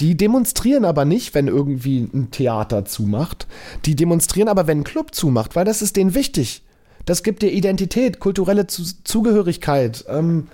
Die 0.00 0.16
demonstrieren 0.16 0.84
aber 0.84 1.04
nicht, 1.04 1.34
wenn 1.34 1.48
irgendwie 1.48 2.00
ein 2.00 2.30
Theater 2.30 2.84
zumacht. 2.84 3.48
Die 3.84 3.96
demonstrieren 3.96 4.48
aber, 4.48 4.66
wenn 4.66 4.80
ein 4.80 4.84
Club 4.84 5.14
zumacht, 5.14 5.56
weil 5.56 5.64
das 5.64 5.82
ist 5.82 5.96
denen 5.96 6.14
wichtig. 6.14 6.62
Das 7.04 7.22
gibt 7.22 7.42
dir 7.42 7.50
Identität, 7.50 8.20
kulturelle 8.20 8.66
Zugehörigkeit. 8.66 10.04
Ähm, 10.08 10.46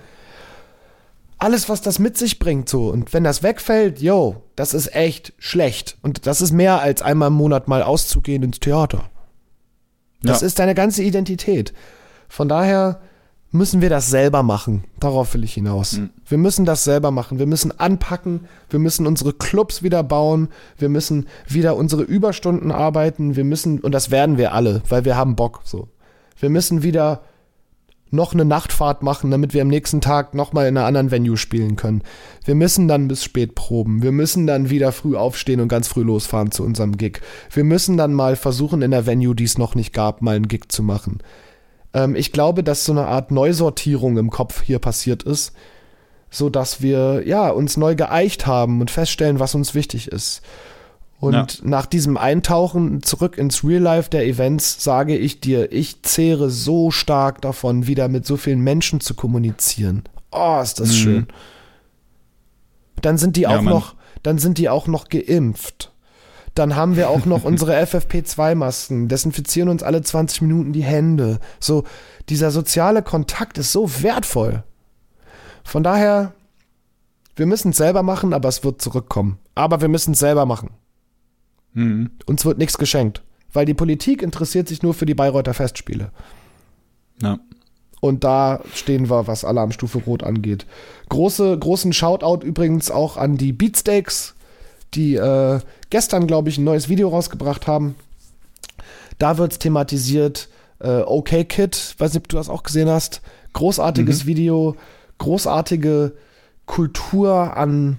alles, 1.37 1.69
was 1.69 1.81
das 1.81 1.99
mit 1.99 2.17
sich 2.17 2.39
bringt, 2.39 2.69
so. 2.69 2.87
Und 2.89 3.13
wenn 3.13 3.23
das 3.23 3.43
wegfällt, 3.43 4.01
yo, 4.01 4.37
das 4.55 4.73
ist 4.73 4.95
echt 4.95 5.33
schlecht. 5.37 5.97
Und 6.01 6.25
das 6.25 6.41
ist 6.41 6.51
mehr 6.51 6.81
als 6.81 7.01
einmal 7.01 7.27
im 7.27 7.33
Monat 7.33 7.67
mal 7.67 7.83
auszugehen 7.83 8.41
ins 8.41 8.59
Theater. 8.59 9.09
Das 10.25 10.41
ja. 10.41 10.47
ist 10.47 10.59
deine 10.59 10.75
ganze 10.75 11.03
Identität. 11.03 11.73
Von 12.27 12.49
daher 12.49 12.99
müssen 13.51 13.81
wir 13.81 13.89
das 13.89 14.09
selber 14.09 14.43
machen. 14.43 14.83
Darauf 14.99 15.33
will 15.33 15.43
ich 15.43 15.53
hinaus. 15.53 15.93
Mhm. 15.93 16.09
Wir 16.27 16.37
müssen 16.37 16.65
das 16.65 16.83
selber 16.83 17.11
machen. 17.11 17.39
Wir 17.39 17.45
müssen 17.45 17.77
anpacken. 17.79 18.41
Wir 18.69 18.79
müssen 18.79 19.07
unsere 19.07 19.33
Clubs 19.33 19.81
wieder 19.81 20.03
bauen. 20.03 20.49
Wir 20.77 20.89
müssen 20.89 21.27
wieder 21.47 21.75
unsere 21.75 22.03
Überstunden 22.03 22.71
arbeiten. 22.71 23.35
Wir 23.35 23.43
müssen, 23.43 23.79
und 23.79 23.93
das 23.93 24.11
werden 24.11 24.37
wir 24.37 24.53
alle, 24.53 24.81
weil 24.89 25.05
wir 25.05 25.15
haben 25.15 25.35
Bock, 25.35 25.61
so. 25.63 25.87
Wir 26.37 26.49
müssen 26.49 26.83
wieder 26.83 27.21
noch 28.15 28.33
eine 28.33 28.45
Nachtfahrt 28.45 29.03
machen, 29.03 29.31
damit 29.31 29.53
wir 29.53 29.61
am 29.61 29.67
nächsten 29.67 30.01
Tag 30.01 30.33
nochmal 30.33 30.67
in 30.67 30.77
einer 30.77 30.87
anderen 30.87 31.11
Venue 31.11 31.37
spielen 31.37 31.75
können. 31.75 32.01
Wir 32.43 32.55
müssen 32.55 32.87
dann 32.87 33.07
bis 33.07 33.23
spät 33.23 33.55
proben. 33.55 34.01
Wir 34.01 34.11
müssen 34.11 34.47
dann 34.47 34.69
wieder 34.69 34.91
früh 34.91 35.15
aufstehen 35.15 35.59
und 35.59 35.67
ganz 35.67 35.87
früh 35.87 36.03
losfahren 36.03 36.51
zu 36.51 36.63
unserem 36.63 36.97
Gig. 36.97 37.21
Wir 37.51 37.63
müssen 37.63 37.97
dann 37.97 38.13
mal 38.13 38.35
versuchen, 38.35 38.81
in 38.81 38.91
der 38.91 39.05
Venue, 39.05 39.35
die 39.35 39.43
es 39.43 39.57
noch 39.57 39.75
nicht 39.75 39.93
gab, 39.93 40.21
mal 40.21 40.35
einen 40.35 40.47
Gig 40.47 40.69
zu 40.69 40.81
machen. 40.81 41.19
Ähm, 41.93 42.15
ich 42.15 42.31
glaube, 42.31 42.63
dass 42.63 42.85
so 42.85 42.91
eine 42.91 43.07
Art 43.07 43.31
Neusortierung 43.31 44.17
im 44.17 44.29
Kopf 44.29 44.61
hier 44.61 44.79
passiert 44.79 45.23
ist, 45.23 45.53
so 46.29 46.49
dass 46.49 46.81
wir, 46.81 47.23
ja, 47.25 47.49
uns 47.49 47.77
neu 47.77 47.95
geeicht 47.95 48.45
haben 48.45 48.81
und 48.81 48.91
feststellen, 48.91 49.39
was 49.39 49.55
uns 49.55 49.73
wichtig 49.73 50.09
ist. 50.09 50.41
Und 51.25 51.33
ja. 51.33 51.47
nach 51.63 51.87
diesem 51.87 52.17
Eintauchen 52.17 53.01
zurück 53.01 53.39
ins 53.39 53.63
Real 53.63 53.81
Life 53.81 54.11
der 54.11 54.27
Events 54.27 54.83
sage 54.83 55.17
ich 55.17 55.39
dir, 55.39 55.71
ich 55.71 56.03
zehre 56.03 56.51
so 56.51 56.91
stark 56.91 57.41
davon, 57.41 57.87
wieder 57.87 58.09
mit 58.09 58.27
so 58.27 58.37
vielen 58.37 58.59
Menschen 58.59 58.99
zu 58.99 59.15
kommunizieren. 59.15 60.03
Oh, 60.31 60.59
ist 60.61 60.79
das 60.79 60.89
mhm. 60.89 60.93
schön. 60.93 61.27
Dann 63.01 63.17
sind 63.17 63.37
die 63.37 63.41
ja, 63.41 63.57
auch 63.57 63.61
Mann. 63.63 63.73
noch, 63.73 63.95
dann 64.21 64.37
sind 64.37 64.59
die 64.59 64.69
auch 64.69 64.85
noch 64.85 65.09
geimpft. 65.09 65.91
Dann 66.53 66.75
haben 66.75 66.95
wir 66.95 67.09
auch 67.09 67.25
noch 67.25 67.43
unsere 67.43 67.75
FFP2-Masken, 67.81 69.07
desinfizieren 69.07 69.69
uns 69.69 69.81
alle 69.81 70.03
20 70.03 70.43
Minuten 70.43 70.73
die 70.73 70.83
Hände. 70.83 71.39
So, 71.59 71.85
dieser 72.29 72.51
soziale 72.51 73.01
Kontakt 73.01 73.57
ist 73.57 73.71
so 73.71 74.03
wertvoll. 74.03 74.63
Von 75.63 75.81
daher, 75.81 76.33
wir 77.35 77.47
müssen 77.47 77.71
es 77.71 77.77
selber 77.77 78.03
machen, 78.03 78.31
aber 78.31 78.47
es 78.47 78.63
wird 78.63 78.79
zurückkommen. 78.79 79.39
Aber 79.55 79.81
wir 79.81 79.87
müssen 79.87 80.11
es 80.11 80.19
selber 80.19 80.45
machen. 80.45 80.69
Mhm. 81.75 82.09
Uns 82.25 82.43
wird 82.45 82.57
nichts 82.57 82.77
geschenkt, 82.77 83.21
weil 83.53 83.65
die 83.65 83.73
Politik 83.73 84.23
interessiert 84.23 84.67
sich 84.67 84.81
nur 84.81 84.95
für 84.95 85.05
die 85.05 85.13
Bayreuther 85.13 85.53
Festspiele. 85.53 86.11
Ja. 87.21 87.39
Und 88.01 88.23
da 88.23 88.61
stehen 88.73 89.09
wir, 89.09 89.27
was 89.27 89.45
Alarmstufe 89.45 89.99
Rot 89.99 90.23
angeht. 90.23 90.65
Große, 91.09 91.57
großen 91.57 91.93
Shoutout 91.93 92.45
übrigens 92.45 92.91
auch 92.91 93.17
an 93.17 93.37
die 93.37 93.53
Beatsteaks, 93.53 94.35
die 94.93 95.15
äh, 95.15 95.59
gestern, 95.89 96.27
glaube 96.27 96.49
ich, 96.49 96.57
ein 96.57 96.63
neues 96.63 96.89
Video 96.89 97.09
rausgebracht 97.09 97.67
haben. 97.67 97.95
Da 99.17 99.37
wird 99.37 99.53
es 99.53 99.59
thematisiert. 99.59 100.49
Äh, 100.79 100.99
okay 100.99 101.45
Kid, 101.45 101.95
weiß 101.97 102.13
nicht, 102.13 102.23
ob 102.23 102.27
du 102.27 102.37
das 102.37 102.49
auch 102.49 102.63
gesehen 102.63 102.89
hast. 102.89 103.21
Großartiges 103.53 104.23
mhm. 104.23 104.27
Video, 104.27 104.75
großartige 105.17 106.13
Kultur 106.65 107.55
an 107.57 107.97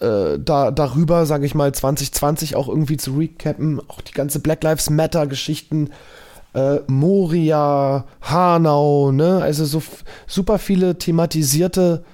äh, 0.00 0.38
da, 0.38 0.70
darüber, 0.70 1.26
sage 1.26 1.46
ich 1.46 1.54
mal, 1.54 1.72
2020 1.72 2.56
auch 2.56 2.68
irgendwie 2.68 2.96
zu 2.96 3.16
recappen. 3.16 3.80
Auch 3.88 4.00
die 4.00 4.12
ganze 4.12 4.40
Black 4.40 4.62
Lives 4.62 4.90
Matter-Geschichten, 4.90 5.90
äh, 6.54 6.78
Moria, 6.86 8.04
Hanau, 8.22 9.12
ne? 9.12 9.40
Also 9.42 9.64
so 9.64 9.82
super 10.26 10.58
viele 10.58 10.98
thematisierte 10.98 12.04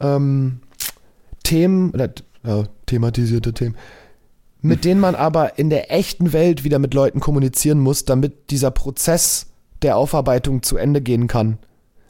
ähm, 0.00 0.60
Themen, 1.42 1.90
oder 1.90 2.10
ja, 2.44 2.64
thematisierte 2.86 3.52
Themen, 3.52 3.76
mit 4.62 4.84
denen 4.84 5.00
man 5.00 5.14
aber 5.14 5.58
in 5.58 5.70
der 5.70 5.92
echten 5.92 6.32
Welt 6.32 6.64
wieder 6.64 6.78
mit 6.78 6.94
Leuten 6.94 7.20
kommunizieren 7.20 7.80
muss, 7.80 8.04
damit 8.04 8.50
dieser 8.50 8.70
Prozess 8.70 9.46
der 9.82 9.96
Aufarbeitung 9.96 10.62
zu 10.62 10.76
Ende 10.76 11.00
gehen 11.00 11.28
kann. 11.28 11.58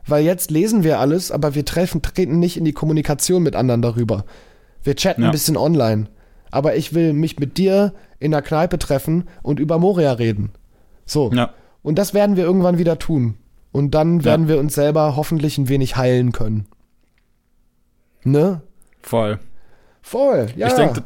Weil 0.07 0.25
jetzt 0.25 0.51
lesen 0.51 0.85
wir 0.85 1.01
alles, 1.01 1.33
aber 1.33 1.55
wir 1.55 1.65
treffen, 1.65 2.01
treten 2.01 2.39
nicht 2.39 2.57
in 2.57 2.65
die 2.65 2.73
Kommunikation 2.73 3.43
mit 3.43 3.57
anderen 3.57 3.83
darüber. 3.83 4.25
Wir 4.87 4.95
chatten 4.95 5.23
ja. 5.23 5.29
ein 5.29 5.33
bisschen 5.33 5.57
online. 5.57 6.07
Aber 6.51 6.77
ich 6.77 6.95
will 6.95 7.13
mich 7.13 7.39
mit 7.39 7.59
dir 7.59 7.93
in 8.21 8.31
der 8.31 8.41
Kneipe 8.41 8.79
treffen 8.79 9.25
und 9.43 9.59
über 9.59 9.79
Moria 9.79 10.13
reden. 10.13 10.53
So. 11.05 11.31
Ja. 11.33 11.51
Und 11.83 11.99
das 11.99 12.15
werden 12.15 12.37
wir 12.37 12.45
irgendwann 12.45 12.79
wieder 12.79 12.99
tun. 12.99 13.35
Und 13.73 13.91
dann 13.91 14.25
werden 14.25 14.47
ja. 14.47 14.55
wir 14.55 14.59
uns 14.59 14.75
selber 14.75 15.17
hoffentlich 15.17 15.59
ein 15.59 15.69
wenig 15.69 15.97
heilen 15.97 16.33
können. 16.33 16.67
Ne? 18.23 18.63
Voll. 19.03 19.39
Voll, 20.03 20.47
ja. 20.57 20.69
Ich 20.69 20.75
denke, 20.75 21.03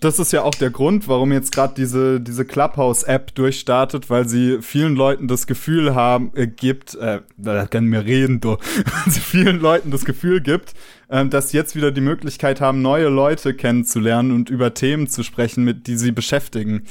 das 0.00 0.18
ist 0.18 0.32
ja 0.32 0.42
auch 0.42 0.54
der 0.54 0.70
Grund, 0.70 1.08
warum 1.08 1.32
jetzt 1.32 1.52
gerade 1.52 1.74
diese, 1.74 2.20
diese 2.20 2.44
Clubhouse-App 2.44 3.34
durchstartet, 3.34 4.10
weil 4.10 4.28
sie 4.28 4.58
vielen 4.60 4.94
Leuten 4.94 5.28
das 5.28 5.46
Gefühl 5.46 5.94
haben, 5.94 6.30
äh, 6.34 6.46
gibt, 6.46 6.94
äh, 6.96 7.20
da 7.36 7.66
können 7.66 7.90
wir 7.90 8.04
reden, 8.04 8.40
du, 8.40 8.50
weil 8.56 9.12
sie 9.12 9.20
vielen 9.20 9.60
Leuten 9.60 9.90
das 9.90 10.04
Gefühl 10.04 10.40
gibt, 10.40 10.74
äh, 11.08 11.24
dass 11.26 11.50
sie 11.50 11.56
jetzt 11.56 11.76
wieder 11.76 11.92
die 11.92 12.00
Möglichkeit 12.00 12.60
haben, 12.60 12.82
neue 12.82 13.08
Leute 13.08 13.54
kennenzulernen 13.54 14.32
und 14.32 14.50
über 14.50 14.74
Themen 14.74 15.08
zu 15.08 15.22
sprechen, 15.22 15.64
mit 15.64 15.86
die 15.86 15.96
sie 15.96 16.12
beschäftigen. 16.12 16.84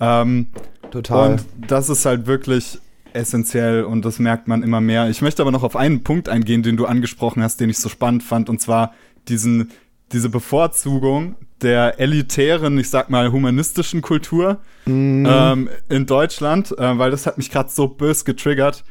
Ähm, 0.00 0.48
Total. 0.90 1.32
Und 1.32 1.44
das 1.66 1.88
ist 1.88 2.04
halt 2.04 2.26
wirklich 2.26 2.78
essentiell 3.14 3.84
und 3.84 4.04
das 4.04 4.18
merkt 4.18 4.48
man 4.48 4.62
immer 4.62 4.80
mehr. 4.80 5.08
Ich 5.10 5.22
möchte 5.22 5.42
aber 5.42 5.50
noch 5.50 5.62
auf 5.62 5.76
einen 5.76 6.02
Punkt 6.02 6.28
eingehen, 6.28 6.62
den 6.62 6.76
du 6.76 6.86
angesprochen 6.86 7.42
hast, 7.42 7.60
den 7.60 7.70
ich 7.70 7.78
so 7.78 7.88
spannend 7.88 8.22
fand, 8.22 8.48
und 8.48 8.60
zwar 8.60 8.94
diesen, 9.28 9.70
diese 10.12 10.28
Bevorzugung 10.28 11.36
der 11.62 12.00
elitären, 12.00 12.78
ich 12.78 12.90
sag 12.90 13.10
mal, 13.10 13.32
humanistischen 13.32 14.02
Kultur 14.02 14.58
mm. 14.86 15.26
ähm, 15.26 15.70
in 15.88 16.06
Deutschland, 16.06 16.76
äh, 16.78 16.98
weil 16.98 17.10
das 17.10 17.26
hat 17.26 17.38
mich 17.38 17.50
gerade 17.50 17.70
so 17.70 17.88
bös 17.88 18.24
getriggert, 18.24 18.84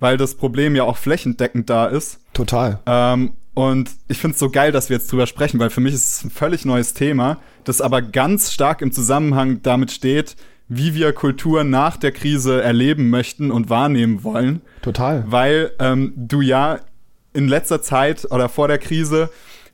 weil 0.00 0.16
das 0.16 0.34
Problem 0.34 0.76
ja 0.76 0.84
auch 0.84 0.96
flächendeckend 0.96 1.68
da 1.70 1.86
ist. 1.86 2.20
Total. 2.32 2.80
Ähm, 2.86 3.32
und 3.54 3.90
ich 4.06 4.18
finde 4.18 4.34
es 4.34 4.38
so 4.38 4.50
geil, 4.50 4.70
dass 4.70 4.88
wir 4.88 4.98
jetzt 4.98 5.10
drüber 5.10 5.26
sprechen, 5.26 5.58
weil 5.58 5.70
für 5.70 5.80
mich 5.80 5.92
ist 5.92 6.08
es 6.08 6.24
ein 6.24 6.30
völlig 6.30 6.64
neues 6.64 6.94
Thema, 6.94 7.38
das 7.64 7.80
aber 7.80 8.02
ganz 8.02 8.52
stark 8.52 8.82
im 8.82 8.92
Zusammenhang 8.92 9.62
damit 9.62 9.90
steht, 9.90 10.36
wie 10.68 10.94
wir 10.94 11.12
Kultur 11.12 11.64
nach 11.64 11.96
der 11.96 12.12
Krise 12.12 12.62
erleben 12.62 13.10
möchten 13.10 13.50
und 13.50 13.70
wahrnehmen 13.70 14.22
wollen. 14.22 14.60
Total. 14.82 15.24
Weil 15.26 15.72
ähm, 15.80 16.12
du 16.14 16.40
ja 16.40 16.78
in 17.32 17.48
letzter 17.48 17.82
Zeit 17.82 18.30
oder 18.30 18.48
vor 18.48 18.68
der 18.68 18.78
Krise 18.78 19.30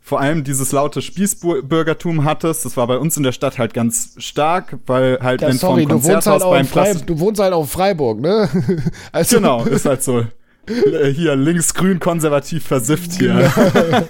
vor 0.07 0.20
allem 0.20 0.44
dieses 0.44 0.70
laute 0.70 1.00
Spießbürgertum 1.00 2.24
hattest. 2.24 2.66
Das 2.66 2.76
war 2.76 2.86
bei 2.86 2.98
uns 2.98 3.16
in 3.16 3.22
der 3.22 3.32
Stadt 3.32 3.57
halt 3.57 3.72
ganz 3.72 4.14
stark, 4.18 4.76
weil 4.84 5.18
halt 5.22 5.40
ja, 5.40 5.48
wenn 5.48 5.57
sorry, 5.57 5.84
vom 5.84 5.92
Konzerthaus 5.92 6.42
halt 6.42 6.52
beim 6.52 6.66
Frei 6.66 6.92
Du 6.92 7.18
wohnst 7.20 7.40
halt 7.40 7.55
auf 7.55 7.70
Freiburg, 7.70 8.20
ne? 8.20 8.50
also 9.12 9.36
genau, 9.36 9.64
ist 9.64 9.86
halt 9.86 10.02
so. 10.02 10.26
Hier 10.66 11.36
links-grün 11.36 12.00
konservativ 12.00 12.66
versifft 12.66 13.12
hier. 13.12 13.50
Genau. 13.72 14.02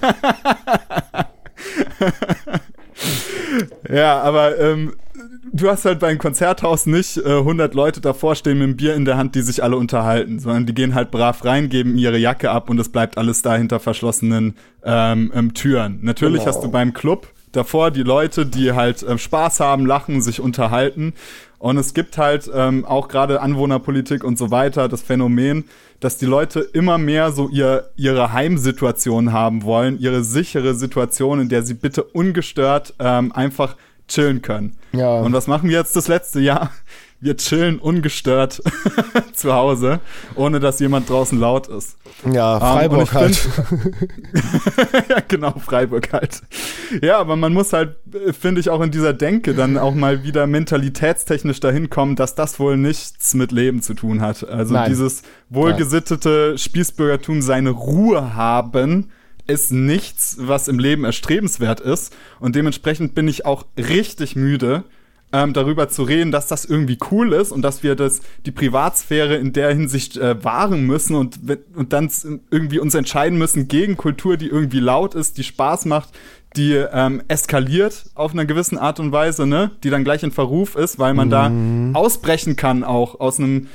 ja, 3.95 4.21
aber 4.21 4.59
ähm, 4.59 4.95
du 5.55 5.69
hast 5.69 5.85
halt 5.85 5.99
beim 5.99 6.17
Konzerthaus 6.17 6.85
nicht 6.85 7.17
äh, 7.17 7.37
100 7.37 7.73
Leute 7.73 8.01
davor 8.01 8.35
stehen 8.35 8.57
mit 8.57 8.63
einem 8.63 8.77
Bier 8.77 8.95
in 8.95 9.05
der 9.05 9.17
Hand, 9.17 9.35
die 9.35 9.41
sich 9.41 9.63
alle 9.63 9.77
unterhalten, 9.77 10.39
sondern 10.39 10.65
die 10.65 10.73
gehen 10.73 10.93
halt 10.93 11.11
brav 11.11 11.43
rein, 11.45 11.69
geben 11.69 11.97
ihre 11.97 12.17
Jacke 12.17 12.51
ab 12.51 12.69
und 12.69 12.79
es 12.79 12.89
bleibt 12.89 13.17
alles 13.17 13.41
da 13.41 13.55
hinter 13.55 13.79
verschlossenen 13.79 14.55
ähm, 14.83 15.31
ähm, 15.33 15.53
Türen. 15.53 15.99
Natürlich 16.01 16.43
genau. 16.43 16.53
hast 16.53 16.63
du 16.63 16.69
beim 16.69 16.93
Club 16.93 17.27
davor 17.53 17.91
die 17.91 18.03
Leute, 18.03 18.45
die 18.45 18.73
halt 18.73 19.01
äh, 19.03 19.17
Spaß 19.17 19.61
haben, 19.61 19.85
lachen, 19.85 20.21
sich 20.21 20.41
unterhalten. 20.41 21.13
Und 21.57 21.77
es 21.77 21.93
gibt 21.93 22.17
halt 22.17 22.51
ähm, 22.53 22.83
auch 22.83 23.07
gerade 23.07 23.41
Anwohnerpolitik 23.41 24.23
und 24.23 24.37
so 24.37 24.51
weiter 24.51 24.89
das 24.89 25.01
Phänomen, 25.01 25.63
dass 26.01 26.17
die 26.17 26.25
Leute 26.25 26.59
immer 26.59 26.97
mehr 26.97 27.31
so 27.31 27.47
ihr, 27.47 27.89
ihre 27.95 28.33
Heimsituation 28.33 29.31
haben 29.31 29.63
wollen, 29.63 29.97
ihre 29.97 30.23
sichere 30.23 30.75
Situation, 30.75 31.39
in 31.39 31.49
der 31.49 31.63
sie 31.63 31.73
bitte 31.73 32.03
ungestört 32.03 32.93
ähm, 32.99 33.31
einfach 33.31 33.77
chillen 34.07 34.41
können. 34.41 34.75
Ja. 34.91 35.19
Und 35.19 35.33
was 35.33 35.47
machen 35.47 35.69
wir 35.69 35.77
jetzt 35.77 35.95
das 35.95 36.07
letzte 36.07 36.39
Jahr? 36.39 36.71
Wir 37.21 37.37
chillen 37.37 37.79
ungestört 37.79 38.61
zu 39.33 39.53
Hause, 39.53 39.99
ohne 40.35 40.59
dass 40.59 40.79
jemand 40.79 41.09
draußen 41.09 41.39
laut 41.39 41.67
ist. 41.67 41.97
Ja, 42.29 42.55
ähm, 42.55 42.59
Freiburg 42.61 43.01
um, 43.01 43.13
halt. 43.13 43.49
ja, 45.09 45.17
genau, 45.27 45.53
Freiburg 45.53 46.11
halt. 46.11 46.43
Ja, 47.01 47.17
aber 47.17 47.35
man 47.35 47.53
muss 47.53 47.73
halt, 47.73 47.95
finde 48.39 48.61
ich, 48.61 48.69
auch 48.69 48.81
in 48.81 48.91
dieser 48.91 49.13
Denke 49.13 49.55
dann 49.55 49.77
auch 49.77 49.95
mal 49.95 50.23
wieder 50.23 50.45
mentalitätstechnisch 50.45 51.59
dahin 51.61 51.89
kommen, 51.89 52.15
dass 52.15 52.35
das 52.35 52.59
wohl 52.59 52.77
nichts 52.77 53.33
mit 53.33 53.51
Leben 53.51 53.81
zu 53.81 53.93
tun 53.93 54.21
hat. 54.21 54.47
Also 54.47 54.73
Nein. 54.73 54.89
dieses 54.89 55.23
wohlgesittete 55.49 56.57
Spießbürgertum 56.57 57.41
seine 57.41 57.71
Ruhe 57.71 58.35
haben, 58.35 59.09
ist 59.47 59.71
nichts, 59.71 60.37
was 60.39 60.67
im 60.67 60.79
Leben 60.79 61.03
erstrebenswert 61.03 61.79
ist. 61.79 62.15
Und 62.39 62.55
dementsprechend 62.55 63.15
bin 63.15 63.27
ich 63.27 63.45
auch 63.45 63.65
richtig 63.77 64.35
müde, 64.35 64.83
ähm, 65.35 65.53
darüber 65.53 65.89
zu 65.89 66.03
reden, 66.03 66.31
dass 66.31 66.47
das 66.47 66.65
irgendwie 66.65 66.97
cool 67.11 67.33
ist 67.33 67.51
und 67.51 67.61
dass 67.61 67.83
wir 67.83 67.95
das, 67.95 68.21
die 68.45 68.51
Privatsphäre 68.51 69.35
in 69.35 69.53
der 69.53 69.73
Hinsicht 69.73 70.17
äh, 70.17 70.43
wahren 70.43 70.85
müssen 70.85 71.15
und, 71.15 71.39
und 71.75 71.93
dann 71.93 72.09
irgendwie 72.51 72.79
uns 72.79 72.95
entscheiden 72.95 73.37
müssen 73.37 73.67
gegen 73.67 73.97
Kultur, 73.97 74.37
die 74.37 74.47
irgendwie 74.47 74.79
laut 74.79 75.15
ist, 75.15 75.37
die 75.37 75.43
Spaß 75.43 75.85
macht, 75.85 76.09
die 76.55 76.73
ähm, 76.73 77.21
eskaliert 77.27 78.05
auf 78.15 78.31
einer 78.31 78.45
gewissen 78.45 78.77
Art 78.77 78.99
und 78.99 79.11
Weise, 79.11 79.45
ne, 79.45 79.71
die 79.83 79.89
dann 79.89 80.03
gleich 80.03 80.23
in 80.23 80.31
Verruf 80.31 80.75
ist, 80.75 80.99
weil 80.99 81.13
man 81.13 81.27
mhm. 81.27 81.93
da 81.93 81.99
ausbrechen 81.99 82.55
kann 82.55 82.83
auch 82.83 83.19
aus 83.19 83.39
einem 83.39 83.67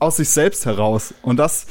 aus 0.00 0.16
sich 0.16 0.30
selbst 0.30 0.66
heraus 0.66 1.14
und 1.22 1.36
das 1.36 1.66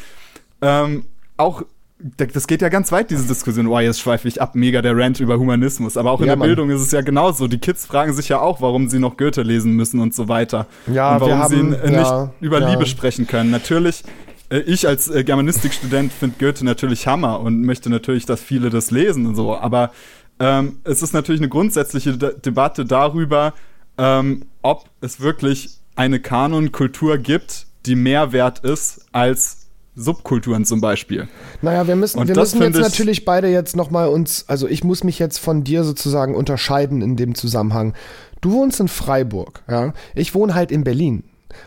ähm, 0.62 1.06
auch 1.36 1.64
das 2.04 2.48
geht 2.48 2.62
ja 2.62 2.70
ganz 2.70 2.92
weit, 2.92 3.12
diese 3.12 3.28
Diskussion. 3.28 3.68
Oh, 3.68 3.80
jetzt 3.80 4.00
schweife 4.00 4.28
ich 4.28 4.42
ab, 4.42 4.56
mega 4.56 4.82
der 4.82 4.96
Rant 4.96 5.20
über 5.22 5.40
Humanismus. 5.40 5.96
Aber 5.96 6.12
auch 6.12 6.20
in 6.20 6.28
ja, 6.28 6.34
der 6.34 6.38
Mann. 6.38 6.48
Bildung 6.48 6.70
ist 6.70 6.82
es 6.82 6.92
ja 6.92 7.02
genauso. 7.02 7.48
Die 7.48 7.60
Kids 7.60 7.86
fragen 7.86 8.14
sich 8.14 8.30
ja 8.30 8.40
auch, 8.40 8.62
warum 8.62 8.90
sie 8.90 9.00
noch 9.00 9.16
Goethe 9.16 9.42
lesen 9.42 9.74
müssen 9.74 10.02
und 10.02 10.14
so 10.14 10.28
weiter. 10.28 10.68
Ja, 10.88 11.14
und 11.14 11.22
warum 11.22 11.40
haben, 11.40 11.72
sie 11.72 11.78
äh, 11.78 11.94
ja, 11.94 12.24
nicht 12.26 12.34
über 12.42 12.60
ja. 12.60 12.72
Liebe 12.72 12.86
sprechen 12.86 13.26
können. 13.26 13.52
Natürlich, 13.52 14.04
äh, 14.50 14.60
ich 14.60 14.86
als 14.86 15.10
äh, 15.10 15.24
Germanistikstudent 15.24 16.12
finde 16.12 16.36
Goethe 16.40 16.66
natürlich 16.66 17.08
Hammer 17.08 17.40
und 17.40 17.62
möchte 17.62 17.90
natürlich, 17.90 18.26
dass 18.26 18.42
viele 18.42 18.70
das 18.70 18.92
lesen 18.92 19.26
und 19.26 19.36
so. 19.36 19.56
Aber 19.56 19.92
ähm, 20.40 20.80
es 20.84 21.02
ist 21.02 21.14
natürlich 21.14 21.40
eine 21.40 21.50
grundsätzliche 21.50 22.18
De 22.18 22.38
Debatte 22.38 22.86
darüber, 22.86 23.54
ähm, 23.98 24.44
ob 24.62 24.90
es 25.00 25.22
wirklich 25.22 25.78
eine 25.96 26.20
Kanonkultur 26.20 27.18
gibt, 27.18 27.68
die 27.86 27.96
mehr 27.96 28.34
wert 28.34 28.60
ist 28.60 29.06
als 29.12 29.63
Subkulturen 29.96 30.66
zum 30.66 30.82
Beispiel. 30.82 31.28
Naja, 31.62 31.88
wir 31.88 31.96
müssen, 31.96 32.28
wir 32.28 32.36
müssen 32.36 32.62
jetzt 32.62 32.80
natürlich 32.80 33.26
beide 33.26 33.48
jetzt 33.48 33.76
nochmal 33.76 34.10
uns, 34.10 34.46
also 34.48 34.68
ich 34.68 34.84
muss 34.84 35.04
mich 35.04 35.20
jetzt 35.20 35.38
von 35.38 35.64
dir 35.64 35.84
sozusagen 35.84 36.36
unterscheiden 36.36 37.02
in 37.02 37.16
dem 37.16 37.36
Zusammenhang. 37.36 37.94
Du 38.42 38.54
wohnst 38.54 38.80
in 38.80 38.88
Freiburg, 38.88 39.64
ja. 39.70 39.94
Ich 40.16 40.34
wohne 40.34 40.56
halt 40.56 40.72
in 40.72 40.84
Berlin. 40.84 41.24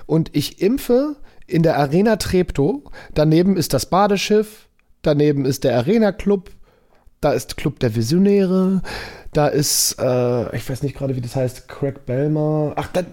Und 0.07 0.31
ich 0.35 0.61
impfe 0.61 1.17
in 1.47 1.63
der 1.63 1.79
Arena 1.79 2.17
Treptow. 2.17 2.83
Daneben 3.15 3.57
ist 3.57 3.73
das 3.73 3.87
Badeschiff. 3.87 4.69
Daneben 5.03 5.45
ist 5.45 5.65
der 5.65 5.77
Arena 5.77 6.13
Club. 6.13 6.51
Da 7.21 7.33
ist 7.33 7.57
Club 7.57 7.79
der 7.79 7.95
Visionäre. 7.95 8.83
Da 9.33 9.47
ist, 9.47 9.97
äh, 10.01 10.57
ich 10.57 10.69
weiß 10.69 10.83
nicht 10.83 10.97
gerade, 10.97 11.17
wie 11.17 11.21
das 11.21 11.37
heißt, 11.37 11.69
Craig 11.69 12.05
Belmer. 12.07 12.73
Ach, 12.77 12.89
das, 12.93 13.05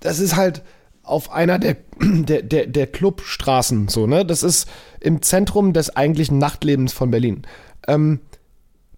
das 0.00 0.18
ist 0.18 0.36
halt, 0.36 0.62
auf 1.06 1.32
einer 1.32 1.58
der, 1.58 1.76
der, 2.00 2.42
der, 2.42 2.66
der 2.66 2.86
Clubstraßen, 2.86 3.88
so, 3.88 4.06
ne? 4.06 4.24
Das 4.24 4.42
ist 4.42 4.68
im 5.00 5.22
Zentrum 5.22 5.72
des 5.72 5.94
eigentlichen 5.96 6.38
Nachtlebens 6.38 6.92
von 6.92 7.10
Berlin. 7.10 7.42
Ähm, 7.86 8.20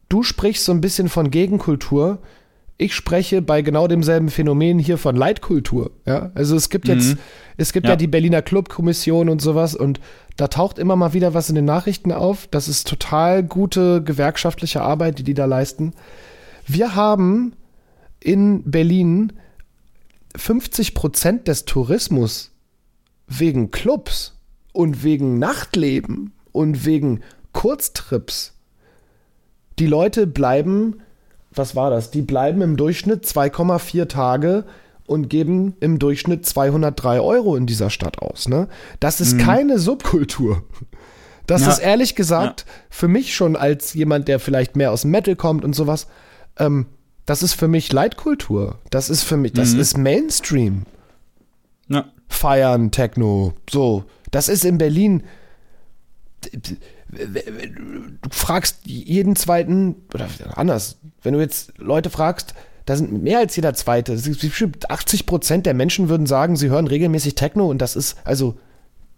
du 0.09 0.22
sprichst 0.22 0.64
so 0.64 0.72
ein 0.72 0.80
bisschen 0.80 1.09
von 1.09 1.30
Gegenkultur. 1.30 2.18
Ich 2.78 2.94
spreche 2.94 3.42
bei 3.42 3.61
genau 3.61 3.88
demselben 3.88 4.28
Phänomen 4.28 4.78
hier 4.78 4.98
von 4.98 5.16
Leitkultur. 5.16 5.90
Ja? 6.06 6.30
Also 6.34 6.56
es 6.56 6.70
gibt 6.70 6.86
jetzt, 6.86 7.14
mhm. 7.14 7.18
es 7.56 7.72
gibt 7.72 7.86
ja. 7.86 7.92
ja 7.92 7.96
die 7.96 8.06
Berliner 8.06 8.40
Clubkommission 8.40 9.28
und 9.28 9.42
sowas 9.42 9.74
und 9.74 10.00
da 10.36 10.46
taucht 10.46 10.78
immer 10.78 10.94
mal 10.94 11.12
wieder 11.12 11.34
was 11.34 11.48
in 11.48 11.56
den 11.56 11.64
Nachrichten 11.64 12.12
auf. 12.12 12.46
Das 12.46 12.68
ist 12.68 12.86
total 12.86 13.42
gute 13.42 14.02
gewerkschaftliche 14.02 14.80
Arbeit, 14.80 15.18
die 15.18 15.24
die 15.24 15.34
da 15.34 15.46
leisten. 15.46 15.92
Wir 16.66 16.94
haben 16.94 17.54
in 18.20 18.62
Berlin 18.70 19.32
50 20.37 20.95
Prozent 20.95 21.49
des 21.49 21.64
Tourismus 21.64 22.53
wegen 23.26 23.70
Clubs 23.70 24.35
und 24.72 25.03
wegen 25.03 25.39
Nachtleben 25.39 26.33
und 26.53 26.85
wegen 26.85 27.22
Kurztrips, 27.53 28.55
Die 29.79 29.87
Leute 29.87 30.26
bleiben, 30.26 31.01
was 31.51 31.74
war 31.76 31.91
das? 31.91 32.11
Die 32.11 32.22
bleiben 32.22 32.62
im 32.62 32.76
Durchschnitt 32.76 33.24
2,4 33.24 34.09
Tage 34.09 34.64
und 35.07 35.29
geben 35.29 35.76
im 35.81 35.99
Durchschnitt 35.99 36.45
203 36.45 37.20
Euro 37.20 37.57
in 37.57 37.66
dieser 37.66 37.91
Stadt 37.91 38.20
aus. 38.20 38.49
Ne? 38.49 38.68
Das 39.01 39.20
ist 39.20 39.35
mhm. 39.35 39.39
keine 39.39 39.79
Subkultur. 39.79 40.64
Das 41.47 41.62
ja. 41.62 41.70
ist 41.70 41.79
ehrlich 41.79 42.14
gesagt 42.14 42.66
ja. 42.66 42.72
für 42.91 43.09
mich 43.09 43.35
schon 43.35 43.57
als 43.57 43.95
jemand, 43.95 44.29
der 44.29 44.39
vielleicht 44.39 44.76
mehr 44.76 44.93
aus 44.93 45.03
dem 45.03 45.11
Metal 45.12 45.35
kommt 45.35 45.64
und 45.64 45.74
sowas, 45.74 46.07
ähm, 46.59 46.87
das 47.29 47.43
ist 47.43 47.53
für 47.53 47.68
mich 47.68 47.93
Leitkultur. 47.93 48.79
Das 48.89 49.11
ist 49.11 49.22
für 49.22 49.37
mich, 49.37 49.53
das 49.53 49.74
mhm. 49.74 49.81
ist 49.81 49.99
Mainstream. 49.99 50.87
Ja. 51.89 52.07
Feiern, 52.26 52.91
Techno, 52.91 53.53
so. 53.68 54.05
Das 54.31 54.49
ist 54.49 54.64
in 54.64 54.79
Berlin. 54.79 55.24
Du 56.41 58.31
fragst 58.31 58.79
jeden 58.85 59.37
zweiten, 59.37 59.97
oder 60.14 60.26
anders, 60.55 61.01
wenn 61.22 61.35
du 61.35 61.41
jetzt 61.41 61.74
Leute 61.76 62.09
fragst, 62.09 62.55
da 62.87 62.97
sind 62.97 63.22
mehr 63.22 63.41
als 63.41 63.55
jeder 63.57 63.74
zweite. 63.74 64.18
80 64.89 65.26
Prozent 65.26 65.66
der 65.66 65.74
Menschen 65.74 66.09
würden 66.09 66.26
sagen, 66.26 66.57
sie 66.57 66.70
hören 66.70 66.87
regelmäßig 66.87 67.35
Techno 67.35 67.68
und 67.68 67.83
das 67.83 67.95
ist 67.95 68.16
also 68.24 68.59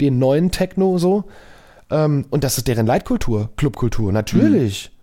den 0.00 0.18
neuen 0.18 0.50
Techno 0.50 0.98
so. 0.98 1.26
Ähm, 1.90 2.26
und 2.30 2.42
das 2.42 2.58
ist 2.58 2.66
deren 2.66 2.86
Leitkultur, 2.86 3.50
Clubkultur, 3.56 4.10
natürlich. 4.10 4.90
Mhm. 4.90 4.96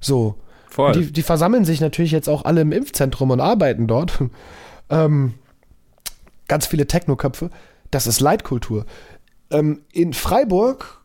So. 0.00 0.34
Voll. 0.78 0.92
Die, 0.92 1.12
die, 1.12 1.22
versammeln 1.22 1.64
sich 1.64 1.80
natürlich 1.80 2.12
jetzt 2.12 2.28
auch 2.28 2.44
alle 2.44 2.60
im 2.60 2.70
Impfzentrum 2.70 3.32
und 3.32 3.40
arbeiten 3.40 3.88
dort. 3.88 4.22
ähm, 4.90 5.34
ganz 6.46 6.66
viele 6.66 6.86
Technoköpfe. 6.86 7.50
Das 7.90 8.06
ist 8.06 8.20
Leitkultur. 8.20 8.86
Ähm, 9.50 9.80
in 9.90 10.12
Freiburg, 10.12 11.02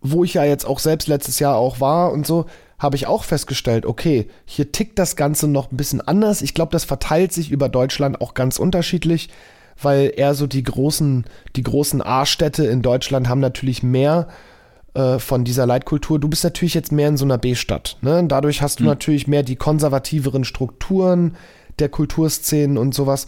wo 0.00 0.24
ich 0.24 0.34
ja 0.34 0.42
jetzt 0.42 0.66
auch 0.66 0.80
selbst 0.80 1.06
letztes 1.06 1.38
Jahr 1.38 1.54
auch 1.54 1.78
war 1.78 2.10
und 2.10 2.26
so, 2.26 2.46
habe 2.80 2.96
ich 2.96 3.06
auch 3.06 3.22
festgestellt, 3.22 3.86
okay, 3.86 4.26
hier 4.44 4.72
tickt 4.72 4.98
das 4.98 5.14
Ganze 5.14 5.46
noch 5.46 5.70
ein 5.70 5.76
bisschen 5.76 6.00
anders. 6.00 6.42
Ich 6.42 6.52
glaube, 6.52 6.72
das 6.72 6.82
verteilt 6.82 7.32
sich 7.32 7.52
über 7.52 7.68
Deutschland 7.68 8.20
auch 8.20 8.34
ganz 8.34 8.58
unterschiedlich, 8.58 9.28
weil 9.80 10.14
eher 10.16 10.34
so 10.34 10.48
die 10.48 10.64
großen, 10.64 11.26
die 11.54 11.62
großen 11.62 12.02
A-Städte 12.02 12.66
in 12.66 12.82
Deutschland 12.82 13.28
haben 13.28 13.40
natürlich 13.40 13.84
mehr 13.84 14.26
äh, 14.96 15.18
von 15.18 15.44
dieser 15.44 15.66
Leitkultur. 15.66 16.18
Du 16.18 16.28
bist 16.28 16.44
natürlich 16.44 16.74
jetzt 16.74 16.90
mehr 16.90 17.08
in 17.08 17.16
so 17.16 17.24
einer 17.24 17.38
B-Stadt. 17.38 17.98
Ne? 18.00 18.24
Dadurch 18.26 18.62
hast 18.62 18.80
du 18.80 18.84
mhm. 18.84 18.88
natürlich 18.90 19.28
mehr 19.28 19.42
die 19.42 19.56
konservativeren 19.56 20.44
Strukturen 20.44 21.36
der 21.78 21.88
Kulturszenen 21.88 22.78
und 22.78 22.94
sowas 22.94 23.26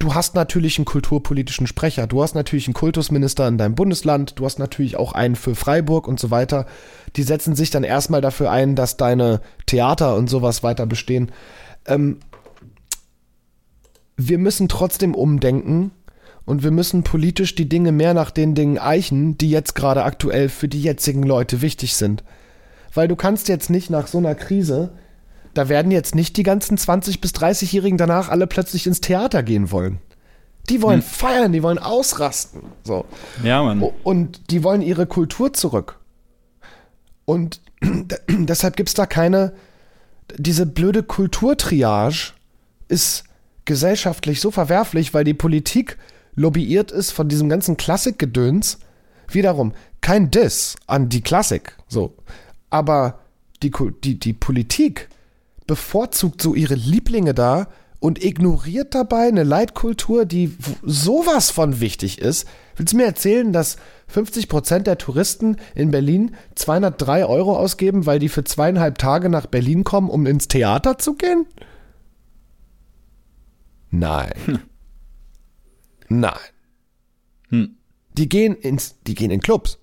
du 0.00 0.14
hast 0.14 0.34
natürlich 0.34 0.78
einen 0.78 0.86
kulturpolitischen 0.86 1.68
Sprecher, 1.68 2.08
du 2.08 2.22
hast 2.22 2.34
natürlich 2.34 2.66
einen 2.66 2.74
Kultusminister 2.74 3.46
in 3.46 3.58
deinem 3.58 3.76
Bundesland, 3.76 4.38
du 4.38 4.44
hast 4.44 4.58
natürlich 4.58 4.96
auch 4.96 5.12
einen 5.12 5.36
für 5.36 5.54
Freiburg 5.54 6.08
und 6.08 6.18
so 6.18 6.32
weiter. 6.32 6.66
Die 7.16 7.22
setzen 7.22 7.54
sich 7.54 7.70
dann 7.70 7.84
erstmal 7.84 8.20
dafür 8.20 8.50
ein, 8.50 8.74
dass 8.74 8.96
deine 8.96 9.40
Theater 9.66 10.16
und 10.16 10.28
sowas 10.28 10.62
weiter 10.62 10.86
bestehen. 10.86 11.30
Ähm, 11.86 12.18
wir 14.16 14.38
müssen 14.38 14.68
trotzdem 14.68 15.14
umdenken 15.14 15.92
und 16.44 16.62
wir 16.62 16.70
müssen 16.70 17.02
politisch 17.02 17.54
die 17.54 17.68
Dinge 17.68 17.92
mehr 17.92 18.14
nach 18.14 18.30
den 18.30 18.54
Dingen 18.54 18.78
eichen, 18.78 19.38
die 19.38 19.50
jetzt 19.50 19.74
gerade 19.74 20.04
aktuell 20.04 20.48
für 20.48 20.68
die 20.68 20.82
jetzigen 20.82 21.22
Leute 21.22 21.62
wichtig 21.62 21.96
sind. 21.96 22.24
Weil 22.94 23.08
du 23.08 23.16
kannst 23.16 23.48
jetzt 23.48 23.70
nicht 23.70 23.90
nach 23.90 24.06
so 24.06 24.18
einer 24.18 24.34
Krise 24.34 24.90
da 25.54 25.68
werden 25.68 25.90
jetzt 25.90 26.14
nicht 26.14 26.36
die 26.36 26.42
ganzen 26.42 26.76
20- 26.76 27.20
bis 27.20 27.32
30-Jährigen 27.32 27.98
danach 27.98 28.28
alle 28.28 28.46
plötzlich 28.46 28.86
ins 28.86 29.00
Theater 29.00 29.42
gehen 29.42 29.70
wollen. 29.70 29.98
Die 30.68 30.82
wollen 30.82 31.00
hm. 31.00 31.06
feiern, 31.06 31.52
die 31.52 31.62
wollen 31.62 31.78
ausrasten. 31.78 32.62
So. 32.84 33.04
Ja, 33.42 33.62
Mann. 33.62 33.82
Und 34.04 34.50
die 34.50 34.62
wollen 34.62 34.82
ihre 34.82 35.06
Kultur 35.06 35.52
zurück. 35.52 35.98
Und 37.24 37.60
deshalb 38.28 38.76
gibt 38.76 38.90
es 38.90 38.94
da 38.94 39.06
keine. 39.06 39.52
Diese 40.36 40.66
blöde 40.66 41.02
Kulturtriage 41.02 42.34
ist 42.86 43.24
gesellschaftlich 43.64 44.40
so 44.40 44.52
verwerflich, 44.52 45.12
weil 45.12 45.24
die 45.24 45.34
Politik 45.34 45.98
lobbyiert 46.34 46.90
ist 46.90 47.10
von 47.10 47.28
diesem 47.28 47.48
ganzen 47.48 47.76
Klassikgedöns. 47.76 48.78
Wiederum, 49.28 49.72
kein 50.00 50.30
Diss 50.30 50.76
an 50.86 51.08
die 51.08 51.20
Klassik. 51.20 51.76
So. 51.88 52.14
Aber 52.70 53.20
die, 53.62 53.70
die, 54.02 54.18
die 54.18 54.32
Politik 54.32 55.08
bevorzugt 55.66 56.42
so 56.42 56.54
ihre 56.54 56.74
Lieblinge 56.74 57.34
da 57.34 57.68
und 58.00 58.24
ignoriert 58.24 58.94
dabei 58.94 59.28
eine 59.28 59.44
Leitkultur, 59.44 60.24
die 60.24 60.56
sowas 60.82 61.50
von 61.50 61.80
wichtig 61.80 62.18
ist. 62.18 62.48
Willst 62.76 62.94
du 62.94 62.96
mir 62.96 63.04
erzählen, 63.04 63.52
dass 63.52 63.76
50 64.08 64.48
Prozent 64.48 64.86
der 64.86 64.96
Touristen 64.96 65.58
in 65.74 65.90
Berlin 65.90 66.34
203 66.54 67.26
Euro 67.26 67.56
ausgeben, 67.56 68.06
weil 68.06 68.18
die 68.18 68.30
für 68.30 68.42
zweieinhalb 68.42 68.96
Tage 68.96 69.28
nach 69.28 69.46
Berlin 69.46 69.84
kommen, 69.84 70.08
um 70.08 70.26
ins 70.26 70.48
Theater 70.48 70.98
zu 70.98 71.14
gehen? 71.14 71.46
Nein. 73.90 74.32
Nein. 76.10 76.38
Hm. 77.48 77.76
Die 78.18 78.28
gehen 78.28 78.54
ins, 78.54 78.96
die 79.06 79.14
gehen 79.14 79.30
in 79.30 79.40
Clubs. 79.40 79.78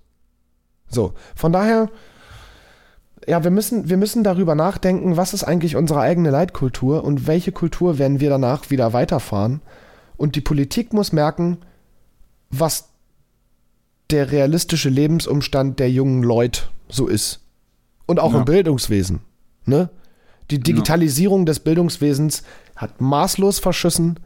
So, 0.89 1.13
von 1.35 1.51
daher, 1.51 1.89
ja, 3.25 3.43
wir 3.43 3.51
müssen, 3.51 3.89
wir 3.89 3.97
müssen 3.97 4.23
darüber 4.23 4.53
nachdenken, 4.53 5.17
was 5.17 5.33
ist 5.33 5.43
eigentlich 5.43 5.75
unsere 5.75 6.01
eigene 6.01 6.29
Leitkultur 6.29 7.03
und 7.03 7.25
welche 7.27 7.51
Kultur 7.51 7.97
werden 7.97 8.19
wir 8.19 8.29
danach 8.29 8.69
wieder 8.69 8.93
weiterfahren. 8.93 9.61
Und 10.17 10.35
die 10.35 10.41
Politik 10.41 10.93
muss 10.93 11.11
merken, 11.11 11.57
was 12.49 12.89
der 14.09 14.31
realistische 14.31 14.89
Lebensumstand 14.89 15.79
der 15.79 15.91
jungen 15.91 16.23
Leute 16.23 16.63
so 16.89 17.07
ist. 17.07 17.41
Und 18.05 18.19
auch 18.19 18.33
ja. 18.33 18.39
im 18.39 18.45
Bildungswesen. 18.45 19.21
Ne? 19.65 19.89
Die 20.49 20.59
Digitalisierung 20.59 21.41
ja. 21.41 21.45
des 21.45 21.59
Bildungswesens 21.59 22.43
hat 22.75 23.01
maßlos 23.01 23.59
verschissen. 23.59 24.19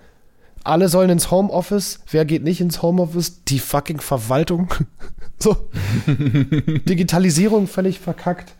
Alle 0.63 0.89
sollen 0.89 1.09
ins 1.09 1.31
Homeoffice. 1.31 1.99
Wer 2.09 2.25
geht 2.25 2.43
nicht 2.43 2.61
ins 2.61 2.81
Homeoffice? 2.81 3.43
Die 3.45 3.59
fucking 3.59 3.99
Verwaltung. 3.99 4.73
so. 5.39 5.69
Digitalisierung 6.07 7.67
völlig 7.67 7.99
verkackt. 7.99 8.53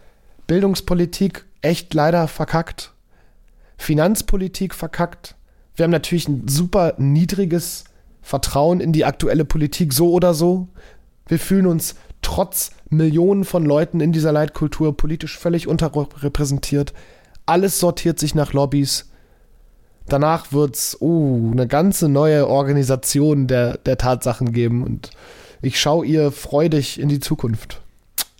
Bildungspolitik 0.48 1.46
echt 1.62 1.94
leider 1.94 2.28
verkackt. 2.28 2.94
Finanzpolitik 3.78 4.74
verkackt. 4.74 5.36
Wir 5.76 5.84
haben 5.84 5.92
natürlich 5.92 6.28
ein 6.28 6.48
super 6.48 6.96
niedriges 6.98 7.86
Vertrauen 8.22 8.80
in 8.80 8.92
die 8.92 9.06
aktuelle 9.06 9.46
Politik 9.46 9.94
so 9.94 10.12
oder 10.12 10.34
so. 10.34 10.68
Wir 11.28 11.40
fühlen 11.40 11.66
uns 11.66 11.96
trotz 12.22 12.72
Millionen 12.90 13.46
von 13.46 13.66
Leuten 13.66 14.00
in 14.00 14.12
dieser 14.12 14.32
Leitkultur 14.32 14.96
politisch 14.96 15.38
völlig 15.38 15.68
unterrepräsentiert. 15.68 16.94
Alles 17.46 17.80
sortiert 17.80 18.20
sich 18.20 18.36
nach 18.36 18.54
Lobbys. 18.54 19.11
Danach 20.08 20.52
wird 20.52 20.76
es 20.76 20.98
uh, 21.00 21.52
eine 21.52 21.68
ganze 21.68 22.10
neue 22.10 22.48
Organisation 22.48 23.48
der, 23.48 23.78
der 23.78 23.98
Tatsachen 23.98 24.52
geben 24.52 24.84
und 24.84 25.12
ich 25.62 25.80
schaue 25.80 26.06
ihr 26.06 26.32
freudig 26.32 27.00
in 27.00 27.08
die 27.08 27.20
Zukunft. 27.20 27.82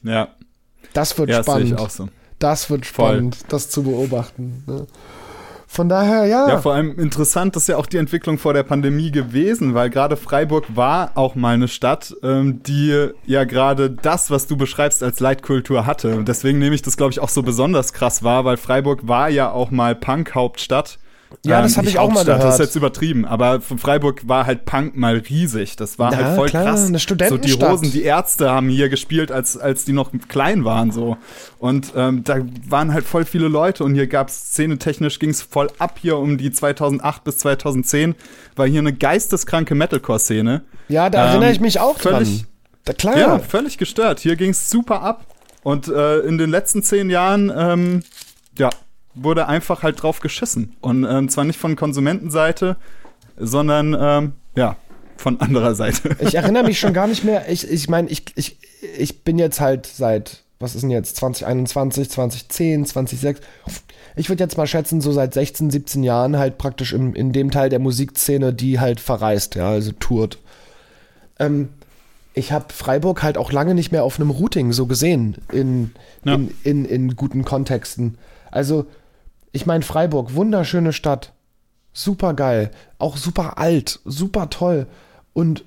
Ja, 0.04 0.30
das 0.94 1.18
wird 1.18 1.30
ja, 1.30 1.44
spannend. 1.44 1.80
Das, 1.80 1.96
so. 1.98 2.10
das 2.40 2.70
wird 2.70 2.86
spannend, 2.86 3.36
Voll. 3.36 3.46
das 3.50 3.70
zu 3.70 3.84
beobachten. 3.84 4.64
Ne? 4.68 4.88
Von 5.74 5.88
daher, 5.88 6.26
ja. 6.26 6.50
Ja, 6.50 6.58
vor 6.60 6.74
allem 6.74 7.00
interessant 7.00 7.56
ist 7.56 7.70
ja 7.70 7.78
auch 7.78 7.86
die 7.86 7.96
Entwicklung 7.96 8.38
vor 8.38 8.54
der 8.54 8.64
Pandemie 8.64 9.10
gewesen, 9.10 9.74
weil 9.74 9.90
gerade 9.90 10.18
Freiburg 10.18 10.76
war 10.76 11.12
auch 11.16 11.36
mal 11.36 11.54
eine 11.54 11.70
Stadt, 11.70 12.14
ähm, 12.24 12.62
die 12.64 13.08
ja 13.26 13.46
gerade 13.46 13.90
das, 13.90 14.30
was 14.30 14.48
du 14.48 14.58
beschreibst, 14.58 15.02
als 15.02 15.22
Leitkultur 15.22 15.86
hatte. 15.86 16.18
Und 16.18 16.28
deswegen 16.28 16.60
nehme 16.60 16.76
ich 16.76 16.82
das, 16.82 16.98
glaube 16.98 17.14
ich, 17.14 17.22
auch 17.22 17.30
so 17.30 17.42
besonders 17.42 17.94
krass 17.94 18.22
wahr, 18.22 18.44
weil 18.44 18.58
Freiburg 18.58 19.08
war 19.08 19.30
ja 19.30 19.50
auch 19.50 19.72
mal 19.72 19.96
Punk-Hauptstadt 19.96 21.00
ja, 21.46 21.62
das 21.62 21.78
habe 21.78 21.88
ich 21.88 21.98
auch 21.98 22.12
mal 22.12 22.24
gehört. 22.26 22.44
Das 22.44 22.56
ist 22.56 22.60
jetzt 22.60 22.76
übertrieben, 22.76 23.26
aber 23.26 23.62
von 23.62 23.78
Freiburg 23.78 24.28
war 24.28 24.46
halt 24.46 24.66
Punk 24.66 24.96
mal 24.96 25.18
riesig. 25.18 25.76
Das 25.76 25.98
war 25.98 26.12
ja, 26.12 26.18
halt 26.18 26.36
voll 26.36 26.50
klar, 26.50 26.66
krass. 26.66 26.88
Eine 26.88 27.00
Studentenstadt. 27.00 27.50
So 27.50 27.58
die 27.58 27.66
Rosen, 27.66 27.92
die 27.92 28.04
Ärzte 28.04 28.50
haben 28.50 28.70
hier 28.70 28.90
gespielt, 28.90 29.32
als 29.32 29.58
als 29.58 29.86
die 29.86 29.94
noch 29.94 30.12
klein 30.28 30.66
waren 30.66 30.92
so. 30.92 31.18
Und 31.60 31.94
ähm, 31.96 32.24
da 32.24 32.40
waren 32.68 32.94
halt 32.94 33.06
voll 33.06 33.26
viele 33.26 33.48
Leute 33.48 33.84
und 33.84 33.94
hier 33.96 34.08
gab's 34.08 34.52
szenetechnisch 34.52 35.20
ging's 35.20 35.42
voll 35.42 35.70
ab 35.80 36.00
hier 36.02 36.18
um 36.18 36.38
die 36.38 36.52
2008 36.52 37.24
bis 37.24 37.38
2010 37.40 38.16
war 38.56 38.68
hier 38.68 38.80
eine 38.80 38.94
geisteskranke 38.94 39.76
Metalcore-Szene. 39.76 40.64
Ja, 40.88 41.10
da 41.10 41.24
ähm, 41.24 41.30
erinnere 41.30 41.52
ich 41.52 41.60
mich 41.60 41.80
auch 41.80 41.98
völlig, 42.00 42.42
dran. 42.42 42.48
Da, 42.86 42.94
klar. 42.94 43.18
Ja, 43.18 43.40
völlig 43.40 43.78
gestört. 43.78 44.20
Hier 44.20 44.36
ging's 44.36 44.70
super 44.70 45.02
ab. 45.02 45.26
Und 45.64 45.88
äh, 45.88 46.20
in 46.20 46.38
den 46.38 46.50
letzten 46.50 46.84
zehn 46.84 47.10
Jahren, 47.10 47.52
ähm, 47.56 48.04
ja, 48.58 48.70
wurde 49.16 49.48
einfach 49.48 49.84
halt 49.84 50.02
drauf 50.02 50.20
geschissen. 50.20 50.76
Und 50.82 51.06
ähm, 51.10 51.30
zwar 51.30 51.44
nicht 51.44 51.60
von 51.60 51.76
Konsumentenseite, 51.76 52.78
sondern 53.38 53.96
ähm, 54.00 54.34
ja, 54.56 54.76
von 55.18 55.40
anderer 55.42 55.76
Seite. 55.76 56.16
Ich 56.22 56.36
erinnere 56.36 56.64
mich 56.64 56.80
schon 56.80 56.94
gar 56.94 57.08
nicht 57.08 57.24
mehr. 57.24 57.50
Ich, 57.50 57.70
ich 57.70 57.90
meine, 57.90 58.10
ich, 58.10 58.26
ich, 58.36 58.58
ich 58.98 59.24
bin 59.24 59.38
jetzt 59.38 59.60
halt 59.60 59.86
seit, 59.86 60.44
was 60.60 60.76
ist 60.76 60.82
denn 60.82 60.92
jetzt, 60.92 61.16
2021, 61.18 62.10
2010, 62.10 62.86
2006. 62.86 63.42
Ich 64.16 64.30
würde 64.30 64.44
jetzt 64.44 64.58
mal 64.58 64.68
schätzen, 64.68 65.00
so 65.02 65.12
seit 65.12 65.34
16, 65.34 65.72
17 65.72 66.04
Jahren 66.04 66.38
halt 66.38 66.58
praktisch 66.58 66.94
im, 66.94 67.14
in 67.16 67.32
dem 67.32 67.52
Teil 67.52 67.70
der 67.70 67.80
Musikszene, 67.80 68.54
die 68.54 68.80
halt 68.80 69.00
verreist, 69.00 69.56
ja, 69.56 69.70
also 69.70 69.92
tourt. 69.94 70.38
Ähm, 71.40 71.70
ich 72.34 72.52
habe 72.52 72.74
Freiburg 72.74 73.24
halt 73.24 73.38
auch 73.38 73.52
lange 73.52 73.76
nicht 73.76 73.92
mehr 73.92 74.04
auf 74.04 74.20
einem 74.20 74.30
Routing 74.30 74.72
so 74.74 74.86
gesehen 74.86 75.36
in, 75.52 75.92
Ja. 76.24 76.36
in, 76.36 76.52
in, 76.64 76.86
in 76.86 77.16
guten 77.16 77.44
Kontexten. 77.46 78.18
Also, 78.52 78.86
ich 79.52 79.66
meine, 79.66 79.84
Freiburg, 79.84 80.36
wunderschöne 80.36 80.94
Stadt, 80.94 81.34
super 81.94 82.34
geil, 82.34 82.72
auch 82.98 83.18
super 83.18 83.58
alt, 83.58 84.00
super 84.06 84.50
toll. 84.50 84.88
Und 85.34 85.66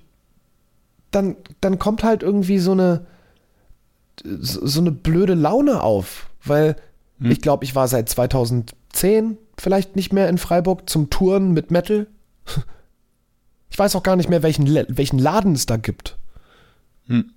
dann, 1.10 1.36
dann 1.60 1.78
kommt 1.78 2.02
halt 2.02 2.22
irgendwie 2.22 2.58
so 2.58 2.72
eine, 2.72 3.06
so 4.22 4.80
eine 4.80 4.92
blöde 4.92 5.34
Laune 5.34 5.82
auf, 5.82 6.30
weil 6.42 6.76
Hm. 7.18 7.30
ich 7.30 7.40
glaube, 7.40 7.64
ich 7.64 7.74
war 7.74 7.88
seit 7.88 8.08
2010 8.08 9.38
vielleicht 9.58 9.96
nicht 9.96 10.12
mehr 10.12 10.28
in 10.28 10.38
Freiburg 10.38 10.88
zum 10.88 11.10
Touren 11.10 11.52
mit 11.52 11.70
Metal. 11.70 12.06
Ich 13.70 13.78
weiß 13.80 13.96
auch 13.96 14.04
gar 14.04 14.14
nicht 14.14 14.28
mehr, 14.28 14.44
welchen, 14.44 14.72
welchen 14.96 15.18
Laden 15.18 15.54
es 15.54 15.66
da 15.66 15.76
gibt. 15.76 16.16
Hm. 17.08 17.32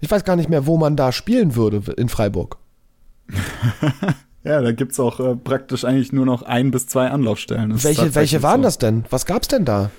Ich 0.00 0.10
weiß 0.10 0.24
gar 0.24 0.34
nicht 0.34 0.48
mehr, 0.48 0.66
wo 0.66 0.76
man 0.76 0.96
da 0.96 1.12
spielen 1.12 1.54
würde 1.54 1.92
in 1.92 2.08
Freiburg. 2.08 2.58
Ja, 4.48 4.62
da 4.62 4.72
gibt's 4.72 4.98
auch 4.98 5.20
äh, 5.20 5.36
praktisch 5.36 5.84
eigentlich 5.84 6.12
nur 6.12 6.24
noch 6.24 6.42
ein 6.42 6.70
bis 6.70 6.86
zwei 6.86 7.08
Anlaufstellen. 7.10 7.70
Das 7.70 7.84
Welche, 7.84 8.14
welche 8.14 8.42
waren 8.42 8.60
so. 8.60 8.64
das 8.64 8.78
denn? 8.78 9.04
Was 9.10 9.26
gab's 9.26 9.48
denn 9.48 9.64
da? 9.66 9.90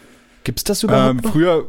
Gibt's 0.44 0.64
das 0.64 0.82
überhaupt 0.84 1.10
Ähm, 1.12 1.18
noch? 1.18 1.32
früher 1.32 1.68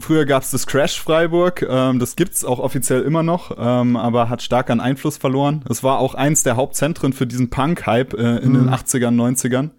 früher 0.00 0.26
gab's 0.26 0.50
das 0.52 0.66
Crash 0.66 1.00
Freiburg, 1.00 1.66
ähm, 1.68 1.98
das 1.98 2.14
gibt's 2.16 2.44
auch 2.44 2.58
offiziell 2.60 3.02
immer 3.02 3.22
noch, 3.24 3.56
ähm, 3.58 3.96
aber 3.96 4.28
hat 4.28 4.42
stark 4.42 4.70
an 4.70 4.78
Einfluss 4.80 5.16
verloren. 5.16 5.64
Es 5.70 5.82
war 5.82 5.98
auch 5.98 6.14
eins 6.14 6.42
der 6.44 6.54
Hauptzentren 6.56 7.12
für 7.12 7.26
diesen 7.26 7.50
Punk-Hype 7.50 8.14
äh, 8.14 8.36
in 8.38 8.54
den 8.54 8.68
80ern, 8.70 9.16
90ern. 9.16 9.70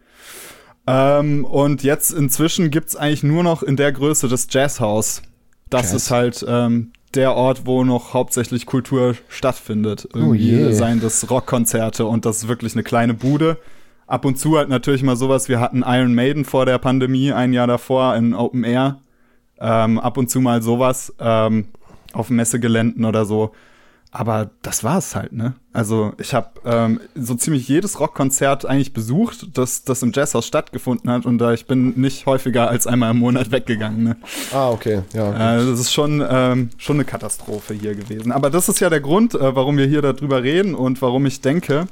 Ähm, 0.88 1.46
und 1.46 1.84
jetzt 1.84 2.12
inzwischen 2.12 2.72
gibt's 2.72 2.96
eigentlich 2.96 3.24
nur 3.24 3.44
noch 3.44 3.62
in 3.64 3.76
der 3.78 3.92
Größe 3.92 4.28
das 4.28 4.48
Jazzhaus. 4.50 5.22
Das 5.70 5.92
Jazz. 5.92 5.94
ist 5.94 6.12
halt 6.12 6.46
ähm, 6.48 6.92
der 7.16 7.36
Ort, 7.36 7.66
wo 7.66 7.84
noch 7.84 8.14
hauptsächlich 8.14 8.66
Kultur 8.66 9.16
stattfindet. 9.28 10.08
Irgendwie 10.14 10.52
je. 10.52 10.72
seien 10.74 11.02
das 11.02 11.30
Rockkonzerte 11.30 12.06
und 12.06 12.26
das 12.26 12.38
ist 12.38 12.48
wirklich 12.48 12.74
eine 12.74 12.84
kleine 12.84 13.14
Bude. 13.14 13.58
Ab 14.08 14.26
und 14.26 14.38
zu 14.38 14.58
halt 14.58 14.70
natürlich 14.70 15.04
mal 15.04 15.16
sowas. 15.16 15.50
Wir 15.50 15.60
hatten 15.60 15.84
Iron 15.86 16.16
Maiden 16.16 16.46
vor 16.46 16.66
der 16.66 16.78
Pandemie, 16.80 17.32
ein 17.32 17.54
Jahr 17.54 17.68
davor 17.68 18.16
in 18.16 18.34
Open 18.34 18.64
Air. 18.64 19.00
Ähm, 19.60 20.00
ab 20.00 20.18
und 20.18 20.30
zu 20.30 20.40
mal 20.40 20.62
sowas 20.62 21.14
ähm, 21.20 21.68
auf 22.14 22.30
Messegeländen 22.30 23.06
oder 23.06 23.26
so. 23.26 23.52
Aber 24.12 24.50
das 24.64 24.84
war's 24.84 25.16
halt, 25.16 25.34
ne? 25.34 25.54
Also 25.72 26.14
ich 26.18 26.34
habe 26.34 26.50
ähm, 26.66 27.00
so 27.14 27.36
ziemlich 27.36 27.68
jedes 27.68 28.00
Rockkonzert 28.00 28.66
eigentlich 28.66 28.92
besucht, 28.92 29.56
das, 29.56 29.84
das 29.84 30.02
im 30.02 30.12
Jazzhaus 30.14 30.48
stattgefunden 30.48 31.12
hat 31.12 31.28
und 31.28 31.40
äh, 31.42 31.54
ich 31.54 31.68
bin 31.68 31.94
nicht 32.00 32.26
häufiger 32.26 32.70
als 32.70 32.88
einmal 32.88 33.12
im 33.12 33.18
Monat 33.20 33.52
weggegangen. 33.52 34.04
Ne? 34.04 34.18
Ah, 34.52 34.72
okay, 34.72 35.04
ja. 35.14 35.58
Äh, 35.58 35.66
das 35.66 35.80
ist 35.80 35.94
schon, 35.94 36.26
ähm, 36.28 36.72
schon 36.78 36.96
eine 36.96 37.06
Katastrophe 37.06 37.76
hier 37.76 37.94
gewesen. 37.94 38.32
Aber 38.32 38.50
das 38.50 38.68
ist 38.68 38.80
ja 38.80 38.90
der 38.90 39.00
Grund, 39.00 39.36
äh, 39.36 39.56
warum 39.56 39.78
wir 39.78 39.86
hier 39.86 40.02
darüber 40.02 40.42
reden 40.42 40.74
und 40.74 41.02
warum 41.04 41.28
ich 41.28 41.42
denke, 41.42 41.88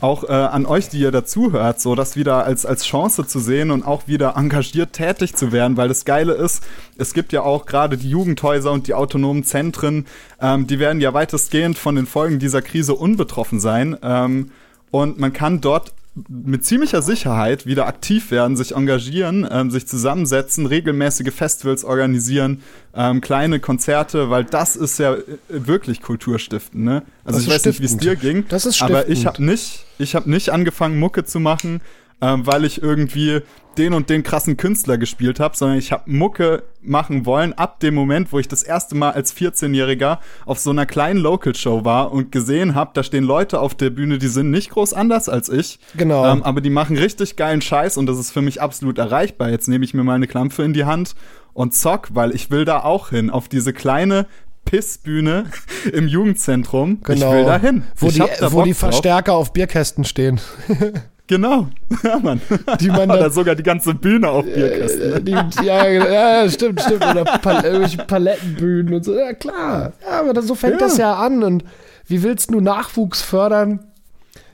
auch 0.00 0.24
äh, 0.24 0.32
an 0.32 0.66
euch, 0.66 0.88
die 0.88 1.00
ihr 1.00 1.10
dazuhört, 1.10 1.80
so 1.80 1.94
das 1.94 2.16
wieder 2.16 2.44
als, 2.44 2.64
als 2.64 2.84
Chance 2.84 3.26
zu 3.26 3.40
sehen 3.40 3.70
und 3.70 3.84
auch 3.84 4.06
wieder 4.06 4.36
engagiert 4.36 4.92
tätig 4.92 5.34
zu 5.34 5.52
werden, 5.52 5.76
weil 5.76 5.88
das 5.88 6.04
Geile 6.04 6.34
ist, 6.34 6.62
es 6.96 7.14
gibt 7.14 7.32
ja 7.32 7.42
auch 7.42 7.66
gerade 7.66 7.96
die 7.96 8.10
Jugendhäuser 8.10 8.70
und 8.70 8.86
die 8.86 8.94
autonomen 8.94 9.44
Zentren, 9.44 10.06
ähm, 10.40 10.66
die 10.66 10.78
werden 10.78 11.00
ja 11.00 11.14
weitestgehend 11.14 11.78
von 11.78 11.96
den 11.96 12.06
Folgen 12.06 12.38
dieser 12.38 12.62
Krise 12.62 12.94
unbetroffen 12.94 13.60
sein. 13.60 13.96
Ähm, 14.02 14.50
und 14.90 15.18
man 15.18 15.32
kann 15.32 15.60
dort 15.60 15.92
mit 16.28 16.64
ziemlicher 16.64 17.02
Sicherheit 17.02 17.66
wieder 17.66 17.86
aktiv 17.86 18.30
werden, 18.30 18.56
sich 18.56 18.74
engagieren, 18.74 19.46
ähm, 19.50 19.70
sich 19.70 19.86
zusammensetzen, 19.86 20.66
regelmäßige 20.66 21.32
Festivals 21.32 21.84
organisieren, 21.84 22.62
ähm, 22.94 23.20
kleine 23.20 23.60
Konzerte, 23.60 24.30
weil 24.30 24.44
das 24.44 24.76
ist 24.76 24.98
ja 24.98 25.14
äh, 25.14 25.22
wirklich 25.48 26.00
Kulturstiftend, 26.02 26.84
ne? 26.84 27.02
Also 27.24 27.38
Das 27.38 27.46
ich 27.46 27.52
weiß 27.54 27.64
nicht, 27.66 27.80
wie 27.80 27.84
es 27.84 27.96
dir 27.96 28.10
stiftend. 28.12 28.20
ging, 28.34 28.44
Das 28.48 28.66
ist 28.66 28.82
aber 28.82 29.08
ich 29.08 29.20
stiftend. 29.20 29.26
habe 29.26 29.44
nicht, 29.44 29.84
ich 29.98 30.14
habe 30.14 30.30
nicht 30.30 30.50
angefangen 30.50 30.98
Mucke 30.98 31.24
zu 31.24 31.40
machen, 31.40 31.80
ähm, 32.20 32.46
weil 32.46 32.64
ich 32.64 32.82
irgendwie 32.82 33.42
den 33.76 33.94
und 33.94 34.10
den 34.10 34.24
krassen 34.24 34.56
Künstler 34.56 34.98
gespielt 34.98 35.38
habe, 35.38 35.56
sondern 35.56 35.78
ich 35.78 35.92
habe 35.92 36.10
Mucke 36.10 36.64
machen 36.82 37.26
wollen 37.26 37.52
ab 37.52 37.78
dem 37.78 37.94
Moment, 37.94 38.32
wo 38.32 38.40
ich 38.40 38.48
das 38.48 38.64
erste 38.64 38.96
Mal 38.96 39.12
als 39.12 39.36
14-Jähriger 39.36 40.18
auf 40.46 40.58
so 40.58 40.70
einer 40.70 40.84
kleinen 40.84 41.20
Local 41.20 41.54
Show 41.54 41.84
war 41.84 42.10
und 42.10 42.32
gesehen 42.32 42.74
habe, 42.74 42.90
da 42.94 43.04
stehen 43.04 43.22
Leute 43.22 43.60
auf 43.60 43.76
der 43.76 43.90
Bühne, 43.90 44.18
die 44.18 44.26
sind 44.26 44.50
nicht 44.50 44.70
groß 44.70 44.94
anders 44.94 45.28
als 45.28 45.48
ich, 45.48 45.78
Genau. 45.96 46.26
ähm, 46.26 46.42
aber 46.42 46.60
die 46.60 46.70
machen 46.70 46.96
richtig 46.98 47.36
geilen 47.36 47.60
Scheiß 47.62 47.96
und 47.98 48.06
das 48.06 48.18
ist 48.18 48.32
für 48.32 48.42
mich 48.42 48.60
absolut 48.60 48.98
erreichbar. 48.98 49.50
Jetzt 49.50 49.68
nehme 49.68 49.84
ich 49.84 49.94
mir 49.94 50.02
mal 50.02 50.14
eine 50.14 50.26
Klampfe 50.26 50.64
in 50.64 50.72
die 50.72 50.84
Hand 50.84 51.14
und 51.52 51.72
zock, 51.72 52.08
weil 52.14 52.34
ich 52.34 52.50
will 52.50 52.64
da 52.64 52.80
auch 52.82 53.10
hin, 53.10 53.30
auf 53.30 53.48
diese 53.48 53.72
kleine 53.72 54.26
Pissbühne 54.64 55.44
im 55.92 56.08
Jugendzentrum. 56.08 56.98
Ich 57.02 57.08
will 57.08 57.44
da 57.44 57.58
hin. 57.58 57.84
Genau. 57.84 57.86
Wo 57.96 58.06
ich 58.08 58.14
die, 58.14 58.52
wo 58.52 58.62
die. 58.62 58.74
Verstärker 58.74 59.34
auf 59.34 59.52
Bierkästen 59.52 60.04
stehen. 60.04 60.40
Genau. 61.28 61.68
Ja, 62.02 62.18
Mann. 62.18 62.40
Die 62.80 62.88
man 62.88 63.10
Oder 63.10 63.20
dann, 63.20 63.32
sogar 63.32 63.54
die 63.54 63.62
ganze 63.62 63.94
Bühne 63.94 64.28
auf 64.28 64.44
Bierkästen. 64.44 65.12
äh, 65.14 65.20
die, 65.22 65.32
ja, 65.64 65.86
ja, 65.88 66.50
stimmt, 66.50 66.80
stimmt. 66.80 67.04
Oder 67.06 67.24
Pal 67.24 67.64
irgendwelche 67.64 67.98
Palettenbühnen 67.98 68.94
und 68.94 69.04
so. 69.04 69.14
Ja, 69.14 69.32
klar. 69.32 69.92
Ja, 70.06 70.20
aber 70.20 70.32
das, 70.32 70.46
so 70.46 70.54
fängt 70.54 70.74
Ja. 70.74 70.86
das 70.86 70.96
ja 70.98 71.14
an. 71.14 71.42
Und 71.42 71.64
wie 72.06 72.22
willst 72.22 72.50
du 72.52 72.60
Nachwuchs 72.60 73.22
fördern, 73.22 73.80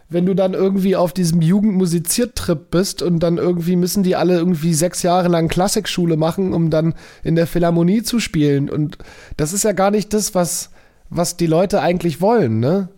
wenn 0.08 0.26
du 0.26 0.34
dann 0.34 0.54
irgendwie 0.54 0.94
auf 0.96 1.12
diesem 1.12 1.40
Jugendmusiziertrip 1.42 2.70
bist 2.70 3.02
und 3.02 3.20
dann 3.20 3.38
irgendwie 3.38 3.74
müssen 3.76 4.02
die 4.02 4.16
alle 4.16 4.34
irgendwie 4.36 4.74
sechs 4.74 5.02
Jahre 5.02 5.28
lang 5.28 5.48
Klassikschule 5.48 6.16
machen, 6.16 6.52
um 6.52 6.70
dann 6.70 6.94
in 7.22 7.34
der 7.36 7.46
Philharmonie 7.46 8.02
zu 8.02 8.20
spielen. 8.20 8.70
Und 8.70 8.98
das 9.36 9.52
ist 9.52 9.64
ja 9.64 9.72
gar 9.72 9.90
nicht 9.90 10.12
das, 10.14 10.34
was, 10.34 10.70
was 11.10 11.36
die 11.36 11.46
Leute 11.46 11.80
eigentlich 11.80 12.20
wollen, 12.20 12.60
ne? 12.60 12.88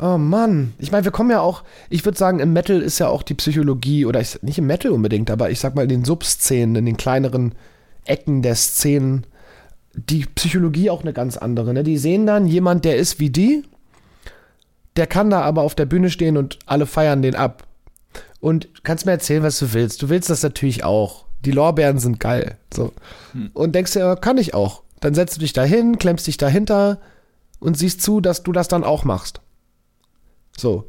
Oh 0.00 0.16
Mann. 0.16 0.74
Ich 0.78 0.92
meine, 0.92 1.04
wir 1.04 1.10
kommen 1.10 1.30
ja 1.30 1.40
auch, 1.40 1.64
ich 1.90 2.04
würde 2.04 2.16
sagen, 2.16 2.38
im 2.38 2.52
Metal 2.52 2.80
ist 2.80 3.00
ja 3.00 3.08
auch 3.08 3.22
die 3.22 3.34
Psychologie, 3.34 4.06
oder 4.06 4.20
ich, 4.20 4.40
nicht 4.42 4.58
im 4.58 4.66
Metal 4.66 4.92
unbedingt, 4.92 5.30
aber 5.30 5.50
ich 5.50 5.58
sag 5.58 5.74
mal 5.74 5.82
in 5.82 5.88
den 5.88 6.04
Subszenen, 6.04 6.76
in 6.76 6.86
den 6.86 6.96
kleineren 6.96 7.54
Ecken 8.04 8.42
der 8.42 8.54
Szenen, 8.54 9.26
die 9.94 10.24
Psychologie 10.34 10.90
auch 10.90 11.02
eine 11.02 11.12
ganz 11.12 11.36
andere. 11.36 11.74
Ne? 11.74 11.82
Die 11.82 11.98
sehen 11.98 12.26
dann 12.26 12.46
jemand, 12.46 12.84
der 12.84 12.96
ist 12.96 13.18
wie 13.18 13.30
die, 13.30 13.64
der 14.96 15.06
kann 15.06 15.30
da 15.30 15.42
aber 15.42 15.62
auf 15.62 15.74
der 15.74 15.86
Bühne 15.86 16.10
stehen 16.10 16.36
und 16.36 16.58
alle 16.66 16.86
feiern 16.86 17.22
den 17.22 17.34
ab. 17.34 17.64
Und 18.40 18.84
kannst 18.84 19.04
mir 19.04 19.12
erzählen, 19.12 19.42
was 19.42 19.58
du 19.58 19.72
willst. 19.72 20.00
Du 20.02 20.08
willst 20.08 20.30
das 20.30 20.44
natürlich 20.44 20.84
auch. 20.84 21.24
Die 21.44 21.50
Lorbeeren 21.50 21.98
sind 21.98 22.20
geil. 22.20 22.56
So. 22.72 22.92
Und 23.52 23.74
denkst 23.74 23.92
dir, 23.92 24.16
kann 24.16 24.38
ich 24.38 24.54
auch. 24.54 24.82
Dann 25.00 25.14
setzt 25.14 25.36
du 25.36 25.40
dich 25.40 25.52
da 25.52 25.64
hin, 25.64 25.98
klemmst 25.98 26.26
dich 26.26 26.36
dahinter 26.36 26.98
und 27.58 27.76
siehst 27.76 28.02
zu, 28.02 28.20
dass 28.20 28.44
du 28.44 28.52
das 28.52 28.68
dann 28.68 28.84
auch 28.84 29.04
machst. 29.04 29.40
So. 30.58 30.88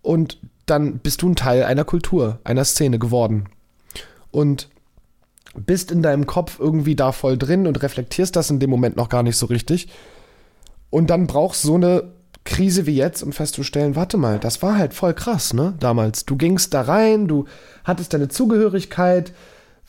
Und 0.00 0.38
dann 0.66 0.98
bist 0.98 1.22
du 1.22 1.28
ein 1.28 1.36
Teil 1.36 1.64
einer 1.64 1.84
Kultur, 1.84 2.40
einer 2.44 2.64
Szene 2.64 2.98
geworden. 2.98 3.48
Und 4.30 4.68
bist 5.54 5.90
in 5.90 6.02
deinem 6.02 6.26
Kopf 6.26 6.58
irgendwie 6.58 6.96
da 6.96 7.12
voll 7.12 7.36
drin 7.36 7.66
und 7.66 7.82
reflektierst 7.82 8.34
das 8.34 8.50
in 8.50 8.58
dem 8.58 8.70
Moment 8.70 8.96
noch 8.96 9.08
gar 9.08 9.22
nicht 9.22 9.36
so 9.36 9.46
richtig. 9.46 9.88
Und 10.88 11.10
dann 11.10 11.26
brauchst 11.26 11.62
so 11.62 11.74
eine 11.74 12.12
Krise 12.44 12.86
wie 12.86 12.96
jetzt, 12.96 13.22
um 13.22 13.32
festzustellen, 13.32 13.94
warte 13.94 14.16
mal, 14.16 14.38
das 14.38 14.62
war 14.62 14.76
halt 14.76 14.94
voll 14.94 15.14
krass, 15.14 15.52
ne? 15.52 15.74
Damals. 15.78 16.24
Du 16.24 16.36
gingst 16.36 16.74
da 16.74 16.82
rein, 16.82 17.28
du 17.28 17.44
hattest 17.84 18.14
deine 18.14 18.28
Zugehörigkeit, 18.28 19.32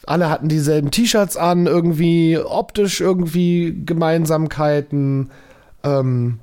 alle 0.05 0.29
hatten 0.29 0.49
dieselben 0.49 0.91
T-Shirts 0.91 1.37
an, 1.37 1.65
irgendwie 1.65 2.37
optisch 2.37 3.01
irgendwie 3.01 3.83
Gemeinsamkeiten. 3.85 5.31
Ähm, 5.83 6.39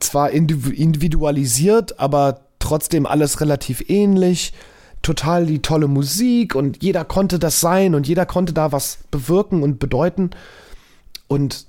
zwar 0.00 0.30
indiv- 0.30 0.70
individualisiert, 0.72 1.98
aber 2.00 2.40
trotzdem 2.58 3.06
alles 3.06 3.40
relativ 3.40 3.88
ähnlich. 3.88 4.52
Total 5.02 5.44
die 5.46 5.60
tolle 5.60 5.86
Musik 5.88 6.54
und 6.54 6.82
jeder 6.82 7.04
konnte 7.04 7.38
das 7.38 7.60
sein 7.60 7.94
und 7.94 8.08
jeder 8.08 8.24
konnte 8.24 8.52
da 8.54 8.72
was 8.72 8.98
bewirken 9.10 9.62
und 9.62 9.78
bedeuten. 9.78 10.30
Und 11.28 11.66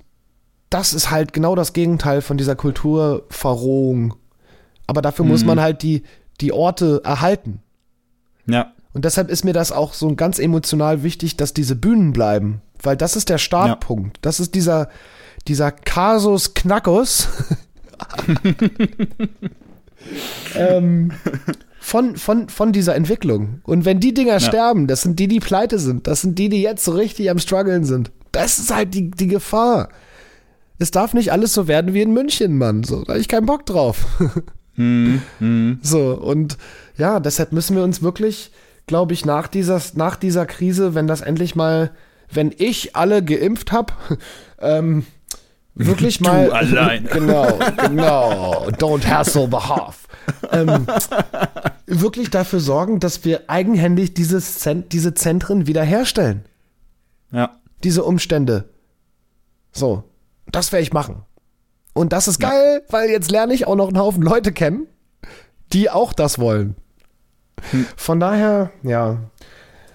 das 0.69 0.93
ist 0.93 1.11
halt 1.11 1.33
genau 1.33 1.53
das 1.55 1.73
Gegenteil 1.73 2.21
von 2.21 2.37
dieser 2.37 2.55
Kulturverrohung. 2.55 4.13
Aber 4.87 5.01
dafür 5.01 5.25
muss 5.25 5.41
Mhm. 5.41 5.47
man 5.47 5.59
halt 5.61 5.83
die, 5.83 6.03
die 6.41 6.53
Orte 6.53 7.01
erhalten. 7.03 7.61
Ja. 8.47 8.71
Und 8.93 9.03
deshalb 9.05 9.29
ist 9.29 9.43
mir 9.43 9.53
das 9.53 9.71
auch 9.73 9.93
so 9.93 10.15
ganz 10.15 10.39
emotional 10.39 11.03
wichtig, 11.03 11.35
dass 11.35 11.53
diese 11.53 11.75
Bühnen 11.75 12.13
bleiben. 12.13 12.61
Weil 12.81 12.95
das 12.95 13.15
ist 13.15 13.29
der 13.29 13.37
Startpunkt. 13.37 14.19
Das 14.21 14.39
ist 14.39 14.55
dieser, 14.55 14.89
dieser 15.47 15.71
Kasus 15.71 16.53
Knackus 16.53 17.27
ähm, 20.55 21.11
von, 21.79 22.15
von, 22.15 22.49
von 22.49 22.71
dieser 22.71 22.95
Entwicklung. 22.95 23.61
Und 23.63 23.85
wenn 23.85 23.99
die 23.99 24.13
Dinger 24.13 24.39
sterben, 24.39 24.87
das 24.87 25.03
sind 25.03 25.19
die, 25.19 25.27
die 25.27 25.39
pleite 25.39 25.79
sind. 25.79 26.07
Das 26.07 26.21
sind 26.21 26.39
die, 26.39 26.49
die 26.49 26.61
jetzt 26.61 26.83
so 26.83 26.91
richtig 26.91 27.29
am 27.29 27.39
struggeln 27.39 27.83
sind. 27.83 28.11
Das 28.31 28.59
ist 28.59 28.73
halt 28.73 28.93
die, 28.93 29.11
die 29.11 29.27
Gefahr. 29.27 29.89
Es 30.77 30.91
darf 30.91 31.13
nicht 31.13 31.31
alles 31.31 31.53
so 31.53 31.67
werden 31.67 31.93
wie 31.93 32.01
in 32.01 32.11
München, 32.11 32.57
Mann. 32.57 32.83
So, 32.83 33.03
da 33.03 33.13
hab 33.13 33.19
ich 33.19 33.27
keinen 33.27 33.45
Bock 33.45 33.65
drauf. 33.65 34.05
Hm, 34.77 35.21
hm. 35.39 35.79
So, 35.81 36.15
und 36.15 36.57
ja, 36.97 37.21
deshalb 37.21 37.53
müssen 37.53 37.77
wir 37.77 37.83
uns 37.85 38.01
wirklich, 38.01 38.51
glaube 38.87 39.13
ich, 39.13 39.25
nach 39.25 39.47
dieser, 39.47 39.81
nach 39.93 40.17
dieser 40.17 40.45
Krise, 40.45 40.93
wenn 40.93 41.07
das 41.07 41.21
endlich 41.21 41.55
mal, 41.55 41.91
wenn 42.29 42.53
ich 42.57 42.95
alle 42.95 43.23
geimpft 43.23 43.71
habe, 43.71 43.93
ähm, 44.59 45.05
wirklich 45.75 46.17
Du 46.19 46.25
mal. 46.25 46.51
alleine. 46.51 47.07
Genau, 47.09 47.59
genau. 47.77 48.67
Don't 48.71 49.05
hassle 49.05 49.47
the 49.49 49.57
half. 49.57 50.07
Ähm, 50.51 50.87
wirklich 51.85 52.29
dafür 52.31 52.59
sorgen, 52.59 52.99
dass 52.99 53.23
wir 53.25 53.43
eigenhändig 53.47 54.13
dieses 54.13 54.59
Zent 54.59 54.91
diese 54.93 55.13
Zentren 55.13 55.67
wiederherstellen. 55.67 56.45
Ja. 57.31 57.57
Diese 57.83 58.03
Umstände. 58.03 58.69
So, 59.71 60.03
das 60.51 60.71
werde 60.71 60.83
ich 60.83 60.93
machen. 60.93 61.23
Und 61.93 62.11
das 62.13 62.27
ist 62.27 62.39
geil, 62.39 62.83
weil 62.89 63.09
jetzt 63.09 63.31
lerne 63.31 63.53
ich 63.53 63.67
auch 63.67 63.75
noch 63.75 63.87
einen 63.87 63.99
Haufen 63.99 64.21
Leute 64.21 64.51
kennen, 64.51 64.87
die 65.71 65.89
auch 65.89 66.13
das 66.13 66.39
wollen. 66.39 66.75
Von 67.95 68.19
daher, 68.19 68.71
ja, 68.83 69.17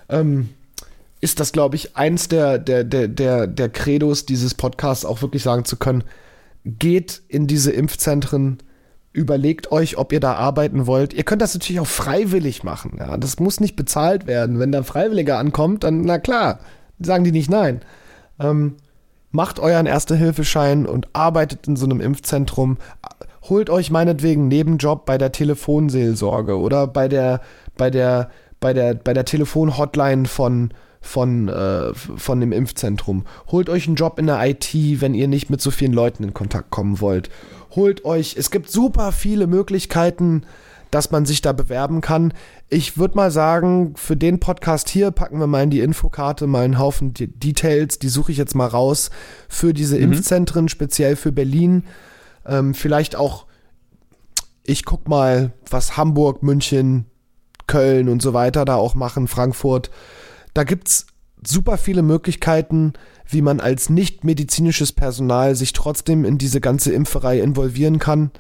ähm, 0.09 0.51
ist 1.21 1.41
das, 1.41 1.53
glaube 1.53 1.77
ich, 1.77 1.97
eins 1.97 2.29
der, 2.29 2.59
der, 2.59 2.85
der, 2.85 3.09
der, 3.09 3.47
der 3.47 3.69
Credos 3.69 4.25
dieses 4.27 4.55
Podcasts 4.55 5.05
auch 5.05 5.23
wirklich 5.23 5.43
sagen 5.43 5.65
zu 5.65 5.77
können, 5.77 6.05
geht 6.65 7.23
in 7.29 7.47
diese 7.47 7.73
Impfzentren, 7.73 8.59
überlegt 9.13 9.73
euch, 9.73 9.99
ob 9.99 10.13
ihr 10.13 10.21
da 10.21 10.35
arbeiten 10.35 10.87
wollt. 10.87 11.13
Ihr 11.13 11.25
könnt 11.25 11.43
das 11.43 11.55
natürlich 11.55 11.81
auch 11.81 11.87
freiwillig 11.87 12.65
machen. 12.65 12.97
Ja, 12.99 13.17
das 13.17 13.39
muss 13.39 13.61
nicht 13.61 13.77
bezahlt 13.77 14.27
werden. 14.27 14.59
Wenn 14.59 14.73
da 14.73 14.79
ein 14.79 14.85
Freiwilliger 14.85 15.39
ankommt, 15.39 15.85
dann, 15.85 16.03
na 16.03 16.19
klar, 16.19 16.61
sagen 17.01 17.25
die 17.25 17.33
nicht 17.33 17.51
nein. 17.51 17.81
Ähm, 18.39 18.77
macht 19.31 19.59
euren 19.59 19.87
Erste-Hilfeschein 19.87 20.87
und 20.87 21.09
arbeitet 21.13 21.67
in 21.67 21.77
so 21.77 21.85
einem 21.87 22.01
Impfzentrum. 22.01 22.79
Holt 23.43 23.69
euch 23.69 23.91
meinetwegen 23.91 24.43
einen 24.43 24.49
Nebenjob 24.49 25.05
bei 25.07 25.19
der 25.19 25.33
Telefonseelsorge 25.33 26.59
oder 26.59 26.87
bei 26.87 27.09
der, 27.09 27.41
bei 27.77 27.91
der, 27.91 28.31
bei 28.61 28.73
der, 28.73 28.95
bei 28.95 29.13
der 29.13 29.25
Telefonhotline 29.25 30.27
von, 30.27 30.73
von, 31.01 31.49
äh, 31.49 31.95
von 31.95 32.41
dem 32.41 32.53
Impfzentrum. 32.53 33.25
Holt 33.49 33.69
euch 33.69 33.87
einen 33.87 33.97
Job 33.97 34.19
in 34.19 34.27
der 34.27 34.45
IT, 34.47 34.75
wenn 35.01 35.15
ihr 35.15 35.29
nicht 35.29 35.51
mit 35.51 35.61
so 35.61 35.71
vielen 35.71 35.93
Leuten 35.93 36.25
in 36.25 36.35
Kontakt 36.35 36.71
kommen 36.71 37.01
wollt. 37.01 37.31
Holt 37.71 38.05
euch, 38.05 38.37
es 38.37 38.51
gibt 38.51 38.71
super 38.71 39.13
viele 39.13 39.47
Möglichkeiten, 39.47 40.43
dass 40.91 41.11
man 41.11 41.25
sich 41.25 41.41
da 41.41 41.53
bewerben 41.53 42.01
kann. 42.01 42.35
Ich 42.69 42.99
würde 42.99 43.17
mal 43.17 43.31
sagen, 43.31 43.95
für 43.97 44.17
den 44.17 44.41
Podcast 44.41 44.89
hier 44.89 45.11
packen 45.11 45.39
wir 45.39 45.47
mal 45.47 45.63
in 45.63 45.71
die 45.71 45.81
Infokarte 45.81 46.47
mal 46.47 46.65
einen 46.65 46.79
Haufen 46.79 47.15
De 47.15 47.29
Details, 47.29 47.99
die 47.99 48.09
suche 48.09 48.33
ich 48.33 48.39
jetzt 48.39 48.55
mal 48.55 48.67
raus 48.67 49.11
für 49.49 49.73
diese 49.73 49.99
Impfzentren, 49.99 50.69
speziell 50.69 51.17
für 51.17 51.33
Berlin. 51.33 51.85
Ähm, 52.45 52.75
vielleicht 52.75 53.15
auch, 53.15 53.47
ich 54.65 54.85
guck 54.85 55.09
mal, 55.09 55.53
was 55.69 55.97
Hamburg, 55.97 56.43
München, 56.43 57.07
Köln 57.69 58.09
und 58.09 58.21
so 58.21 58.35
weiter 58.35 58.65
da 58.65 58.75
auch 58.75 58.97
machen, 58.97 59.29
Frankfurt. 59.29 59.91
Da 60.55 60.65
gibt's 60.65 61.07
super 61.47 61.79
viele 61.79 62.03
Möglichkeiten, 62.03 62.93
wie 63.27 63.43
man 63.43 63.61
als 63.61 63.89
nicht 63.91 64.25
medizinisches 64.25 64.93
Personal 64.93 65.55
sich 65.55 65.73
trotzdem 65.73 66.25
in 66.25 66.37
diese 66.39 66.61
ganze 66.61 66.93
Impferei 66.93 67.41
involvieren 67.41 67.99
kann. 67.99 68.31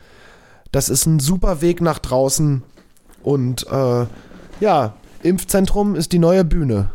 Das 0.73 0.89
ist 0.89 1.07
ein 1.07 1.19
super 1.21 1.61
Weg 1.63 1.81
nach 1.81 1.99
draußen. 1.99 2.63
Und 3.23 3.67
äh, 3.71 4.07
ja, 4.61 4.95
Impfzentrum 5.23 5.95
ist 5.95 6.13
die 6.13 6.19
neue 6.19 6.45
Bühne. 6.45 6.91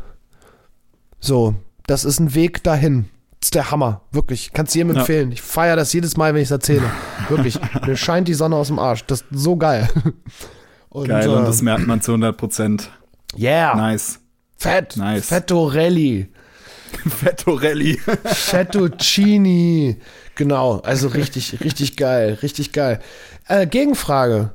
So, 1.19 1.55
das 1.87 2.05
ist 2.05 2.19
ein 2.19 2.35
Weg 2.35 2.63
dahin. 2.63 3.05
Das 3.39 3.47
ist 3.47 3.55
der 3.55 3.71
Hammer, 3.71 4.01
wirklich. 4.11 4.51
Kannst 4.53 4.73
du 4.73 4.79
jedem 4.79 4.93
Ja. 4.93 4.99
empfehlen. 5.01 5.31
Ich 5.31 5.41
feiere 5.41 5.75
das 5.75 5.93
jedes 5.93 6.17
Mal, 6.17 6.33
wenn 6.33 6.41
ich 6.41 6.47
es 6.47 6.51
erzähle. 6.51 6.89
Wirklich. 7.29 7.59
Mir 7.85 7.95
scheint 7.95 8.27
die 8.27 8.33
Sonne 8.33 8.55
aus 8.55 8.67
dem 8.67 8.79
Arsch. 8.79 9.05
Das 9.05 9.21
ist 9.21 9.27
so 9.31 9.55
geil. 9.55 9.87
Und, 10.89 11.09
Geil, 11.09 11.27
und 11.27 11.43
äh, 11.43 11.45
das 11.45 11.61
merkt 11.61 11.85
man 11.87 11.99
zu 12.01 12.11
100 12.13 12.37
Prozent. 12.37 12.89
yeah, 13.37 13.75
Nice. 13.75 14.19
Fett, 14.57 14.97
Nice. 14.97 15.27
Fettorelli. 15.27 16.29
Fettorelli. 17.07 17.97
Fettuccini. 18.25 19.97
Genau, 20.35 20.79
also 20.79 21.07
richtig, 21.07 21.61
richtig 21.63 21.97
geil, 21.97 22.37
richtig 22.41 22.71
geil. 22.71 22.99
Äh, 23.47 23.67
Gegenfrage. 23.67 24.51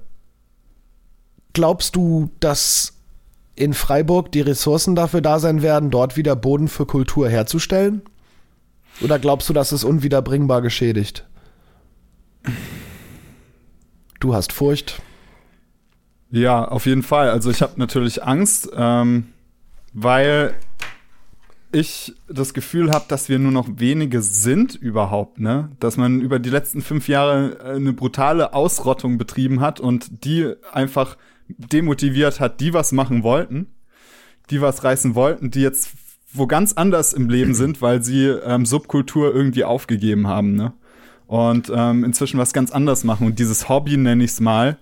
Glaubst 1.52 1.96
du, 1.96 2.30
dass 2.40 2.94
in 3.56 3.74
Freiburg 3.74 4.32
die 4.32 4.40
Ressourcen 4.40 4.94
dafür 4.94 5.20
da 5.20 5.38
sein 5.38 5.62
werden, 5.62 5.90
dort 5.90 6.16
wieder 6.16 6.36
Boden 6.36 6.68
für 6.68 6.86
Kultur 6.86 7.28
herzustellen? 7.28 8.02
Oder 9.00 9.18
glaubst 9.18 9.48
du, 9.48 9.52
dass 9.52 9.72
es 9.72 9.84
unwiederbringbar 9.84 10.62
geschädigt? 10.62 11.26
Du 14.20 14.34
hast 14.34 14.52
Furcht. 14.52 15.00
Ja, 16.30 16.64
auf 16.64 16.86
jeden 16.86 17.02
Fall. 17.02 17.30
Also 17.30 17.50
ich 17.50 17.62
habe 17.62 17.72
natürlich 17.76 18.22
Angst, 18.22 18.68
ähm, 18.76 19.28
weil 19.92 20.54
ich 21.72 22.14
das 22.28 22.52
Gefühl 22.52 22.90
habe, 22.90 23.04
dass 23.08 23.28
wir 23.28 23.38
nur 23.38 23.52
noch 23.52 23.68
wenige 23.76 24.22
sind 24.22 24.74
überhaupt, 24.74 25.38
ne? 25.38 25.70
Dass 25.78 25.96
man 25.96 26.20
über 26.20 26.38
die 26.38 26.50
letzten 26.50 26.82
fünf 26.82 27.08
Jahre 27.08 27.58
äh, 27.60 27.76
eine 27.76 27.92
brutale 27.92 28.54
Ausrottung 28.54 29.18
betrieben 29.18 29.60
hat 29.60 29.78
und 29.78 30.24
die 30.24 30.52
einfach 30.72 31.16
demotiviert 31.48 32.40
hat, 32.40 32.60
die 32.60 32.74
was 32.74 32.92
machen 32.92 33.22
wollten, 33.22 33.68
die 34.50 34.60
was 34.60 34.82
reißen 34.82 35.14
wollten, 35.14 35.50
die 35.50 35.62
jetzt 35.62 35.90
wo 36.32 36.46
ganz 36.46 36.72
anders 36.74 37.12
im 37.12 37.28
Leben 37.28 37.54
sind, 37.54 37.82
weil 37.82 38.02
sie 38.02 38.26
ähm, 38.26 38.64
Subkultur 38.64 39.34
irgendwie 39.34 39.64
aufgegeben 39.64 40.26
haben, 40.26 40.54
ne? 40.54 40.72
Und 41.26 41.70
ähm, 41.72 42.02
inzwischen 42.02 42.38
was 42.38 42.52
ganz 42.52 42.72
anders 42.72 43.04
machen 43.04 43.26
und 43.28 43.38
dieses 43.38 43.68
Hobby, 43.68 43.96
nenne 43.96 44.24
ich 44.24 44.32
es 44.32 44.40
mal, 44.40 44.78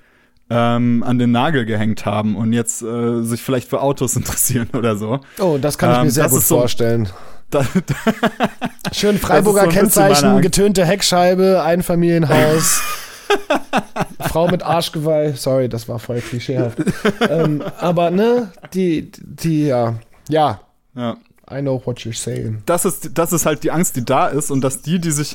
ähm, 0.51 1.03
an 1.07 1.19
den 1.19 1.31
Nagel 1.33 1.65
gehängt 1.67 2.07
haben 2.07 2.37
und 2.37 2.53
jetzt 2.53 2.83
äh, 2.83 3.23
sich 3.23 3.43
vielleicht 3.43 3.69
für 3.69 3.81
Autos 3.83 4.17
interessieren 4.17 4.69
oder 4.77 4.97
so. 4.97 5.21
Oh, 5.39 5.59
das 5.61 5.77
kann 5.79 5.91
ich 5.93 5.97
Ähm, 5.99 6.05
mir 6.07 6.11
sehr 6.11 6.25
das 6.25 6.33
gut 6.33 6.43
so- 6.43 6.59
vorstellen. 6.59 7.09
Da, 7.51 7.65
Schön 8.93 9.17
Freiburger 9.17 9.63
so 9.65 9.69
Kennzeichen, 9.71 10.43
getönte 10.43 10.85
Heckscheibe, 10.85 11.63
Einfamilienhaus. 11.63 12.83
Frau 14.21 14.49
mit 14.49 14.63
Arschgeweih. 14.63 15.33
Sorry, 15.33 15.69
das 15.71 15.89
war 15.89 15.99
voll 15.99 16.21
klischeehaft. 16.21 16.79
ähm, 17.29 17.63
aber 17.79 18.11
ne, 18.11 18.53
die, 18.75 19.11
die, 19.23 19.67
ja. 19.67 19.95
Ja, 20.29 20.61
ja. 20.95 21.17
I 21.51 21.61
know 21.63 21.81
what 21.87 22.01
you're 22.01 22.15
saying. 22.15 22.63
das 22.67 22.85
ist, 22.85 23.13
das 23.17 23.33
ist 23.33 23.47
halt 23.47 23.63
die 23.65 23.71
Angst, 23.71 23.97
die 23.97 24.05
da 24.05 24.27
ist 24.27 24.51
und 24.51 24.61
dass 24.61 24.83
die, 24.83 24.99
die 24.99 25.11
sich 25.11 25.35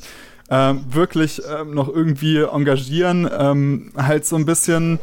ähm, 0.49 0.83
wirklich 0.89 1.41
ähm, 1.49 1.73
noch 1.73 1.87
irgendwie 1.87 2.39
engagieren, 2.39 3.29
ähm, 3.37 3.91
halt 3.95 4.25
so 4.25 4.35
ein 4.35 4.45
bisschen, 4.45 4.99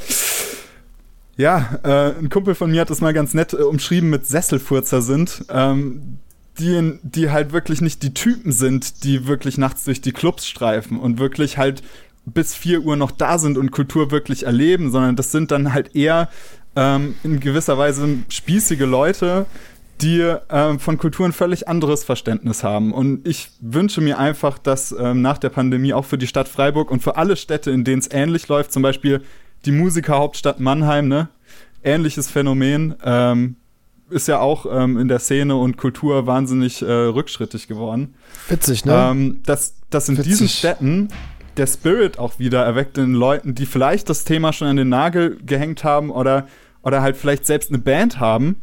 ja, 1.37 1.79
äh, 1.83 2.19
ein 2.19 2.29
Kumpel 2.29 2.55
von 2.55 2.71
mir 2.71 2.83
hat 2.83 2.91
das 2.91 3.01
mal 3.01 3.15
ganz 3.15 3.35
nett 3.35 3.53
äh, 3.53 3.63
umschrieben 3.63 4.11
mit 4.11 4.27
Sesselfurzer 4.27 5.03
sind, 5.03 5.45
ähm, 5.51 6.19
die, 6.59 6.99
die 7.03 7.31
halt 7.31 7.53
wirklich 7.53 7.81
nicht 7.81 8.03
die 8.03 8.13
Typen 8.13 8.53
sind, 8.53 9.05
die 9.05 9.27
wirklich 9.27 9.57
nachts 9.57 9.85
durch 9.85 10.01
die 10.01 10.13
Clubs 10.13 10.47
streifen 10.47 10.99
und 10.99 11.19
wirklich 11.19 11.57
halt 11.57 11.83
bis 12.27 12.55
4 12.55 12.83
Uhr 12.83 12.97
noch 12.97 13.11
da 13.11 13.39
sind 13.39 13.57
und 13.57 13.71
Kultur 13.71 14.11
wirklich 14.11 14.45
erleben, 14.45 14.91
sondern 14.91 15.17
das 15.17 15.33
sind 15.33 15.51
dann 15.51 15.73
halt 15.73 15.97
eher 15.97 16.29
ähm, 16.77 17.15
in 17.25 17.41
gewisser 17.41 17.79
Weise 17.79 18.19
spießige 18.29 18.85
Leute, 18.85 19.47
die 20.03 20.35
ähm, 20.51 20.79
von 20.79 20.99
Kultur 20.99 21.27
ein 21.27 21.33
völlig 21.33 21.69
anderes 21.69 22.05
Verständnis 22.05 22.65
haben. 22.65 22.93
Und 22.93 23.27
ich 23.27 23.51
wünsche 23.61 24.01
mir 24.01 24.19
einfach, 24.19 24.59
dass 24.59 24.93
ähm, 24.93 25.23
nach 25.23 25.39
der 25.39 25.51
Pandemie 25.51 25.93
auch 25.93 26.05
für 26.05 26.19
die 26.19 26.27
Stadt 26.27 26.49
Freiburg 26.49 26.91
und 26.91 27.03
für 27.03 27.17
alle 27.17 27.37
Städte, 27.37 27.71
in 27.71 27.85
denen 27.85 28.01
es 28.01 28.09
ähnlich 28.11 28.49
läuft, 28.49 28.73
zum 28.73 28.83
Beispiel 28.83 29.23
die 29.65 29.73
Musikerhauptstadt 29.73 30.61
Mannheim, 30.61 31.09
ne? 31.09 31.29
Ähnliches 31.83 32.31
Phänomen, 32.31 32.95
ähm, 33.05 33.57
ist 34.11 34.29
ja 34.29 34.41
auch 34.41 34.67
ähm, 34.71 34.99
in 34.99 35.09
der 35.09 35.19
Szene 35.19 35.57
und 35.57 35.77
Kultur 35.77 36.27
wahnsinnig 36.27 36.83
äh, 36.83 36.91
rückschrittig 36.91 37.69
geworden. 37.69 38.15
Witzig, 38.49 38.85
ne? 38.85 39.09
Ähm, 39.11 39.41
dass, 39.45 39.75
dass 39.89 40.09
in 40.09 40.17
Witzig. 40.17 40.31
diesen 40.31 40.49
Städten 40.49 41.09
der 41.57 41.67
Spirit 41.67 42.19
auch 42.19 42.39
wieder 42.39 42.65
erweckt 42.65 42.99
in 42.99 43.15
Leuten, 43.15 43.55
die 43.55 43.67
vielleicht 43.67 44.09
das 44.09 44.25
Thema 44.25 44.53
schon 44.53 44.69
an 44.69 44.77
den 44.77 44.89
Nagel 44.89 45.39
gehängt 45.45 45.85
haben 45.85 46.11
oder, 46.11 46.47
oder 46.83 47.03
halt 47.03 47.17
vielleicht 47.17 47.47
selbst 47.47 47.71
eine 47.71 47.79
Band 47.79 48.19
haben 48.21 48.57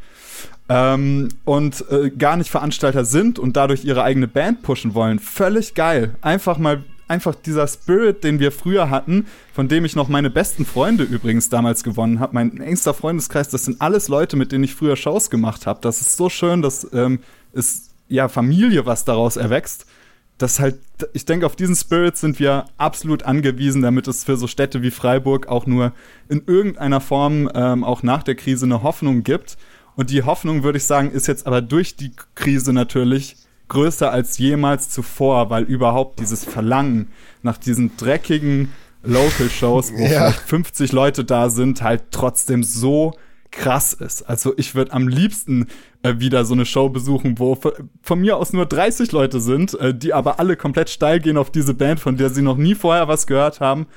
ähm, 0.69 1.29
und 1.45 1.85
äh, 1.89 2.09
gar 2.09 2.37
nicht 2.37 2.49
Veranstalter 2.49 3.05
sind 3.05 3.39
und 3.39 3.55
dadurch 3.55 3.85
ihre 3.85 4.03
eigene 4.03 4.27
Band 4.27 4.61
pushen 4.63 4.93
wollen. 4.93 5.19
Völlig 5.19 5.73
geil. 5.75 6.15
Einfach 6.21 6.57
mal, 6.57 6.83
einfach 7.07 7.35
dieser 7.35 7.67
Spirit, 7.67 8.23
den 8.23 8.39
wir 8.39 8.51
früher 8.51 8.89
hatten, 8.89 9.27
von 9.53 9.67
dem 9.67 9.85
ich 9.85 9.95
noch 9.95 10.09
meine 10.09 10.29
besten 10.29 10.65
Freunde 10.65 11.03
übrigens 11.03 11.49
damals 11.49 11.83
gewonnen 11.83 12.19
habe. 12.19 12.33
Mein 12.33 12.59
engster 12.59 12.93
Freundeskreis, 12.93 13.49
das 13.49 13.65
sind 13.65 13.81
alles 13.81 14.07
Leute, 14.07 14.35
mit 14.35 14.51
denen 14.51 14.65
ich 14.65 14.75
früher 14.75 14.95
Shows 14.95 15.29
gemacht 15.29 15.65
habe. 15.65 15.79
Das 15.81 16.01
ist 16.01 16.17
so 16.17 16.29
schön, 16.29 16.61
dass 16.61 16.87
ähm, 16.93 17.19
ist 17.53 17.91
ja 18.09 18.27
Familie, 18.27 18.85
was 18.85 19.05
daraus 19.05 19.37
erwächst 19.37 19.85
das 20.37 20.59
halt, 20.59 20.77
ich 21.13 21.25
denke, 21.25 21.45
auf 21.45 21.55
diesen 21.55 21.75
Spirit 21.75 22.15
sind 22.15 22.39
wir 22.39 22.65
absolut 22.77 23.23
angewiesen, 23.23 23.81
damit 23.81 24.07
es 24.07 24.23
für 24.23 24.37
so 24.37 24.45
Städte 24.47 24.83
wie 24.83 24.91
Freiburg 24.91 25.47
auch 25.47 25.65
nur 25.65 25.93
in 26.29 26.43
irgendeiner 26.45 27.01
Form 27.01 27.49
ähm, 27.55 27.83
auch 27.83 28.03
nach 28.03 28.23
der 28.23 28.35
Krise 28.35 28.65
eine 28.65 28.83
Hoffnung 28.83 29.23
gibt. 29.23 29.57
Und 29.97 30.11
die 30.11 30.23
Hoffnung, 30.23 30.63
würde 30.63 30.77
ich 30.77 30.85
sagen, 30.85 31.11
ist 31.11 31.27
jetzt 31.27 31.45
aber 31.47 31.61
durch 31.61 31.95
die 31.97 32.11
Krise 32.35 32.71
natürlich 32.71 33.35
größer 33.67 34.09
als 34.11 34.37
jemals 34.37 34.89
zuvor, 34.89 35.49
weil 35.49 35.63
überhaupt 35.63 36.19
dieses 36.19 36.45
Verlangen 36.45 37.09
nach 37.41 37.57
diesen 37.57 37.97
dreckigen 37.97 38.71
Local-Shows, 39.03 39.91
wo 39.93 39.97
Ja. 40.03 40.31
vielleicht 40.31 40.39
50 40.41 40.91
Leute 40.91 41.25
da 41.25 41.49
sind, 41.49 41.81
halt 41.81 42.03
trotzdem 42.11 42.63
so 42.63 43.15
krass 43.49 43.93
ist. 43.93 44.21
Also 44.29 44.53
ich 44.57 44.75
würde 44.75 44.93
am 44.93 45.07
liebsten 45.07 45.67
äh, 46.03 46.15
wieder 46.19 46.45
so 46.45 46.53
eine 46.53 46.65
Show 46.65 46.89
besuchen, 46.89 47.39
wo 47.39 47.57
von 48.01 48.19
mir 48.19 48.37
aus 48.37 48.53
nur 48.53 48.65
30 48.67 49.11
Leute 49.13 49.41
sind, 49.41 49.73
äh, 49.79 49.93
die 49.97 50.13
aber 50.13 50.39
alle 50.39 50.55
komplett 50.57 50.89
steil 50.89 51.19
gehen 51.19 51.37
auf 51.37 51.49
diese 51.49 51.73
Band, 51.73 51.99
von 51.99 52.17
der 52.17 52.29
sie 52.29 52.41
noch 52.43 52.57
nie 52.57 52.75
vorher 52.75 53.07
was 53.07 53.25
gehört 53.25 53.59
haben. 53.61 53.87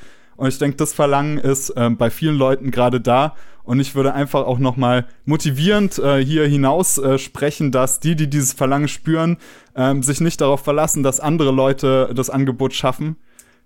Und 0.40 0.48
ich 0.48 0.56
denke, 0.56 0.78
das 0.78 0.94
Verlangen 0.94 1.36
ist 1.36 1.68
äh, 1.76 1.90
bei 1.90 2.08
vielen 2.08 2.34
Leuten 2.34 2.70
gerade 2.70 2.98
da. 2.98 3.34
Und 3.62 3.78
ich 3.78 3.94
würde 3.94 4.14
einfach 4.14 4.46
auch 4.46 4.58
noch 4.58 4.78
mal 4.78 5.06
motivierend 5.26 5.98
äh, 5.98 6.24
hier 6.24 6.46
hinaus 6.46 6.96
äh, 6.96 7.18
sprechen, 7.18 7.72
dass 7.72 8.00
die, 8.00 8.16
die 8.16 8.30
dieses 8.30 8.54
Verlangen 8.54 8.88
spüren, 8.88 9.36
äh, 9.74 10.00
sich 10.00 10.22
nicht 10.22 10.40
darauf 10.40 10.62
verlassen, 10.62 11.02
dass 11.02 11.20
andere 11.20 11.50
Leute 11.50 12.10
das 12.14 12.30
Angebot 12.30 12.72
schaffen, 12.72 13.16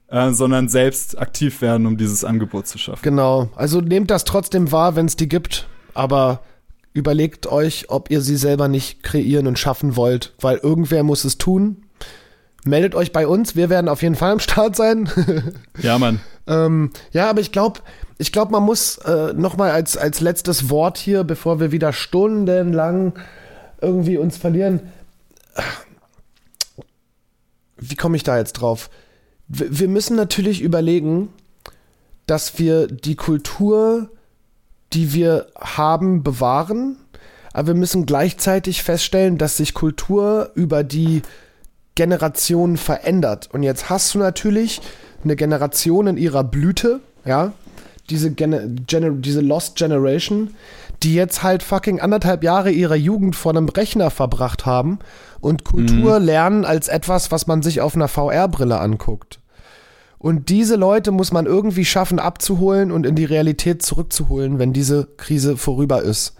äh, 0.08 0.32
sondern 0.32 0.68
selbst 0.68 1.16
aktiv 1.16 1.62
werden, 1.62 1.86
um 1.86 1.96
dieses 1.96 2.24
Angebot 2.24 2.66
zu 2.66 2.76
schaffen. 2.76 3.02
Genau. 3.02 3.50
Also 3.54 3.80
nehmt 3.80 4.10
das 4.10 4.24
trotzdem 4.24 4.72
wahr, 4.72 4.96
wenn 4.96 5.06
es 5.06 5.14
die 5.14 5.28
gibt, 5.28 5.68
aber 5.94 6.40
überlegt 6.92 7.46
euch, 7.46 7.88
ob 7.88 8.10
ihr 8.10 8.20
sie 8.20 8.36
selber 8.36 8.66
nicht 8.66 9.04
kreieren 9.04 9.46
und 9.46 9.60
schaffen 9.60 9.94
wollt, 9.94 10.34
weil 10.40 10.56
irgendwer 10.56 11.04
muss 11.04 11.22
es 11.22 11.38
tun. 11.38 11.83
Meldet 12.64 12.94
euch 12.94 13.12
bei 13.12 13.26
uns, 13.26 13.56
wir 13.56 13.70
werden 13.70 13.88
auf 13.88 14.02
jeden 14.02 14.14
Fall 14.14 14.32
am 14.32 14.40
Start 14.40 14.74
sein. 14.74 15.08
ja, 15.82 15.98
Mann. 15.98 16.20
ähm, 16.46 16.90
ja, 17.12 17.28
aber 17.28 17.40
ich 17.40 17.52
glaube, 17.52 17.80
ich 18.18 18.32
glaube, 18.32 18.52
man 18.52 18.62
muss 18.62 18.98
äh, 18.98 19.32
noch 19.34 19.56
mal 19.56 19.70
als 19.70 19.96
als 19.96 20.20
letztes 20.20 20.70
Wort 20.70 20.98
hier, 20.98 21.24
bevor 21.24 21.60
wir 21.60 21.72
wieder 21.72 21.92
stundenlang 21.92 23.12
irgendwie 23.80 24.16
uns 24.16 24.36
verlieren. 24.36 24.80
Wie 27.76 27.96
komme 27.96 28.16
ich 28.16 28.22
da 28.22 28.38
jetzt 28.38 28.54
drauf? 28.54 28.88
wir 29.48 29.88
müssen 29.88 30.16
natürlich 30.16 30.62
überlegen, 30.62 31.28
dass 32.26 32.58
wir 32.58 32.86
die 32.86 33.16
Kultur, 33.16 34.10
die 34.92 35.12
wir 35.12 35.48
haben, 35.60 36.22
bewahren. 36.22 36.96
Aber 37.52 37.68
wir 37.68 37.74
müssen 37.74 38.06
gleichzeitig 38.06 38.82
feststellen, 38.82 39.38
dass 39.38 39.58
sich 39.58 39.74
Kultur 39.74 40.50
über 40.54 40.82
die 40.82 41.22
Generationen 41.94 42.76
verändert. 42.76 43.48
Und 43.52 43.62
jetzt 43.62 43.90
hast 43.90 44.14
du 44.14 44.18
natürlich 44.18 44.80
eine 45.22 45.36
Generation 45.36 46.06
in 46.06 46.16
ihrer 46.16 46.44
Blüte, 46.44 47.00
ja, 47.24 47.52
diese, 48.10 48.30
Gen 48.30 48.84
Gen 48.86 49.22
diese 49.22 49.40
Lost 49.40 49.76
Generation, 49.76 50.54
die 51.02 51.14
jetzt 51.14 51.42
halt 51.42 51.62
fucking 51.62 52.00
anderthalb 52.00 52.44
Jahre 52.44 52.70
ihrer 52.70 52.96
Jugend 52.96 53.36
vor 53.36 53.52
einem 53.52 53.68
Rechner 53.68 54.10
verbracht 54.10 54.66
haben 54.66 54.98
und 55.40 55.64
Kultur 55.64 56.18
mhm. 56.18 56.26
lernen 56.26 56.64
als 56.64 56.88
etwas, 56.88 57.30
was 57.30 57.46
man 57.46 57.62
sich 57.62 57.80
auf 57.80 57.94
einer 57.94 58.08
VR-Brille 58.08 58.78
anguckt. 58.78 59.40
Und 60.18 60.48
diese 60.48 60.76
Leute 60.76 61.10
muss 61.10 61.32
man 61.32 61.44
irgendwie 61.44 61.84
schaffen 61.84 62.18
abzuholen 62.18 62.90
und 62.90 63.04
in 63.04 63.14
die 63.14 63.26
Realität 63.26 63.82
zurückzuholen, 63.82 64.58
wenn 64.58 64.72
diese 64.72 65.06
Krise 65.18 65.58
vorüber 65.58 66.02
ist. 66.02 66.34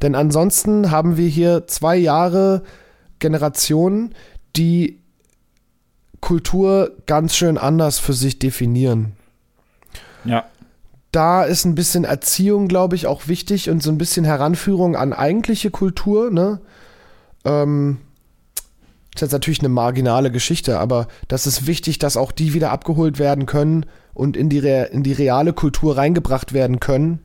Denn 0.00 0.14
ansonsten 0.14 0.90
haben 0.90 1.18
wir 1.18 1.28
hier 1.28 1.66
zwei 1.66 1.96
Jahre 1.96 2.62
Generationen, 3.18 4.14
die 4.56 4.98
Kultur 6.20 6.92
ganz 7.06 7.36
schön 7.36 7.58
anders 7.58 7.98
für 7.98 8.12
sich 8.12 8.38
definieren. 8.38 9.12
Ja. 10.24 10.44
Da 11.12 11.44
ist 11.44 11.64
ein 11.64 11.74
bisschen 11.74 12.04
Erziehung, 12.04 12.68
glaube 12.68 12.96
ich, 12.96 13.06
auch 13.06 13.28
wichtig 13.28 13.70
und 13.70 13.82
so 13.82 13.90
ein 13.90 13.98
bisschen 13.98 14.24
Heranführung 14.24 14.96
an 14.96 15.12
eigentliche 15.12 15.70
Kultur, 15.70 16.30
ne? 16.30 16.60
Ähm, 17.44 17.98
ist 19.14 19.22
jetzt 19.22 19.32
natürlich 19.32 19.60
eine 19.60 19.70
marginale 19.70 20.30
Geschichte, 20.30 20.78
aber 20.78 21.08
das 21.28 21.46
ist 21.46 21.66
wichtig, 21.66 21.98
dass 21.98 22.18
auch 22.18 22.32
die 22.32 22.52
wieder 22.52 22.70
abgeholt 22.70 23.18
werden 23.18 23.46
können 23.46 23.86
und 24.12 24.36
in 24.36 24.50
die, 24.50 24.58
Re 24.58 24.90
in 24.92 25.02
die 25.02 25.12
reale 25.12 25.52
Kultur 25.52 25.96
reingebracht 25.96 26.52
werden 26.52 26.80
können, 26.80 27.20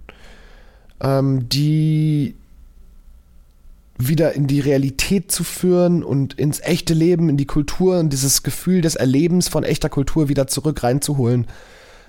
ähm, 1.02 1.50
die 1.50 2.36
wieder 4.08 4.34
in 4.34 4.47
die 4.47 4.60
Realität 4.60 5.32
zu 5.32 5.43
führen 5.43 6.04
und 6.04 6.34
ins 6.36 6.60
echte 6.62 6.93
Leben, 6.93 7.30
in 7.30 7.38
die 7.38 7.45
Kultur 7.45 7.99
und 7.99 8.12
dieses 8.12 8.43
Gefühl 8.43 8.82
des 8.82 8.95
Erlebens 8.95 9.47
von 9.47 9.64
echter 9.64 9.89
Kultur 9.89 10.30
wieder 10.30 10.47
zurück 10.47 10.84
reinzuholen. 10.84 11.47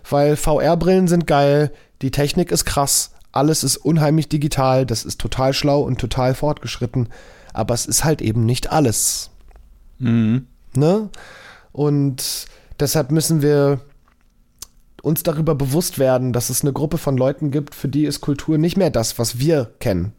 Weil 0.09 0.37
VR-Brillen 0.37 1.09
sind 1.09 1.27
geil, 1.27 1.73
die 2.03 2.11
Technik 2.11 2.51
ist 2.51 2.65
krass, 2.65 3.13
alles 3.31 3.65
ist 3.65 3.77
unheimlich 3.77 4.29
digital, 4.29 4.85
das 4.85 5.05
ist 5.05 5.21
total 5.21 5.55
schlau 5.55 5.83
und 5.83 6.01
total 6.01 6.35
fortgeschritten, 6.35 7.09
aber 7.53 7.75
es 7.75 7.87
ist 7.87 8.05
halt 8.05 8.21
eben 8.21 8.45
nicht 8.45 8.71
alles. 8.71 9.31
Mhm. 9.99 10.47
Ne? 10.75 11.09
Und 11.73 12.47
deshalb 12.81 13.11
müssen 13.11 13.43
wir 13.43 13.81
uns 15.03 15.23
darüber 15.23 15.55
bewusst 15.55 15.99
werden, 15.99 16.33
dass 16.33 16.51
es 16.51 16.63
eine 16.63 16.73
Gruppe 16.73 16.99
von 16.99 17.17
Leuten 17.17 17.51
gibt, 17.51 17.75
für 17.75 17.89
die 17.89 18.05
ist 18.05 18.21
Kultur 18.21 18.59
nicht 18.59 18.77
mehr 18.77 18.91
das, 18.91 19.19
was 19.19 19.39
wir 19.39 19.73
kennen. 19.81 20.13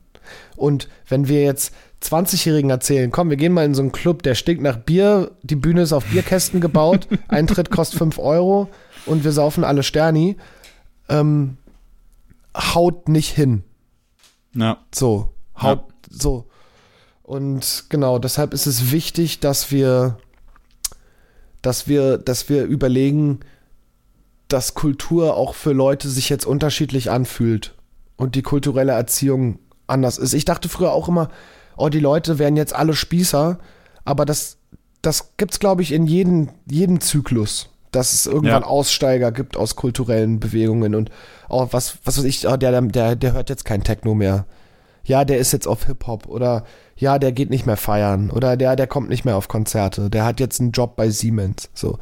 Und 0.56 0.88
wenn 1.08 1.28
wir 1.28 1.44
jetzt 1.44 1.74
20-Jährigen 2.04 2.70
erzählen, 2.70 3.12
komm, 3.12 3.30
wir 3.30 3.38
gehen 3.38 3.54
mal 3.54 3.66
in 3.66 3.74
so 3.74 3.82
einen 3.82 3.92
Club, 3.92 4.24
der 4.24 4.36
stinkt 4.36 4.62
nach 4.62 4.78
Bier, 4.78 5.32
die 5.42 5.56
Bühne 5.56 5.84
ist 5.84 5.94
auf 5.94 6.06
Bierkästen 6.06 6.62
gebaut, 6.62 7.08
Eintritt 7.28 7.70
kostet 7.70 8.00
5 8.00 8.20
Euro 8.20 8.70
und 9.06 9.24
wir 9.24 9.32
saufen 9.32 9.64
alle 9.64 9.84
Sterni, 9.84 10.38
ähm, 11.10 11.58
haut 12.56 13.10
nicht 13.10 13.34
hin. 13.34 13.64
Ja. 14.54 14.78
So, 14.94 15.30
haut 15.58 15.86
ja. 15.88 16.18
so. 16.18 16.46
Und 17.24 17.86
genau, 17.90 18.20
deshalb 18.20 18.54
ist 18.54 18.66
es 18.66 18.92
wichtig, 18.92 19.40
dass 19.40 19.72
wir, 19.72 20.18
dass 21.62 21.88
wir, 21.88 22.18
dass 22.18 22.50
wir 22.50 22.66
überlegen, 22.66 23.40
dass 24.50 24.74
Kultur 24.74 25.36
auch 25.36 25.56
für 25.56 25.72
Leute 25.72 26.10
sich 26.10 26.30
jetzt 26.30 26.46
unterschiedlich 26.46 27.10
anfühlt 27.10 27.74
und 28.18 28.36
die 28.36 28.42
kulturelle 28.42 28.92
Erziehung 28.92 29.60
anders 29.88 30.18
ist. 30.18 30.34
Ich 30.34 30.46
dachte 30.46 30.70
früher 30.70 30.92
auch 30.92 31.08
immer, 31.08 31.30
oh, 31.78 31.90
die 31.90 32.00
Leute 32.00 32.40
wären 32.40 32.58
jetzt 32.58 32.76
alle 32.76 32.94
Spießer, 32.94 33.58
aber 34.06 34.26
das, 34.26 34.58
das 35.02 35.36
gibt's, 35.38 35.60
glaube 35.60 35.82
ich, 35.82 35.92
in 35.92 36.08
jedem, 36.08 36.50
jedem 36.70 37.02
Zyklus, 37.02 37.70
dass 37.92 38.14
es 38.14 38.26
irgendwann 38.26 38.62
ja. 38.62 38.68
Aussteiger 38.68 39.32
gibt 39.32 39.58
aus 39.58 39.76
kulturellen 39.76 40.40
Bewegungen 40.40 40.96
und 40.96 41.10
auch 41.50 41.74
was, 41.74 41.98
was 42.04 42.18
weiß 42.18 42.26
ich, 42.26 42.48
oh, 42.48 42.58
der, 42.58 42.82
der, 42.82 43.16
der 43.16 43.34
hört 43.34 43.50
jetzt 43.50 43.66
kein 43.66 43.84
Techno 43.84 44.14
mehr. 44.14 44.46
Ja, 45.06 45.26
der 45.26 45.38
ist 45.38 45.52
jetzt 45.52 45.68
auf 45.68 45.86
Hip-Hop 45.86 46.28
oder 46.28 46.64
ja, 46.96 47.20
der 47.20 47.34
geht 47.34 47.50
nicht 47.50 47.66
mehr 47.66 47.76
feiern 47.76 48.30
oder 48.32 48.56
der, 48.56 48.76
der 48.76 48.88
kommt 48.88 49.10
nicht 49.10 49.26
mehr 49.26 49.36
auf 49.36 49.50
Konzerte, 49.50 50.10
der 50.10 50.24
hat 50.24 50.40
jetzt 50.40 50.62
einen 50.62 50.72
Job 50.72 50.96
bei 50.96 51.10
Siemens. 51.10 51.70
So. 51.74 52.00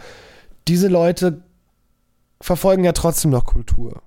Diese 0.68 0.88
Leute 0.88 1.42
verfolgen 2.40 2.84
ja 2.84 2.92
trotzdem 2.92 3.32
noch 3.32 3.46
Kultur. 3.46 4.02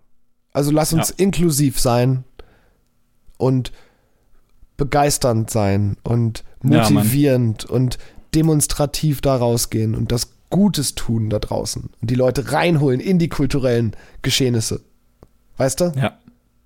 Also 0.52 0.70
lass 0.70 0.92
uns 0.92 1.08
ja. 1.08 1.14
inklusiv 1.18 1.80
sein 1.80 2.22
und 3.36 3.72
begeisternd 4.76 5.50
sein 5.50 5.96
und 6.02 6.44
motivierend 6.62 7.64
ja, 7.64 7.70
und 7.70 7.98
demonstrativ 8.34 9.20
da 9.20 9.36
rausgehen 9.36 9.94
und 9.94 10.10
das 10.10 10.32
Gutes 10.50 10.94
tun 10.94 11.30
da 11.30 11.38
draußen 11.38 11.90
und 12.00 12.10
die 12.10 12.14
Leute 12.14 12.52
reinholen 12.52 13.00
in 13.00 13.18
die 13.18 13.28
kulturellen 13.28 13.96
Geschehnisse. 14.22 14.82
Weißt 15.56 15.80
du? 15.80 15.92
Ja. 15.96 16.18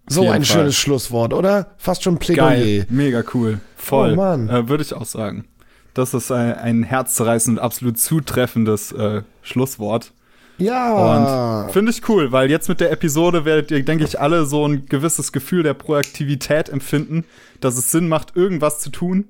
So 0.09 0.23
ein 0.23 0.45
Fall. 0.45 0.45
schönes 0.45 0.77
Schlusswort, 0.77 1.35
oder? 1.35 1.75
Fast 1.77 2.03
schon 2.03 2.19
Plädoyer. 2.19 2.51
Geil, 2.51 2.87
mega 2.89 3.23
cool. 3.35 3.61
Voll. 3.77 4.13
Oh, 4.13 4.17
Mann. 4.17 4.49
Äh, 4.49 4.69
Würde 4.69 4.83
ich 4.83 4.95
auch 4.95 5.05
sagen. 5.05 5.45
Das 5.93 6.15
ist 6.15 6.31
ein, 6.31 6.55
ein 6.55 6.83
herzzerreißend 6.83 7.59
und 7.59 7.65
absolut 7.65 7.99
zutreffendes 7.99 8.93
äh, 8.93 9.23
Schlusswort. 9.43 10.13
Ja. 10.59 11.65
Und 11.65 11.73
finde 11.73 11.93
ich 11.93 12.07
cool, 12.09 12.33
weil 12.33 12.51
jetzt 12.51 12.69
mit 12.69 12.81
der 12.81 12.91
Episode 12.91 13.45
werdet 13.45 13.71
ihr, 13.71 13.85
denke 13.85 14.05
ich, 14.05 14.21
alle 14.21 14.45
so 14.45 14.67
ein 14.67 14.87
gewisses 14.87 15.33
Gefühl 15.33 15.63
der 15.63 15.75
Proaktivität 15.75 16.69
empfinden, 16.69 17.25
dass 17.61 17.79
es 17.79 17.91
Sinn 17.91 18.09
macht, 18.09 18.37
irgendwas 18.37 18.81
zu 18.81 18.91
tun, 18.91 19.29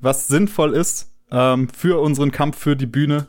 was 0.00 0.28
sinnvoll 0.28 0.74
ist 0.74 1.10
ähm, 1.30 1.68
für 1.68 2.00
unseren 2.00 2.32
Kampf 2.32 2.58
für 2.58 2.76
die 2.76 2.86
Bühne. 2.86 3.28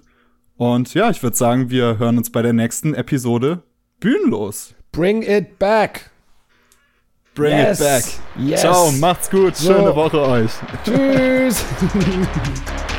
Und 0.58 0.94
ja, 0.94 1.10
ich 1.10 1.22
würde 1.22 1.36
sagen, 1.36 1.70
wir 1.70 2.00
hören 2.00 2.18
uns 2.18 2.32
bei 2.32 2.42
der 2.42 2.54
nächsten 2.54 2.94
Episode 2.94 3.64
bühnenlos. 4.00 4.74
Bring 4.92 5.22
it 5.22 5.60
back. 5.60 6.10
Bring 7.36 7.58
yes. 7.58 7.80
it 7.80 7.86
back. 7.86 8.04
Yes. 8.38 8.62
Ciao, 8.62 8.92
macht's 8.94 9.30
gut. 9.30 9.56
So. 9.58 9.74
Schöne 9.74 9.96
Woche 9.96 10.22
euch. 10.22 10.52
Tschüss. 10.86 11.66